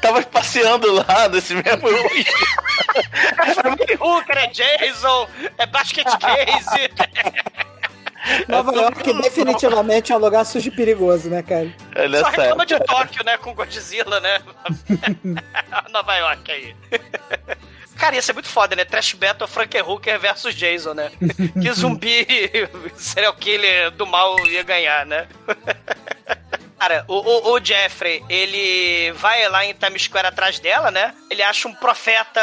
[0.00, 1.88] tava passeando lá nesse mesmo.
[3.54, 6.90] Frank Hooker é Jason, é basket case.
[8.48, 11.72] Nova York definitivamente é um lugar sujo e perigoso, né, cara?
[11.96, 12.30] Olha Só só.
[12.30, 13.38] reclama de Tóquio, né?
[13.38, 14.40] Com Godzilla, né?
[15.90, 16.76] Nova York aí.
[18.00, 18.82] Cara, ia ser muito foda, né?
[18.82, 21.12] Trash Battle Frank Hooker versus Jason, né?
[21.60, 22.26] que zumbi
[22.96, 25.28] serial killer do mal ia ganhar, né?
[26.80, 31.14] Cara, o, o, o Jeffrey, ele vai lá em Times Square atrás dela, né?
[31.30, 32.40] Ele acha um profeta.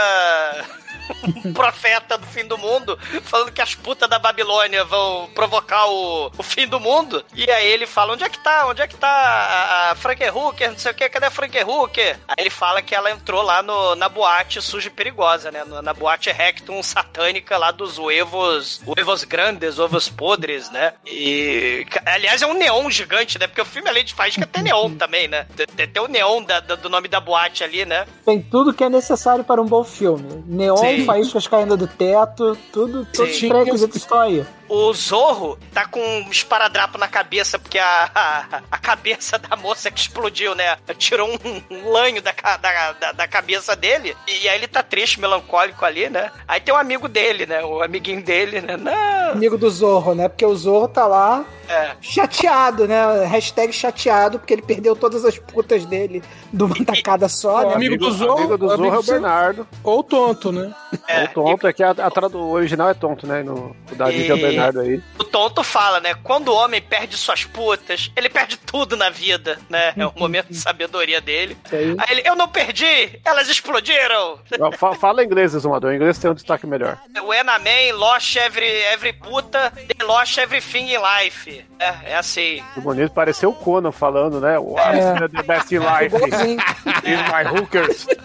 [1.46, 6.32] Um profeta do fim do mundo, falando que as putas da Babilônia vão provocar o,
[6.38, 7.24] o fim do mundo.
[7.34, 8.68] E aí ele fala: onde é que tá?
[8.68, 10.72] Onde é que tá a, a Frank Hooker?
[10.72, 12.18] Não sei o que, cadê a Frank Hooker?
[12.28, 15.64] Aí ele fala que ela entrou lá no, na boate suja e perigosa, né?
[15.84, 20.94] Na boate Rectum satânica lá dos uevos, uevos grandes, uevos podres, né?
[21.06, 23.48] E, aliás, é um neon gigante, né?
[23.48, 25.46] Porque o filme, além de faísca, tem neon também, né?
[25.56, 28.06] Tem, tem- tem o neon da- da- do nome da boate ali, né?
[28.26, 30.44] Tem tudo que é necessário para um bom filme.
[30.46, 30.88] Neon, Sim.
[31.06, 34.46] Faíscas caindo do teto, tudo, todos os pré-requisitos estão aí.
[34.70, 39.90] O Zorro tá com um esparadrapo na cabeça, porque a, a, a cabeça da moça
[39.90, 40.78] que explodiu, né?
[40.98, 44.16] Tirou um, um lanho da, da, da, da cabeça dele.
[44.28, 46.32] E aí ele tá triste, melancólico ali, né?
[46.48, 47.64] Aí tem um amigo dele, né?
[47.64, 48.76] O amiguinho dele, né?
[48.78, 49.32] Não.
[49.32, 50.28] Amigo do Zorro, né?
[50.28, 51.92] Porque o Zorro tá lá É.
[52.02, 53.26] chateado, né?
[53.26, 57.76] Hashtag chateado, porque ele perdeu todas as putas dele de uma tacada só, O né?
[57.76, 58.38] amigo do Zorro.
[58.38, 59.68] amigo do Zorro é o Bernardo.
[59.84, 60.74] Ou tonto, né?
[61.08, 63.44] É, o tonto é que a, a o original é tonto, né?
[63.44, 65.02] No, o David E- é o aí.
[65.20, 66.14] O tonto fala, né?
[66.24, 69.94] Quando o homem perde suas putas, ele perde tudo na vida, né?
[69.98, 71.58] É o momento de sabedoria dele.
[71.72, 71.96] aí.
[71.98, 74.40] Aí ele, eu não perdi, elas explodiram.
[74.78, 75.92] Fa- Fala inglês, Exumador.
[75.92, 76.98] Em inglês tem um destaque melhor.
[77.24, 81.66] When a man lost every, every puta, they lost everything in life.
[81.80, 82.64] É, é assim.
[82.76, 84.58] O bonito pareceu o Conan falando, né?
[84.58, 85.28] What's É.
[85.28, 86.16] the best in life?
[86.16, 86.58] Igualzinho.
[87.04, 88.08] Is my hookers.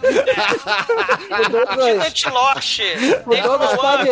[1.33, 2.79] O Douglas, Gigante lost.
[3.25, 4.09] o Douglas pode...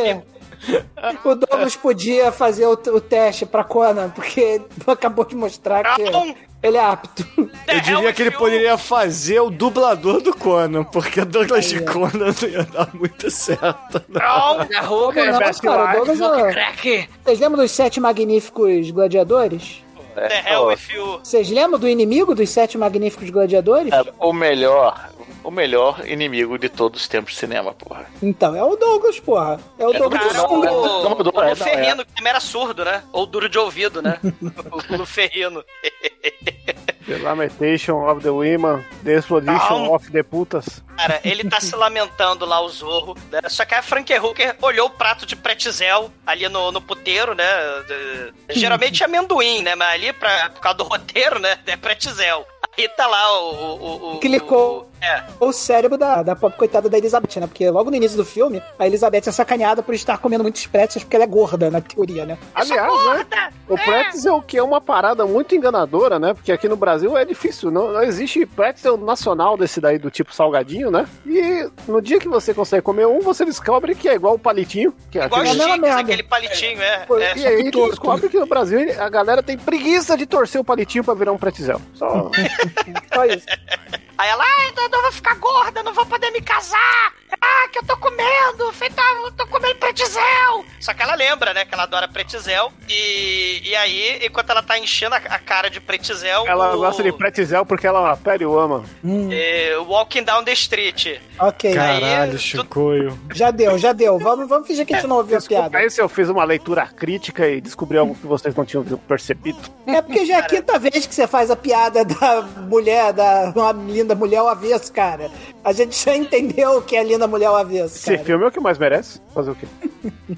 [1.26, 6.36] O Douglas podia fazer o, o teste pra Conan, porque acabou de mostrar que Não.
[6.62, 7.26] ele é apto.
[7.68, 12.49] Eu diria que ele poderia fazer o dublador do Conan, porque Douglas de Conan não
[12.49, 14.03] ia dar muito certo.
[14.07, 14.57] não.
[14.57, 14.91] Não, cara?
[14.91, 16.05] O.
[16.05, 16.51] Douglas é...
[16.51, 17.09] Crack!
[17.24, 19.84] Vocês lembram dos sete magníficos gladiadores?
[20.14, 21.20] The hell with you.
[21.24, 23.89] Vocês lembram do inimigo dos sete magníficos gladiadores?
[23.89, 25.09] Cara, o melhor,
[25.43, 28.05] o melhor inimigo de todos os tempos de cinema, porra.
[28.22, 29.59] Então, é o Douglas, porra.
[29.80, 32.30] É o É Douglas Cara, o, Não, não, não, não, o é, Ferrino, que também
[32.30, 33.03] era surdo, né?
[33.12, 34.20] Ou duro de ouvido, né?
[34.99, 35.64] o, o Ferrino.
[37.18, 38.86] The Lamentation of the Women.
[39.03, 39.89] The Explosion Calma.
[39.95, 40.82] of the Putas.
[40.97, 43.16] Cara, ele tá se lamentando lá, o Zorro.
[43.32, 43.41] Né?
[43.49, 47.45] Só que a Frank Hooker olhou o prato de pretzel ali no, no puteiro, né?
[47.88, 49.76] De- Geralmente é amendoim, né?
[49.76, 51.57] Mas ali, pra, por causa do roteiro, né?
[51.66, 52.45] É pretzel.
[52.78, 53.53] Aí tá lá o.
[53.53, 53.84] o,
[54.14, 54.82] o- o Clicou.
[54.88, 55.24] o- é.
[55.39, 57.47] o cérebro da, da pobre coitada da Elizabeth, né?
[57.47, 61.04] Porque logo no início do filme, a Elizabeth é sacaneada por estar comendo muitos pretzels
[61.04, 62.38] porque ela é gorda, na teoria, né?
[62.54, 63.49] Aliás, né?
[63.68, 66.34] O pretzel que é uma parada muito enganadora, né?
[66.34, 67.72] Porque aqui no Brasil é difícil.
[67.72, 71.08] Não, não existe pretzel nacional desse daí do tipo salgadinho, né?
[71.26, 74.93] E no dia que você consegue comer um, você descobre que é igual o palitinho.
[75.10, 75.99] Que é Igual aquele- Chicks, merda.
[76.02, 77.06] aquele palitinho, é.
[77.22, 77.38] É.
[77.38, 81.04] e aí que descobre que no Brasil a galera tem preguiça de torcer o palitinho
[81.04, 81.82] pra virar um pretzel.
[81.93, 82.30] Só.
[83.14, 83.45] Só isso.
[84.18, 87.14] Aí ela, ai, eu não vou ficar gorda, não vou poder me casar.
[87.41, 90.66] Ah, que eu tô comendo, feita, eu tô comendo pretzel.
[90.80, 92.72] Só que ela lembra, né, que ela adora pretzel.
[92.88, 97.01] E, e aí, enquanto ela tá enchendo a, a cara de pretzel, Ela o, gosta
[97.01, 98.84] de pretzel porque ela pede o ama.
[99.32, 101.20] é, Walking Down the Street.
[101.39, 101.74] Ok.
[101.74, 103.20] Caralho, tu- Chicoio.
[103.34, 104.20] Já deu, já deu.
[104.20, 105.78] Vamos, vamos fingir que a gente não ouviu a Desculpa piada.
[105.80, 109.57] aí se eu fiz uma leitura crítica e descobri algo que vocês não tinham percebido.
[109.88, 113.51] É porque já é a quinta vez que você faz a piada da mulher, da
[113.55, 115.30] uma linda mulher ao avesso, cara.
[115.64, 118.24] A gente já entendeu o que é linda mulher ao avesso, Esse cara.
[118.26, 119.22] filme é o que mais merece.
[119.34, 119.68] Fazer o quê?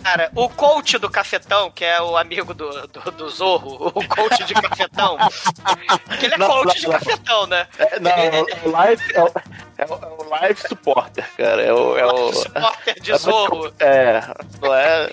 [0.04, 4.44] Cara, o coach do cafetão, que é o amigo do, do, do Zorro, o coach
[4.44, 5.18] de cafetão.
[6.20, 6.92] que ele é Não, coach não, de não.
[6.94, 7.68] cafetão, né?
[7.78, 9.28] É, não, é o life, é o,
[9.78, 11.62] é o, é o life supporter, cara.
[11.62, 11.98] É o.
[11.98, 13.72] É o Supporter de Zorro.
[13.80, 14.22] É,
[14.62, 15.10] não é.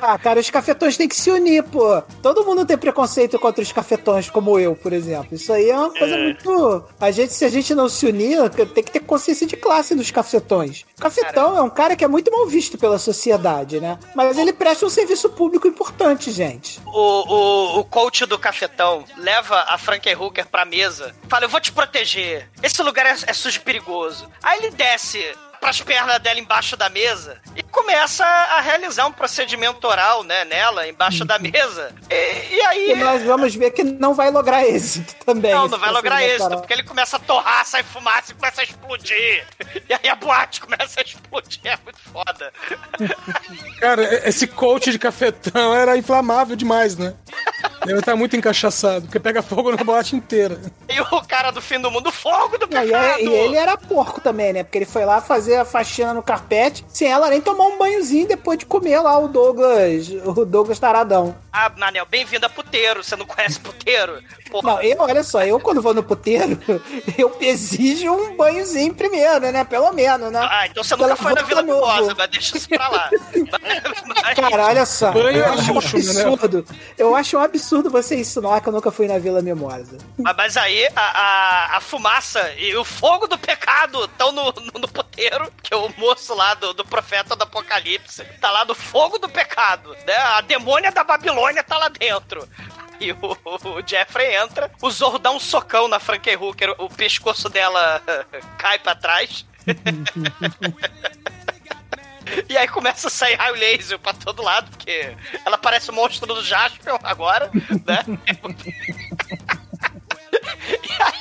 [0.00, 2.00] Ah, cara, os cafetões têm que se unir, pô.
[2.22, 5.28] Todo mundo tem preconceito contra os cafetões, como eu, por exemplo.
[5.34, 6.77] Isso aí é uma coisa muito.
[7.00, 10.10] A gente, se a gente não se unir, tem que ter consciência de classe dos
[10.10, 10.84] cafetões.
[10.98, 13.98] Cafetão é um cara que é muito mal visto pela sociedade, né?
[14.14, 16.80] Mas ele presta um serviço público importante, gente.
[16.86, 21.14] O, o, o coach do cafetão leva a Frank Hooker pra mesa.
[21.28, 22.48] Fala, eu vou te proteger.
[22.62, 24.28] Esse lugar é, é sujo e perigoso.
[24.42, 25.24] Aí ele desce
[25.60, 30.86] pras pernas dela embaixo da mesa e começa a realizar um procedimento oral, né, nela,
[30.88, 31.94] embaixo da mesa.
[32.10, 32.90] E, e aí...
[32.92, 35.52] E nós vamos ver que não vai lograr êxito também.
[35.52, 36.60] Não, não vai lograr êxito, oral.
[36.60, 39.46] porque ele começa a torrar, sai fumaça e começa a explodir.
[39.88, 42.52] E aí a boate começa a explodir, é muito foda.
[43.80, 47.14] Cara, esse coach de cafetão era inflamável demais, né?
[47.84, 50.60] Deve estar muito encaixaçado, porque pega fogo na boate inteira.
[50.88, 53.18] E o cara do fim do mundo, fogo do Não, e, pecado!
[53.20, 54.62] é- e ele era porco também, né?
[54.64, 58.26] Porque ele foi lá fazer a faxina no carpete sem ela nem tomar um banhozinho
[58.26, 61.34] depois de comer lá o Douglas, o Douglas Taradão.
[61.52, 63.02] Ah, Manel, bem-vindo a puteiro.
[63.02, 64.22] Você não conhece puteiro?
[64.50, 64.72] Porra.
[64.74, 66.58] Não, eu, olha só, eu quando vou no puteiro,
[67.18, 69.64] eu exijo um banhozinho primeiro, né?
[69.64, 70.40] Pelo menos, né?
[70.50, 73.10] Ah, então você nunca Pela foi na Vila Mimosa, mas deixa isso pra lá.
[74.06, 75.78] Mas- Cara, olha só, Banho eu é acho um né?
[76.24, 76.66] absurdo.
[76.96, 79.98] Eu acho um absurdo você insinuar que eu nunca fui na Vila Mimosa.
[80.18, 84.80] Mas, mas aí a, a, a fumaça e o fogo do pecado estão no, no,
[84.80, 88.24] no puteiro, que é o moço lá do, do profeta do Apocalipse.
[88.40, 89.90] Tá lá no fogo do pecado.
[90.06, 90.16] Né?
[90.16, 92.48] A demônia da Babilônia tá lá dentro.
[93.00, 93.16] E o,
[93.86, 98.02] Jeffrey entra, o Zorro dá um socão na Frankie Hooker, o pescoço dela
[98.58, 99.46] cai pra trás.
[102.48, 105.14] E aí começa a sair raio laser pra todo lado, porque
[105.44, 107.50] ela parece o monstro do Jasper agora,
[107.86, 108.04] né?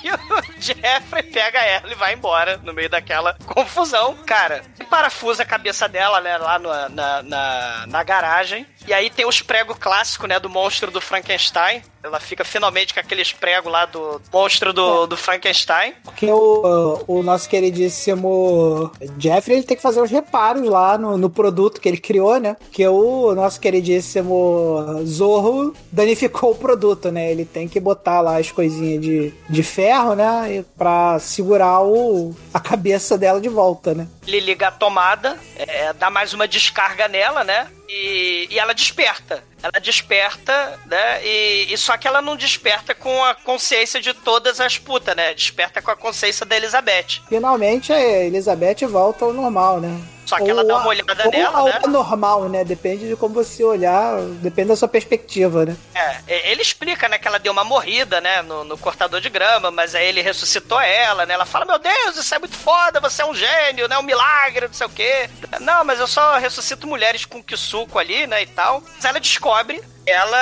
[0.03, 0.11] Aí
[0.57, 4.15] o Jeffrey pega ela e vai embora no meio daquela confusão.
[4.25, 8.65] Cara, parafusa a cabeça dela, né, lá na, na, na garagem.
[8.87, 11.81] E aí tem os pregos clássicos, né, do monstro do Frankenstein.
[12.01, 15.93] Ela fica finalmente com aqueles pregos lá do monstro do, do Frankenstein.
[16.05, 21.29] Porque o, o nosso queridíssimo Jeffrey ele tem que fazer os reparos lá no, no
[21.29, 22.55] produto que ele criou, né?
[22.59, 27.29] Porque o nosso queridíssimo Zorro danificou o produto, né?
[27.29, 30.55] Ele tem que botar lá as coisinhas de, de ferro, né?
[30.57, 34.07] e- Pra segurar o, a cabeça dela de volta, né?
[34.25, 37.67] Ele liga a tomada, é, dá mais uma descarga nela, né?
[37.89, 39.43] E, e ela desperta.
[39.73, 41.25] Ela desperta, né?
[41.25, 45.33] E, e só que ela não desperta com a consciência de todas as putas, né?
[45.33, 47.21] Desperta com a consciência da Elizabeth.
[47.27, 49.99] Finalmente a Elizabeth volta ao normal, né?
[50.27, 51.79] Só que ela dá uma olhada ou nela, ao né?
[51.87, 52.65] normal, né?
[52.65, 55.77] Depende de como você olhar, depende da sua perspectiva, né?
[55.95, 59.71] É, ele explica, né, que ela deu uma morrida, né, no, no cortador de grama,
[59.71, 61.33] mas aí ele ressuscitou ela, né?
[61.33, 63.97] Ela fala, meu Deus, isso é muito foda, você é um gênio, né?
[63.97, 65.29] Um milagre, não sei o quê.
[65.61, 68.83] Não, mas eu só ressuscito mulheres com que suco ali, né, e tal.
[68.95, 69.56] Mas ela descobre,
[70.05, 70.37] ela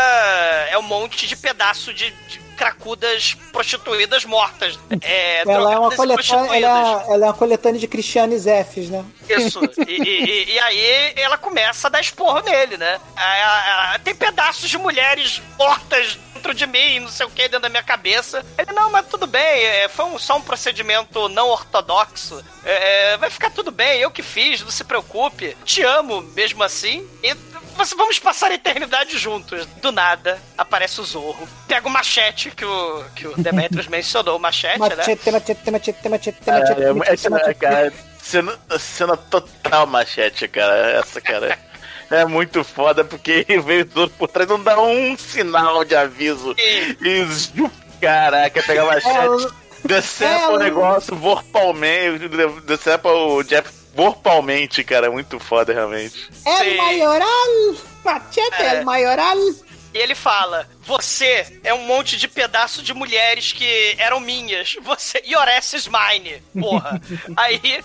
[0.69, 4.79] é um monte de pedaço de, de cracudas prostituídas mortas.
[5.01, 9.03] É, Ela é uma coletânea, ela, ela é uma coletânea de Cristianes Fs, né?
[9.29, 9.59] Isso.
[9.85, 12.97] E, e- e- aí ela começa a dar esporro nele, né?
[14.03, 17.83] Tem pedaços de mulheres mortas dentro de mim, não sei o que, dentro da minha
[17.83, 18.45] cabeça.
[18.57, 22.41] Ele, não, mas tudo bem, é, foi um- só um procedimento não ortodoxo.
[22.63, 25.57] É, é, vai ficar tudo bem, eu que fiz, não se preocupe.
[25.65, 27.05] Te amo mesmo assim.
[27.23, 27.35] E
[27.95, 29.65] vamos passar a eternidade juntos.
[29.81, 31.47] Do nada, aparece o Zorro.
[31.67, 34.95] Pega o machete que o, que o Demetrius mencionou, o machete, né?
[34.95, 37.55] Machete, machete, machete, machete, É, machete, é, machete, é, machete.
[37.55, 40.91] cara, cena, cena total machete, cara.
[40.99, 41.57] Essa, cara.
[42.09, 46.55] É muito foda porque veio tudo por trás, não dá um sinal de aviso.
[46.57, 47.25] E,
[47.99, 49.53] caraca, pega a machete,
[49.83, 52.27] decepa o negócio vorpalmente,
[52.65, 55.09] decepa o Jeff vorpalmente, cara.
[55.09, 56.29] Muito foda, realmente.
[56.45, 57.75] El maioral!
[58.03, 58.75] Machete, É.
[58.79, 59.37] el maioral!
[59.95, 64.75] E ele fala: Você é um monte de pedaço de mulheres que eram minhas.
[64.81, 65.23] Você.
[65.25, 66.43] Your ass is mine.
[66.59, 67.01] Porra.
[67.37, 67.81] Aí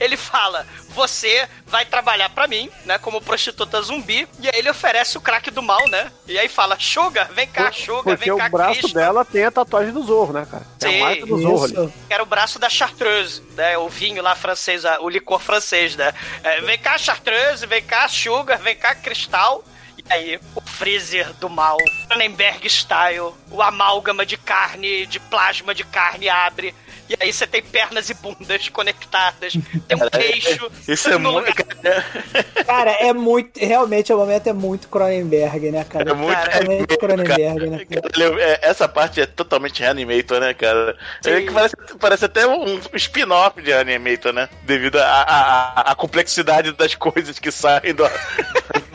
[0.00, 2.98] ele fala: Você vai trabalhar pra mim, né?
[2.98, 4.26] Como prostituta zumbi.
[4.40, 6.10] E aí ele oferece o crack do mal, né?
[6.26, 8.94] E aí fala: Sugar, vem cá, Sugar, Porque vem cá, o braço Cristo.
[8.94, 10.66] dela tem a tatuagem do Zorro, né, cara?
[10.80, 11.02] Tem Sim.
[11.02, 11.92] a marca do Zorro ali.
[12.10, 13.78] Era o braço da Chartreuse, né?
[13.78, 16.12] O vinho lá francês, o licor francês, né?
[16.42, 19.64] É, vem cá, Chartreuse, vem cá, Sugar, vem cá, Cristal.
[20.10, 21.78] Aí, o freezer do mal,
[22.08, 26.74] Cronenberg style, o amálgama de carne, de plasma de carne abre.
[27.08, 29.52] E aí você tem pernas e bundas conectadas,
[29.86, 30.70] tem um queixo.
[30.88, 31.38] Isso é muito.
[31.38, 33.58] lugar- Cara, é muito.
[33.60, 36.10] Realmente, o momento é muito Cronenberg, né, cara?
[36.10, 37.84] É muito Totalmente Cronenberg, né?
[37.84, 38.42] cara?
[38.42, 40.96] É, Essa parte é totalmente Reanimator, né, cara?
[41.26, 44.48] É que parece, parece até um spin-off de Reanimator, né?
[44.62, 48.04] Devido à complexidade das coisas que saem do.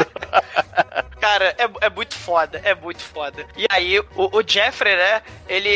[1.19, 3.45] Cara, é, é muito foda, é muito foda.
[3.57, 5.69] E aí, o, o Jeffrey, né, ele,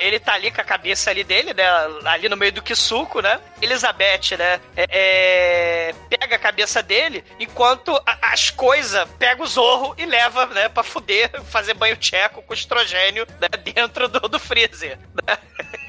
[0.00, 1.64] ele tá ali com a cabeça ali dele, né,
[2.04, 3.40] ali no meio do Kisuko, né?
[3.60, 9.94] Elizabeth, né, é, é, pega a cabeça dele, enquanto a- as coisas pega o Zorro
[9.98, 14.98] e leva, né, pra fuder, fazer banho tcheco com estrogênio, né, dentro do, do freezer,
[15.26, 15.38] né?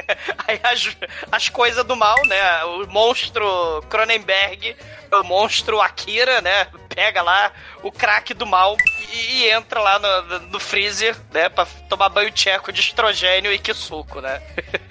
[0.47, 0.97] Aí as,
[1.31, 2.63] as coisas do mal, né?
[2.63, 3.45] O monstro
[3.89, 4.75] Cronenberg,
[5.11, 6.67] o monstro Akira, né?
[6.99, 8.75] pega lá o crack do mal
[9.13, 11.47] e, e entra lá no, no freezer, né?
[11.47, 14.41] Pra tomar banho tcheco de estrogênio e que suco, né?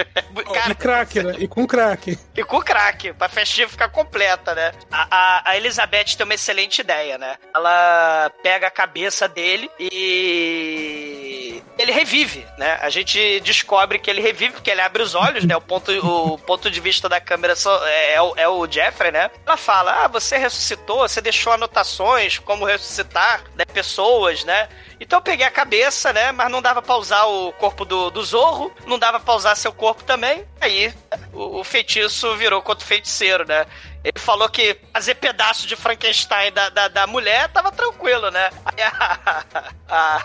[0.70, 1.34] e crack, né?
[1.38, 2.18] E com crack.
[2.34, 4.72] E com crack, pra festinha ficar completa, né?
[4.90, 7.36] A, a, a Elizabeth tem uma excelente ideia, né?
[7.54, 12.78] Ela pega a cabeça dele e ele revive, né?
[12.80, 15.56] A gente descobre que ele revive porque ele abre os olhos, né?
[15.56, 17.54] O ponto, o ponto de vista da câmera
[17.86, 19.30] é, é o, é o Jeffrey, né?
[19.46, 24.68] Ela fala: Ah, você ressuscitou, você deixou anotações como ressuscitar né, pessoas, né?
[25.00, 26.32] Então eu peguei a cabeça, né?
[26.32, 29.72] Mas não dava pra usar o corpo do, do Zorro, não dava pra usar seu
[29.72, 30.44] corpo também.
[30.60, 30.92] Aí
[31.32, 33.66] o, o feitiço virou contra o feiticeiro, né?
[34.02, 38.50] Ele falou que fazer pedaço de Frankenstein da, da, da mulher tava tranquilo, né?
[38.64, 39.44] Aí a,
[39.88, 40.22] a,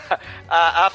[0.47, 0.91] a, a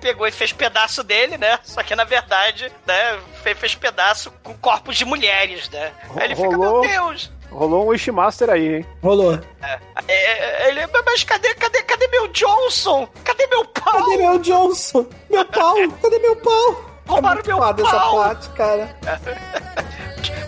[0.00, 1.58] pegou e fez pedaço dele, né?
[1.62, 3.20] Só que na verdade, né?
[3.42, 5.92] Fez, fez pedaço com corpos de mulheres, né?
[6.16, 6.80] Aí ele fica, meu.
[6.80, 7.30] Deus!
[7.52, 8.86] Rolou um Wishmaster aí, hein?
[9.02, 9.38] Rolou.
[9.62, 13.08] É, é, ele, mas cadê, cadê, cadê meu Johnson?
[13.22, 13.92] Cadê meu pau?
[13.92, 15.06] Cadê meu Johnson?
[15.30, 15.74] Meu pau?
[16.02, 16.92] Cadê meu pau?
[17.06, 18.16] Roubaram meu Foda essa pau.
[18.16, 18.96] parte, cara.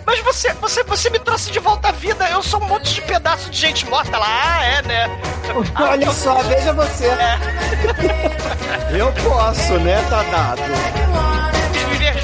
[0.05, 2.29] Mas você, você, você me trouxe de volta à vida.
[2.29, 4.27] Eu sou um monte de pedaço de gente morta lá.
[4.27, 5.21] Ah, é, né?
[5.81, 7.09] Olha só, veja você.
[8.95, 11.54] Eu posso, né, tá viver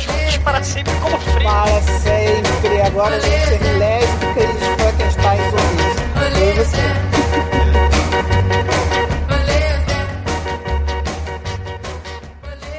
[0.01, 1.43] juntos para sempre como frio.
[1.43, 2.81] Para sempre.
[2.81, 5.95] Agora vamos ser lésbicas Frankenstein zumbis.
[6.41, 6.77] Eu e você.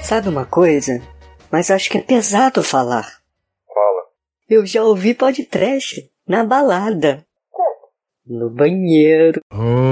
[0.03, 1.01] Sabe uma coisa?
[1.51, 3.07] Mas acho que é pesado falar.
[3.67, 4.03] Fala.
[4.49, 7.25] Eu já ouvi podcast na balada.
[8.27, 9.41] No banheiro.
[9.53, 9.92] Oh,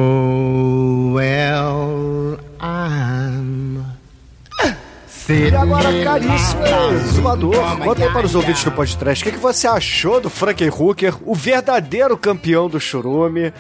[5.30, 6.62] E agora, caríssimo
[6.92, 7.54] exumador,
[7.84, 11.36] conta aí para os ouvintes do podcast, o que, que você achou do Frankenhooker, o
[11.36, 13.52] verdadeiro campeão do churume?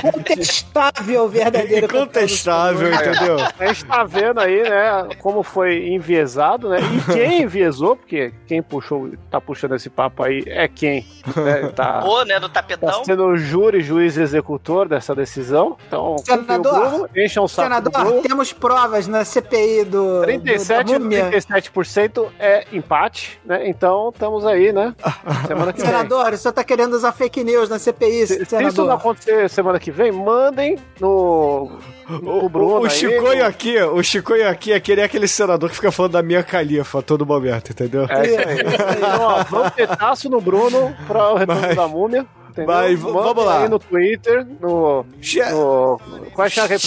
[0.00, 1.86] Contestável, verdadeiro.
[1.86, 3.36] Incontestável, entendeu?
[3.58, 6.78] A gente tá vendo aí, né, como foi enviesado, né?
[6.80, 11.06] E quem enviesou, porque quem puxou, tá puxando esse papo aí é quem,
[11.36, 11.68] né?
[11.74, 13.04] Tá, Ô, né, do tá tapetão.
[13.04, 15.76] sendo o júri, juiz e executor dessa decisão.
[15.86, 20.22] Então, Senador, o Bruno, encha um saco do Senador, temos provas na CPI do.
[20.22, 21.30] 37 do, da múmia.
[21.30, 23.68] 37% é empate, né?
[23.68, 24.94] Então, estamos aí, né?
[25.46, 25.90] Semana que vem.
[25.90, 28.86] Senador, o senhor tá querendo usar fake news na CPI, Se, se isso senador.
[29.18, 31.70] Acontecer semana que vem, mandem no.
[32.08, 35.76] no Bruno O aí, Chicoio no- aqui, o Chicoio aqui é aquele, aquele senador que
[35.76, 38.06] fica falando da minha califa a todo momento, entendeu?
[38.08, 38.58] É isso aí.
[38.96, 42.26] Então, ó, vamos petaço no Bruno para o retorno da múmia.
[42.50, 42.74] Entendeu?
[42.74, 43.62] Mas, v- Mandem vamos lá.
[43.62, 45.04] aí no Twitter, no.
[45.52, 46.00] no
[46.34, 46.78] qual é é a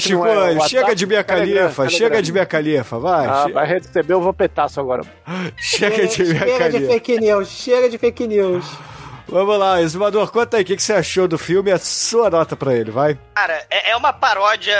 [0.00, 0.14] Chega?
[0.16, 0.68] Não é o WhatsApp?
[0.70, 3.26] chega de minha califa, chega de minha califa, vai.
[3.28, 5.02] Ah, che- vai receber o Vampetaço agora.
[5.56, 6.92] Chega de minha Chega de califa.
[6.92, 8.64] fake news, chega de fake news.
[9.30, 12.28] Vamos lá, Exumador, conta aí, o que, que você achou do filme e a sua
[12.28, 13.16] nota pra ele, vai?
[13.36, 14.76] Cara, é, é uma paródia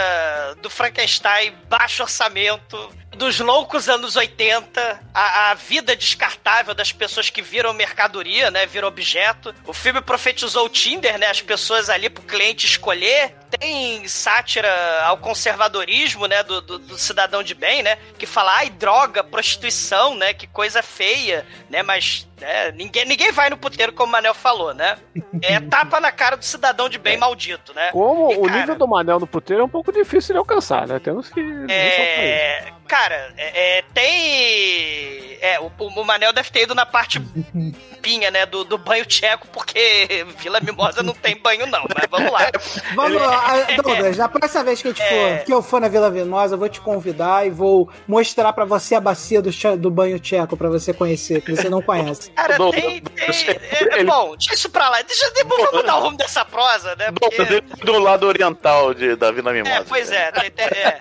[0.61, 7.43] do Frankenstein, baixo orçamento, dos loucos anos 80, a, a vida descartável das pessoas que
[7.43, 8.67] viram mercadoria, né?
[8.67, 9.55] Viram objeto.
[9.67, 11.27] O filme profetizou o Tinder, né?
[11.27, 13.35] As pessoas ali pro cliente escolher.
[13.59, 14.71] Tem sátira
[15.05, 16.43] ao conservadorismo, né?
[16.45, 17.99] Do, do, do cidadão de bem, né?
[18.17, 20.33] Que fala, ai, droga, prostituição, né?
[20.33, 21.83] Que coisa feia, né?
[21.83, 24.97] Mas né, ninguém, ninguém vai no puteiro, como o Manel falou, né?
[25.43, 27.91] É tapa na cara do cidadão de bem maldito, né?
[27.91, 30.87] Como E, o cara, nível do Manel no puteiro é um pouco difícil de alcançar,
[30.87, 30.99] né?
[30.99, 31.41] Temos que.
[31.69, 35.39] É, cara, é, é, tem.
[35.43, 37.19] É, o, o Manel deve ter ido na parte
[38.03, 38.45] pinha, né?
[38.47, 41.85] Do, do banho tcheco, porque Vila Mimosa não tem banho, não.
[41.95, 42.51] Mas vamos lá.
[42.95, 45.39] Vamos lá, Douglas, na próxima vez que, a gente É.
[45.39, 48.65] for, que eu for na Vila Venosa, eu vou te convidar e vou mostrar pra
[48.65, 52.31] você a bacia do, do banho tcheco pra você conhecer, que você não conhece.
[52.35, 53.01] Cara, tem.
[53.01, 55.01] tem é, é, bom, deixa isso pra lá.
[55.03, 57.13] Deixa, vamos dar o rumo dessa prosa, né?
[57.13, 57.61] Porque.
[57.85, 59.75] Do lado oriental de, da Vila Mimosa.
[59.77, 60.33] É, pois é.
[60.33, 61.01] tem- tem- é.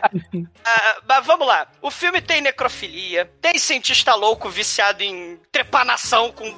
[0.64, 1.68] Ah, mas vamos lá.
[1.82, 6.52] O filme tem necrofilia, tem cientista louco viciado em trepanação com.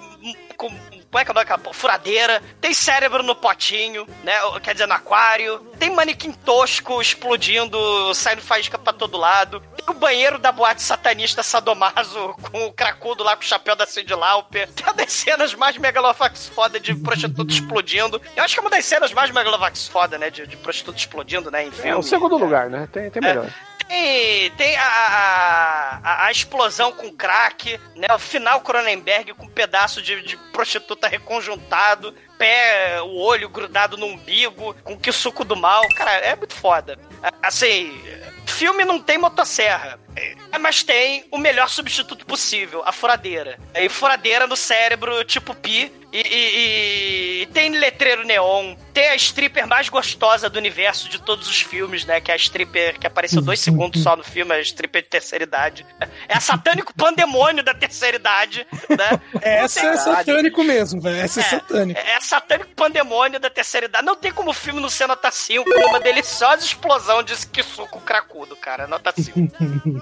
[0.58, 0.70] com
[1.12, 1.74] como é que é o?
[1.74, 2.42] Furadeira.
[2.62, 4.32] Tem cérebro no potinho, né?
[4.64, 5.60] Quer dizer, no aquário.
[5.78, 7.78] Tem manequim tosco explodindo,
[8.16, 9.60] saindo faísca pra todo lado.
[9.76, 13.86] Tem o banheiro da boate satanista Sadomaso com o cracudo lá com o chapéu da
[13.86, 14.70] Cindy Lauper.
[14.72, 18.22] Tem uma das cenas mais megalovax foda de prostituta explodindo.
[18.34, 20.30] Eu acho que é uma das cenas mais megalovax foda, né?
[20.30, 21.66] De, de prostituta explodindo, né?
[21.66, 21.94] Em É filme.
[22.00, 22.88] o segundo lugar, né?
[22.90, 23.50] Tem, tem melhor.
[23.92, 24.88] Tem, tem a,
[26.02, 28.08] a, a- explosão com crack, né?
[28.16, 34.06] O final Cronenberg com um pedaço de, de prostituta reconjuntado, pé, o olho grudado no
[34.06, 35.82] umbigo, com que suco do mal.
[35.90, 36.98] Cara, é muito foda.
[37.44, 38.02] Assim,
[38.48, 40.00] filme não tem motosserra,
[40.60, 43.58] Mas tem o melhor substituto possível, a furadeira.
[43.74, 45.92] E furadeira no cérebro, tipo pi.
[46.14, 48.76] E, e- e tem letreiro neon.
[48.94, 52.20] Tem a stripper mais gostosa do universo de todos os filmes, né?
[52.20, 55.46] Que é a stripper que apareceu dois segundos só no filme, a stripper de terceira
[55.46, 55.86] idade.
[56.28, 59.22] É a satânico pandemônio da terceira idade, né?
[59.42, 61.22] Essa é satânico mesmo, velho.
[61.22, 61.98] Essa é, satânico.
[62.00, 64.06] É satânico pandemônio da terceira idade.
[64.06, 65.64] Não tem como o filme não ser nota 5.
[65.88, 68.86] Uma deliciosa explosão de que suco cracudo, cara.
[68.86, 69.40] Nota 5.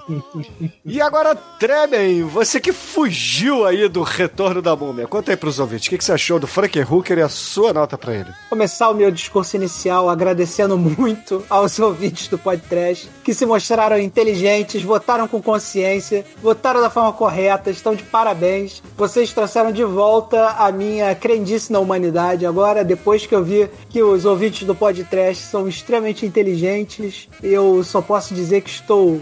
[0.84, 5.86] E agora, Tremen, você que fugiu aí do retorno da múmia, conta aí pros ouvintes,
[5.86, 8.30] o que, que você achou do Frank Hooker e a sua nota pra ele?
[8.48, 14.82] começar o meu discurso inicial agradecendo muito aos ouvintes do podcast que se mostraram inteligentes,
[14.82, 18.82] votaram com consciência, votaram da forma correta, estão de parabéns.
[18.96, 22.44] Vocês trouxeram de volta a minha crendice na humanidade.
[22.44, 28.02] Agora, depois que eu vi que os ouvintes do podcast são extremamente inteligentes, eu só
[28.02, 29.20] posso dizer que estou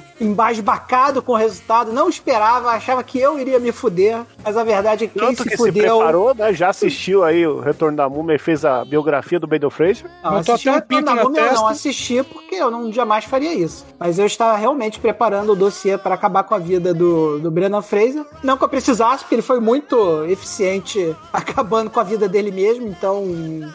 [0.69, 1.93] embasbacado com o resultado.
[1.93, 5.43] Não esperava, achava que eu iria me fuder, mas a verdade é que quem Tanto
[5.43, 5.97] se que se fudeu.
[5.97, 6.53] preparou, né?
[6.53, 10.05] Já assistiu aí o Retorno da Múmia e fez a biografia do Brendan Fraser.
[10.23, 11.71] Não, Botou assisti até um o Retorno pinto da na Múmia, eu não testa.
[11.71, 13.87] assisti porque eu não jamais faria isso.
[13.99, 17.83] Mas eu estava realmente preparando o dossiê para acabar com a vida do, do Brendan
[17.83, 18.25] Fraser.
[18.43, 22.87] Não que eu precisasse, porque ele foi muito eficiente acabando com a vida dele mesmo.
[22.87, 23.25] Então,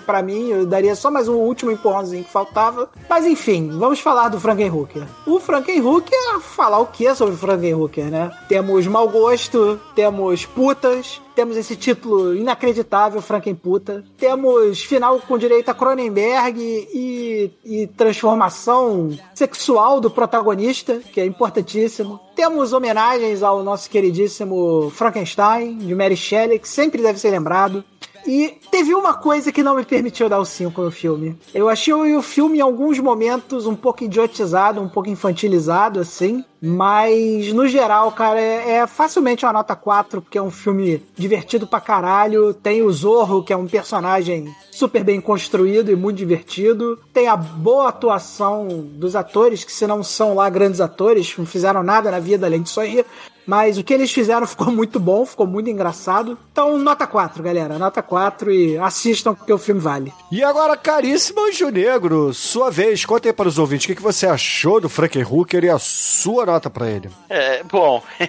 [0.06, 2.90] para mim, eu daria só mais um último empurrãozinho que faltava.
[3.10, 5.03] Mas enfim, vamos falar do Frankenhooker.
[5.26, 8.32] O Frankenhooker, falar o que sobre Frankenhooker, né?
[8.48, 14.04] Temos mau gosto, temos putas, temos esse título inacreditável, Frankenputa.
[14.18, 22.20] Temos final com direito a Cronenberg e, e transformação sexual do protagonista, que é importantíssimo.
[22.36, 27.84] Temos homenagens ao nosso queridíssimo Frankenstein, de Mary Shelley, que sempre deve ser lembrado.
[28.26, 31.38] E teve uma coisa que não me permitiu dar o 5 no filme.
[31.54, 36.44] Eu achei o filme em alguns momentos um pouco idiotizado, um pouco infantilizado, assim.
[36.62, 41.68] Mas, no geral, cara, é, é facilmente uma nota 4, porque é um filme divertido
[41.68, 42.54] pra caralho.
[42.54, 46.98] Tem o Zorro, que é um personagem super bem construído e muito divertido.
[47.12, 51.84] Tem a boa atuação dos atores, que se não são lá grandes atores, não fizeram
[51.84, 53.04] nada na vida além disso aí.
[53.45, 56.38] Mas o que eles fizeram ficou muito bom, ficou muito engraçado.
[56.52, 57.78] Então, nota 4, galera.
[57.80, 60.14] Nota 4 e assistam porque o filme vale.
[60.32, 64.02] E agora, caríssimo Anjo Negro, sua vez, conta aí para os ouvintes o que, que
[64.02, 67.10] você achou do Frank Hooker e a sua nota pra ele.
[67.30, 68.02] É, bom,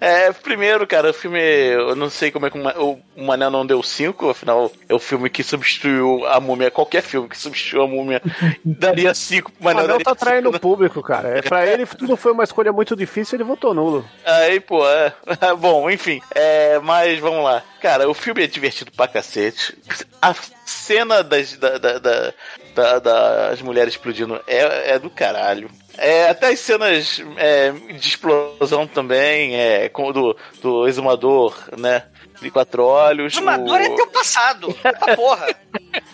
[0.00, 3.48] é, primeiro, cara, o filme, eu não sei como é que o Ma- o Mané
[3.50, 7.82] não deu 5, afinal, é o filme que substituiu a múmia, qualquer filme que substituiu
[7.82, 8.22] a múmia,
[8.64, 9.84] daria 5 pro O Mané.
[9.86, 10.56] Tá cinco, traindo né?
[10.56, 11.38] o público, cara.
[11.38, 14.04] É, pra ele tudo foi uma escolha muito difícil, ele votou nulo.
[14.44, 15.12] Aí, pô, é.
[15.58, 16.20] Bom, enfim.
[16.34, 17.62] É, mas vamos lá.
[17.80, 19.76] Cara, o filme é divertido pra cacete.
[20.20, 20.34] A
[20.64, 22.32] cena das, da- da- da-
[22.74, 25.70] da- das mulheres explodindo é, é do caralho.
[25.96, 32.02] É, até as cenas é, de explosão também, é, com do, do exumador, né?
[32.42, 33.34] De quatro olhos.
[33.34, 34.76] Exumador o- é teu passado.
[34.82, 35.46] Ah, porra.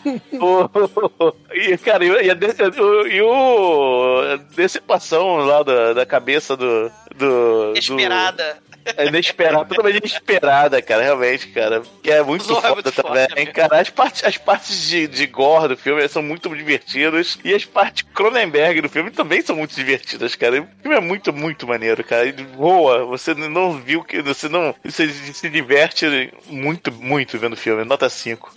[0.39, 6.57] o- e, cara, e, e a, o- e o a decepção lá da, da cabeça
[6.57, 6.91] do.
[7.17, 8.55] Do Esperada.
[8.65, 11.83] Do, é inesperada, totalmente inesperada, cara, realmente, cara.
[12.03, 13.81] Que é muito Zorro é foda muito também, foda, cara.
[13.81, 17.39] As partes, as partes de, de gore do filme são muito divertidas.
[17.45, 20.63] E as partes Cronenberg do filme também são muito divertidas, cara.
[20.63, 22.33] O filme é muito, muito maneiro, cara.
[22.57, 24.23] Boa, você não viu que.
[24.23, 24.75] Você não.
[24.85, 27.85] Você se diverte muito, muito vendo o filme.
[27.85, 28.55] Nota 5.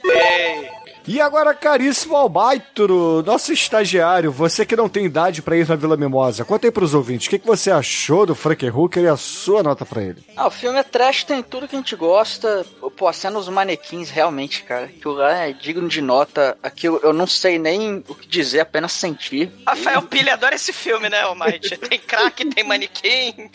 [1.06, 5.98] E agora, caríssimo Albaitro, nosso estagiário, você que não tem idade pra ir na Vila
[5.98, 9.18] Mimosa, conta aí pros ouvintes, o que, que você achou do Frank Hooker e a
[9.18, 10.24] sua nota pra ele?
[10.38, 12.66] Ah, o filme é trash, tem tudo que a gente gosta.
[12.96, 14.86] Pô, a cena dos manequins, realmente, cara.
[14.86, 16.58] Aquilo lá é digno de nota.
[16.64, 19.52] Aquilo eu não sei nem o que dizer, apenas sentir.
[19.68, 21.76] Rafael Pilha adora esse filme, né, Almighty?
[21.84, 23.50] Tem crack, tem manequim,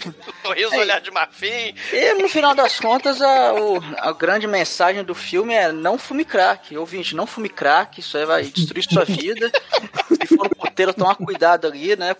[0.45, 1.75] sorriso, olhar de marfim.
[1.93, 6.25] E no final das contas, a, o- a grande mensagem do filme é não fume
[6.25, 6.77] crack.
[6.77, 9.53] Ouvinte, não fume crack, isso aí vai destruir sua vida.
[10.09, 12.17] Se for no puteiro, toma cuidado ali, né?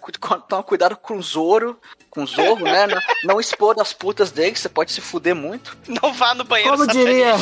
[0.47, 1.79] Toma cuidado com o Zoro,
[2.11, 2.87] com o Zorro, né?
[2.87, 5.77] Não, não expor as putas dele, que você pode se fuder muito.
[5.89, 7.35] Não vá no banheiro Como diria,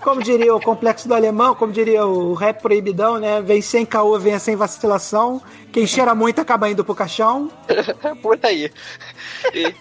[0.00, 3.40] como diria o complexo do alemão, como diria o rap proibidão, né?
[3.40, 5.40] Vem sem caô, venha sem vacilação.
[5.72, 7.50] Quem cheira muito acaba indo pro caixão.
[8.22, 8.72] Por aí.
[9.54, 9.74] E,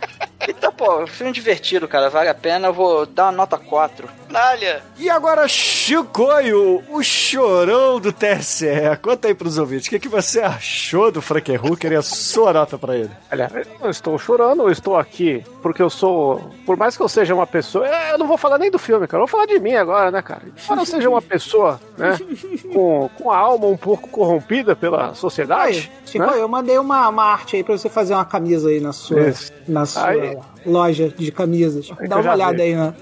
[0.50, 2.68] Então, pô, filme divertido, cara, vale a pena.
[2.68, 4.08] Eu vou dar uma nota 4.
[4.34, 8.68] Olha, E agora, Chicoio, o chorão do TSE.
[9.02, 12.78] Conta aí pros ouvintes, o que, que você achou do Frankenhooker e a sua nota
[12.78, 13.10] pra ele?
[13.32, 13.52] Olha,
[13.82, 16.52] eu estou chorando, eu estou aqui porque eu sou.
[16.66, 17.88] Por mais que eu seja uma pessoa.
[17.88, 19.22] Eu não vou falar nem do filme, cara.
[19.24, 20.44] Eu vou falar de mim agora, né, cara?
[20.64, 22.18] Embora eu seja uma pessoa, né?
[22.74, 25.92] Com, com a alma um pouco corrompida pela sociedade.
[25.92, 26.34] Aí, Chico, né?
[26.36, 29.47] eu mandei uma, uma arte aí pra você fazer uma camisa aí na sua, Isso.
[29.68, 31.90] Na sua Aí- loja de camisas.
[31.90, 32.62] que Dá uma olhada vi.
[32.64, 32.94] aí, né?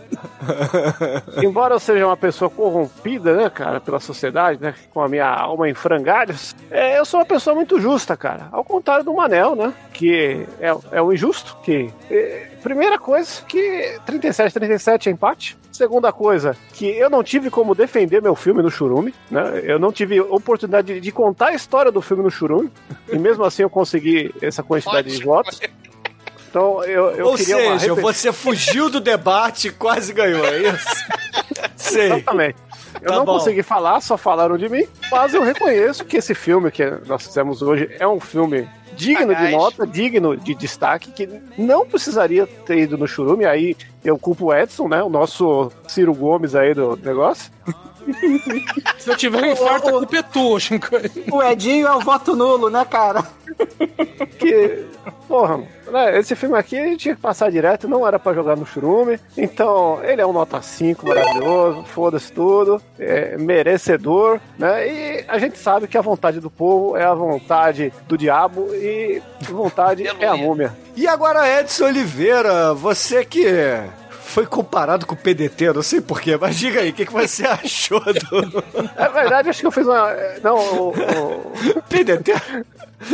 [1.43, 5.69] Embora eu seja uma pessoa corrompida, né, cara, pela sociedade, né, com a minha alma
[5.69, 8.47] em frangalhos, é, eu sou uma pessoa muito justa, cara.
[8.51, 11.89] Ao contrário do Manel, né, que é, é o injusto, que...
[12.09, 15.57] é, primeira coisa, que 37, 37 é empate.
[15.71, 19.91] Segunda coisa, que eu não tive como defender meu filme no Churume, né, eu não
[19.91, 22.71] tive oportunidade de, de contar a história do filme no Churume,
[23.11, 25.59] e mesmo assim eu consegui essa quantidade de votos.
[26.55, 30.45] Então eu, eu Ou queria uma seja, repe- você fugiu do debate e quase ganhou,
[30.45, 30.87] é isso?
[31.75, 32.13] Sei.
[32.13, 32.55] Exatamente.
[33.01, 33.33] Eu Tá não bom.
[33.33, 37.61] consegui falar, só falaram de mim, mas eu reconheço que esse filme que nós fizemos
[37.61, 38.65] hoje é um filme
[38.95, 41.27] digno de nota, digno de destaque, que
[41.57, 46.13] não precisaria ter ido no churume, aí eu culpo o Edson, né, o nosso Ciro
[46.13, 47.51] Gomes aí do negócio.
[48.97, 50.87] Se eu tiver um infarto, a culpa é tua, Chico.
[51.31, 53.23] O Edinho é o voto nulo, né, cara?
[54.37, 54.85] Que,
[55.27, 59.19] porra, né, esse filme aqui tinha que passar direto, não era pra jogar no churume,
[59.37, 65.57] então ele é um nota 5 maravilhoso, foda-se tudo, é merecedor, né, e a gente
[65.57, 70.35] sabe que a vontade do povo é a vontade do diabo e vontade é a
[70.35, 70.75] múmia.
[70.95, 73.45] E agora, Edson Oliveira, você que
[74.35, 77.45] foi comparado com o PDT, não sei porquê, mas diga aí, o que, que você
[77.47, 78.63] achou do
[78.97, 80.13] É verdade, acho que eu fiz uma.
[80.43, 80.89] Não, o.
[80.89, 82.33] o- PDT?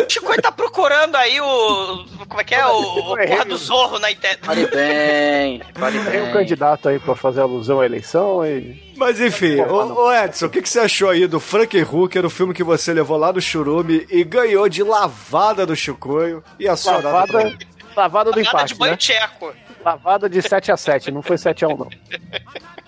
[0.09, 2.05] Chico tá procurando aí o.
[2.27, 2.65] Como é que é?
[2.65, 4.39] O, o porra do Zorro na internet.
[4.43, 6.33] Fale bem, fale Tem um bem.
[6.33, 8.91] candidato aí pra fazer alusão à eleição e.
[8.97, 12.53] Mas enfim, ô, ô Edson, o que, que você achou aí do Frankenhooker, o filme
[12.53, 16.99] que você levou lá no Churume e ganhou de lavada do Chicoio e a sua
[16.99, 17.57] pra Lavada, ele?
[17.95, 18.97] lavada do Nada de empate, banho né?
[18.97, 19.53] tcheco.
[19.83, 21.89] Lavada de 7 a 7 não foi 7 a 1 não.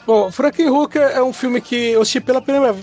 [0.06, 2.76] Bom, Frankenhooker é um filme que eu assisti pela primeira,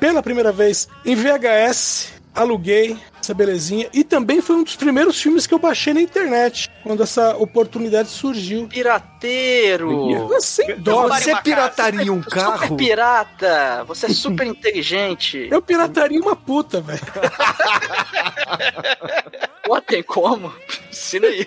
[0.00, 5.46] pela primeira vez em VHS, aluguei essa belezinha, e também foi um dos primeiros filmes
[5.46, 8.66] que eu baixei na internet, quando essa oportunidade surgiu.
[8.66, 10.28] Pirateiro!
[10.40, 11.40] Sem dó, Você né?
[11.42, 12.58] pirataria um carro?
[12.64, 13.84] Super pirata!
[13.86, 15.48] Você é super inteligente.
[15.50, 17.00] Eu pirataria uma puta, velho.
[19.64, 20.52] Pô, tem como?
[20.90, 21.46] Ensina aí.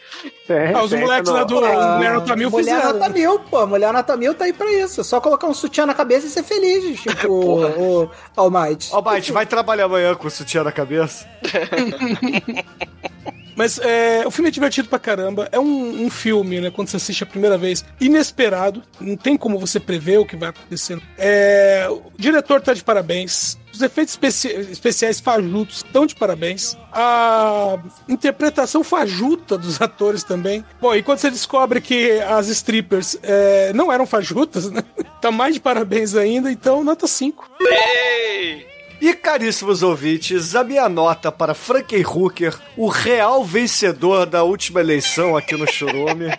[0.73, 2.99] Ah, os moleques lá do Mulher Nota Mil Mulher fizeram.
[2.99, 3.67] Nota Mil, pô.
[3.67, 5.01] Mulher Nota Mil tá aí pra isso.
[5.01, 8.93] É só colocar um sutiã na cabeça e ser feliz, tipo o, o Almighty.
[8.93, 11.27] Almighty, vai trabalhar amanhã com o sutiã na cabeça?
[13.55, 15.49] Mas é, o filme é divertido pra caramba.
[15.51, 16.69] É um, um filme, né?
[16.69, 18.83] Quando você assiste a primeira vez, inesperado.
[18.99, 21.01] Não tem como você prever o que vai acontecer.
[21.17, 23.57] É, o diretor tá de parabéns.
[23.77, 26.75] Os efeitos especi- especiais fajutos estão de parabéns.
[26.91, 27.77] A
[28.09, 30.65] interpretação fajuta dos atores também.
[30.81, 34.83] Bom, e quando você descobre que as strippers é, não eram fajutas, né?
[35.21, 37.49] Tá mais de parabéns ainda, então nota 5.
[37.61, 38.65] Ei!
[38.99, 45.55] E caríssimos ouvintes, a minha nota para Frankenhooker, o real vencedor da última eleição aqui
[45.55, 46.27] no Churume.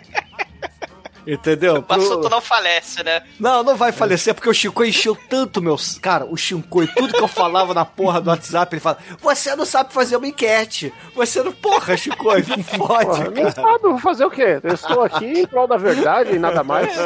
[1.27, 1.83] Entendeu?
[1.87, 3.21] O assunto não falece, né?
[3.39, 5.97] Não, não vai falecer, porque o Chico encheu tanto meus.
[5.99, 9.65] Cara, o Chico, tudo que eu falava na porra do WhatsApp, ele fala: Você não
[9.65, 10.93] sabe fazer uma enquete.
[11.15, 11.51] Você não.
[11.51, 13.51] Porra, Chico, não Porra, pode, não cara.
[13.51, 14.59] sabe, vou fazer o quê?
[14.63, 16.89] Eu estou aqui em prol da verdade e nada mais.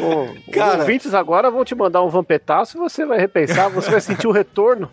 [0.00, 0.78] O- Os Cara.
[0.80, 4.32] ouvintes agora vão te mandar um vampetaço e você vai repensar, você vai sentir o
[4.32, 4.90] retorno.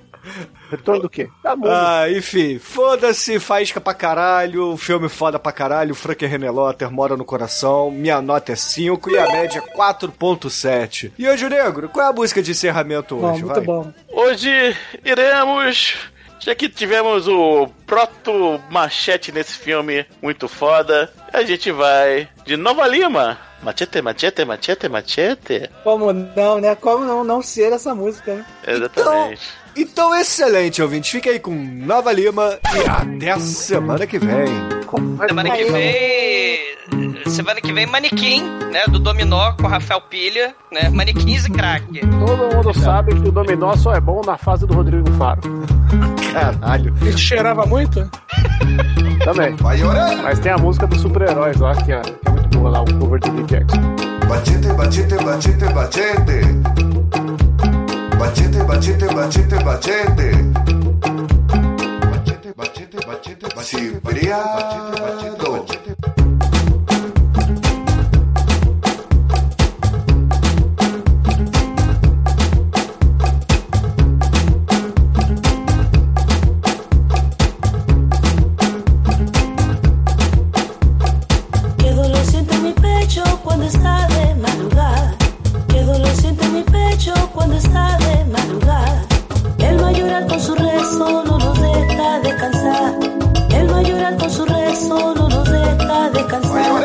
[0.70, 1.30] Retorno do quê?
[1.44, 2.00] Da música.
[2.02, 7.90] Ah, enfim, foda-se, faísca pra caralho, filme foda pra caralho, Frank Renelotter mora no coração,
[7.90, 11.12] minha nota é 5 e a média é 4.7.
[11.18, 13.44] E hoje, Negro, qual é a música de encerramento Bom, hoje?
[13.44, 13.64] muito vai?
[13.64, 13.94] bom.
[14.12, 15.98] Hoje iremos.
[16.42, 22.88] Já que tivemos o proto machete nesse filme, muito foda, a gente vai de Nova
[22.88, 23.38] Lima.
[23.62, 25.70] Machete, machete, machete, machete.
[25.84, 26.76] Como não, né?
[26.76, 28.46] Como não, não ser essa música, né?
[28.66, 29.42] Exatamente.
[29.42, 29.59] Então,
[30.20, 31.12] excelente, ouvinte.
[31.12, 34.48] Fica aí com Nova Lima e até a semana que vem.
[35.28, 37.30] Semana que vem.
[37.30, 38.84] Semana que vem, manequim, né?
[38.90, 40.90] Do Dominó com Rafael Pilha, né?
[40.90, 42.00] Manequins e crack.
[42.02, 45.42] Todo mundo sabe que o dominó só é bom na fase do Rodrigo Faro.
[46.34, 46.94] Caralho.
[47.02, 48.10] Ele cheirava muito?
[49.24, 49.56] Também.
[50.24, 53.00] Mas tem a música dos super-heróis lá, que é, que é muito boa lá, o
[53.00, 54.00] cover do Lee Jackson.
[58.20, 60.28] Bachete, bachete, bachete, bachete.
[62.12, 64.00] Bachete, bachete, bachete, bachete.
[64.00, 65.89] Bachete, bachete, bachete, bachete.
[90.20, 92.94] llorar con su rezo, no nos deja descansar.
[93.52, 96.82] Él va con su rezo, no nos deja descansar.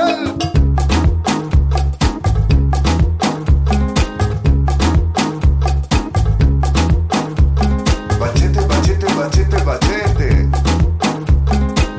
[8.21, 10.49] Bachete, bachete, bachete, bachete.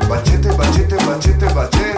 [0.09, 1.94] Bachete, bachete, bachete, bachete.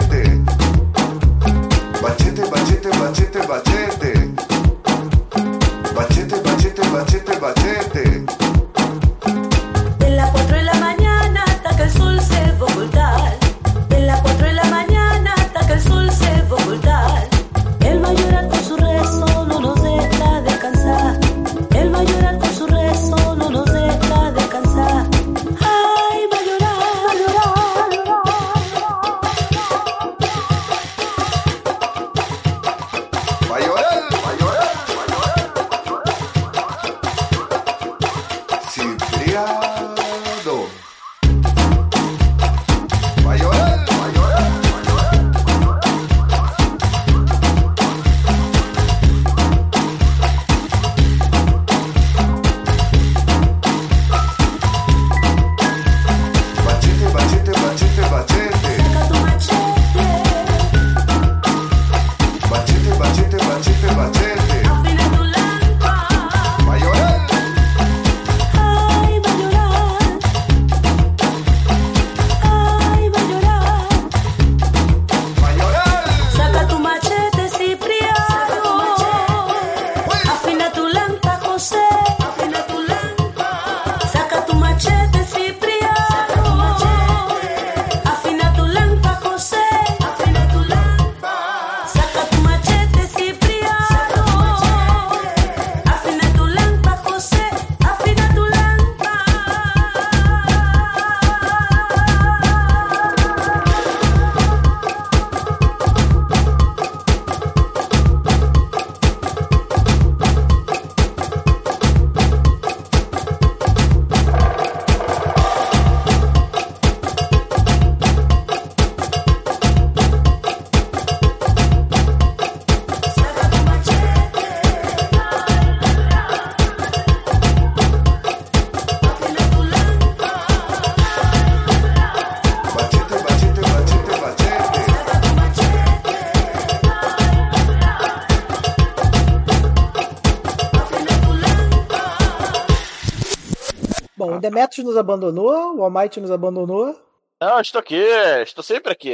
[144.38, 146.98] O Demetrius nos abandonou, o Almighty nos abandonou.
[147.40, 148.00] Não, estou aqui,
[148.42, 149.12] estou sempre aqui.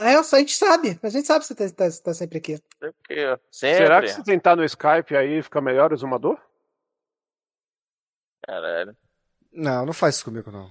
[0.00, 2.58] É, a gente sabe, a gente sabe que você tá, tá- tá sempre aqui.
[3.50, 3.76] Sempre.
[3.76, 6.38] Será que se tentar no Skype aí fica melhor o exumador?
[8.42, 8.96] Caralho.
[9.52, 10.68] Não, não faz isso comigo, não.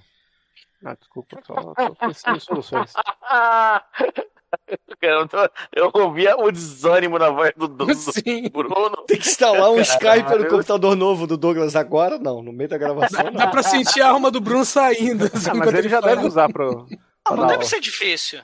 [0.84, 2.92] Ah, desculpa, só tô pensando em soluções.
[5.02, 8.96] Eu, tô- eu ouvia o desânimo na voz do, do, do Bruno.
[9.06, 12.18] Tem que instalar um Skype no computador novo do Douglas agora?
[12.18, 13.50] Não, no meio da gravação, Dá não.
[13.50, 15.26] pra sentir a alma do Bruno saindo.
[15.26, 16.16] assim, Ah, mas ele já fala.
[16.16, 16.86] deve usar pro.
[17.26, 18.40] Ah, não deve ser difícil.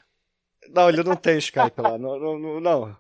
[0.69, 1.97] Não, ele não tem Skype lá.
[1.97, 2.19] Não.
[2.19, 2.97] não, não, não.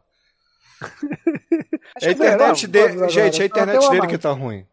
[2.00, 3.08] É a internet é, dele.
[3.10, 4.66] Gente, é a Só tem internet dele que tá ruim.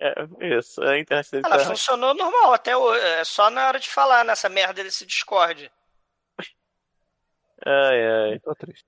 [0.00, 0.12] É,
[0.58, 3.88] isso, a internet dele Ela tá- funcionou normal até o, é só na hora de
[3.88, 5.70] falar nessa merda desse Discord.
[7.66, 8.38] Ai, ai.
[8.40, 8.84] Tô triste.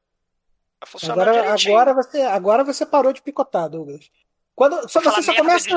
[0.80, 4.10] Tá funcionando Agora, agora, você, agora você parou de picotar, Douglas.
[4.54, 5.68] Quando, só, você só começa.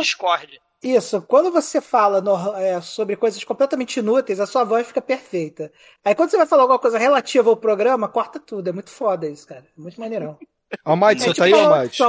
[0.83, 5.71] Isso, quando você fala no- é, sobre coisas completamente inúteis, a sua voz fica perfeita.
[6.05, 8.69] Aí quando você vai falar alguma coisa relativa ao programa, corta tudo.
[8.69, 9.65] É muito foda isso, cara.
[9.75, 10.37] É muito maneirão.
[10.85, 12.03] Almighty, você É tá aí, uma Almighty?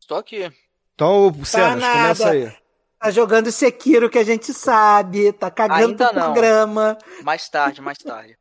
[0.00, 0.52] Estou aqui.
[0.94, 1.94] Então, Cenas, nada.
[2.00, 2.56] começa aí.
[3.00, 6.32] Tá jogando Sekiro que a gente sabe, tá cagando Ainda não.
[6.32, 6.96] programa.
[7.22, 8.38] Mais tarde, mais tarde.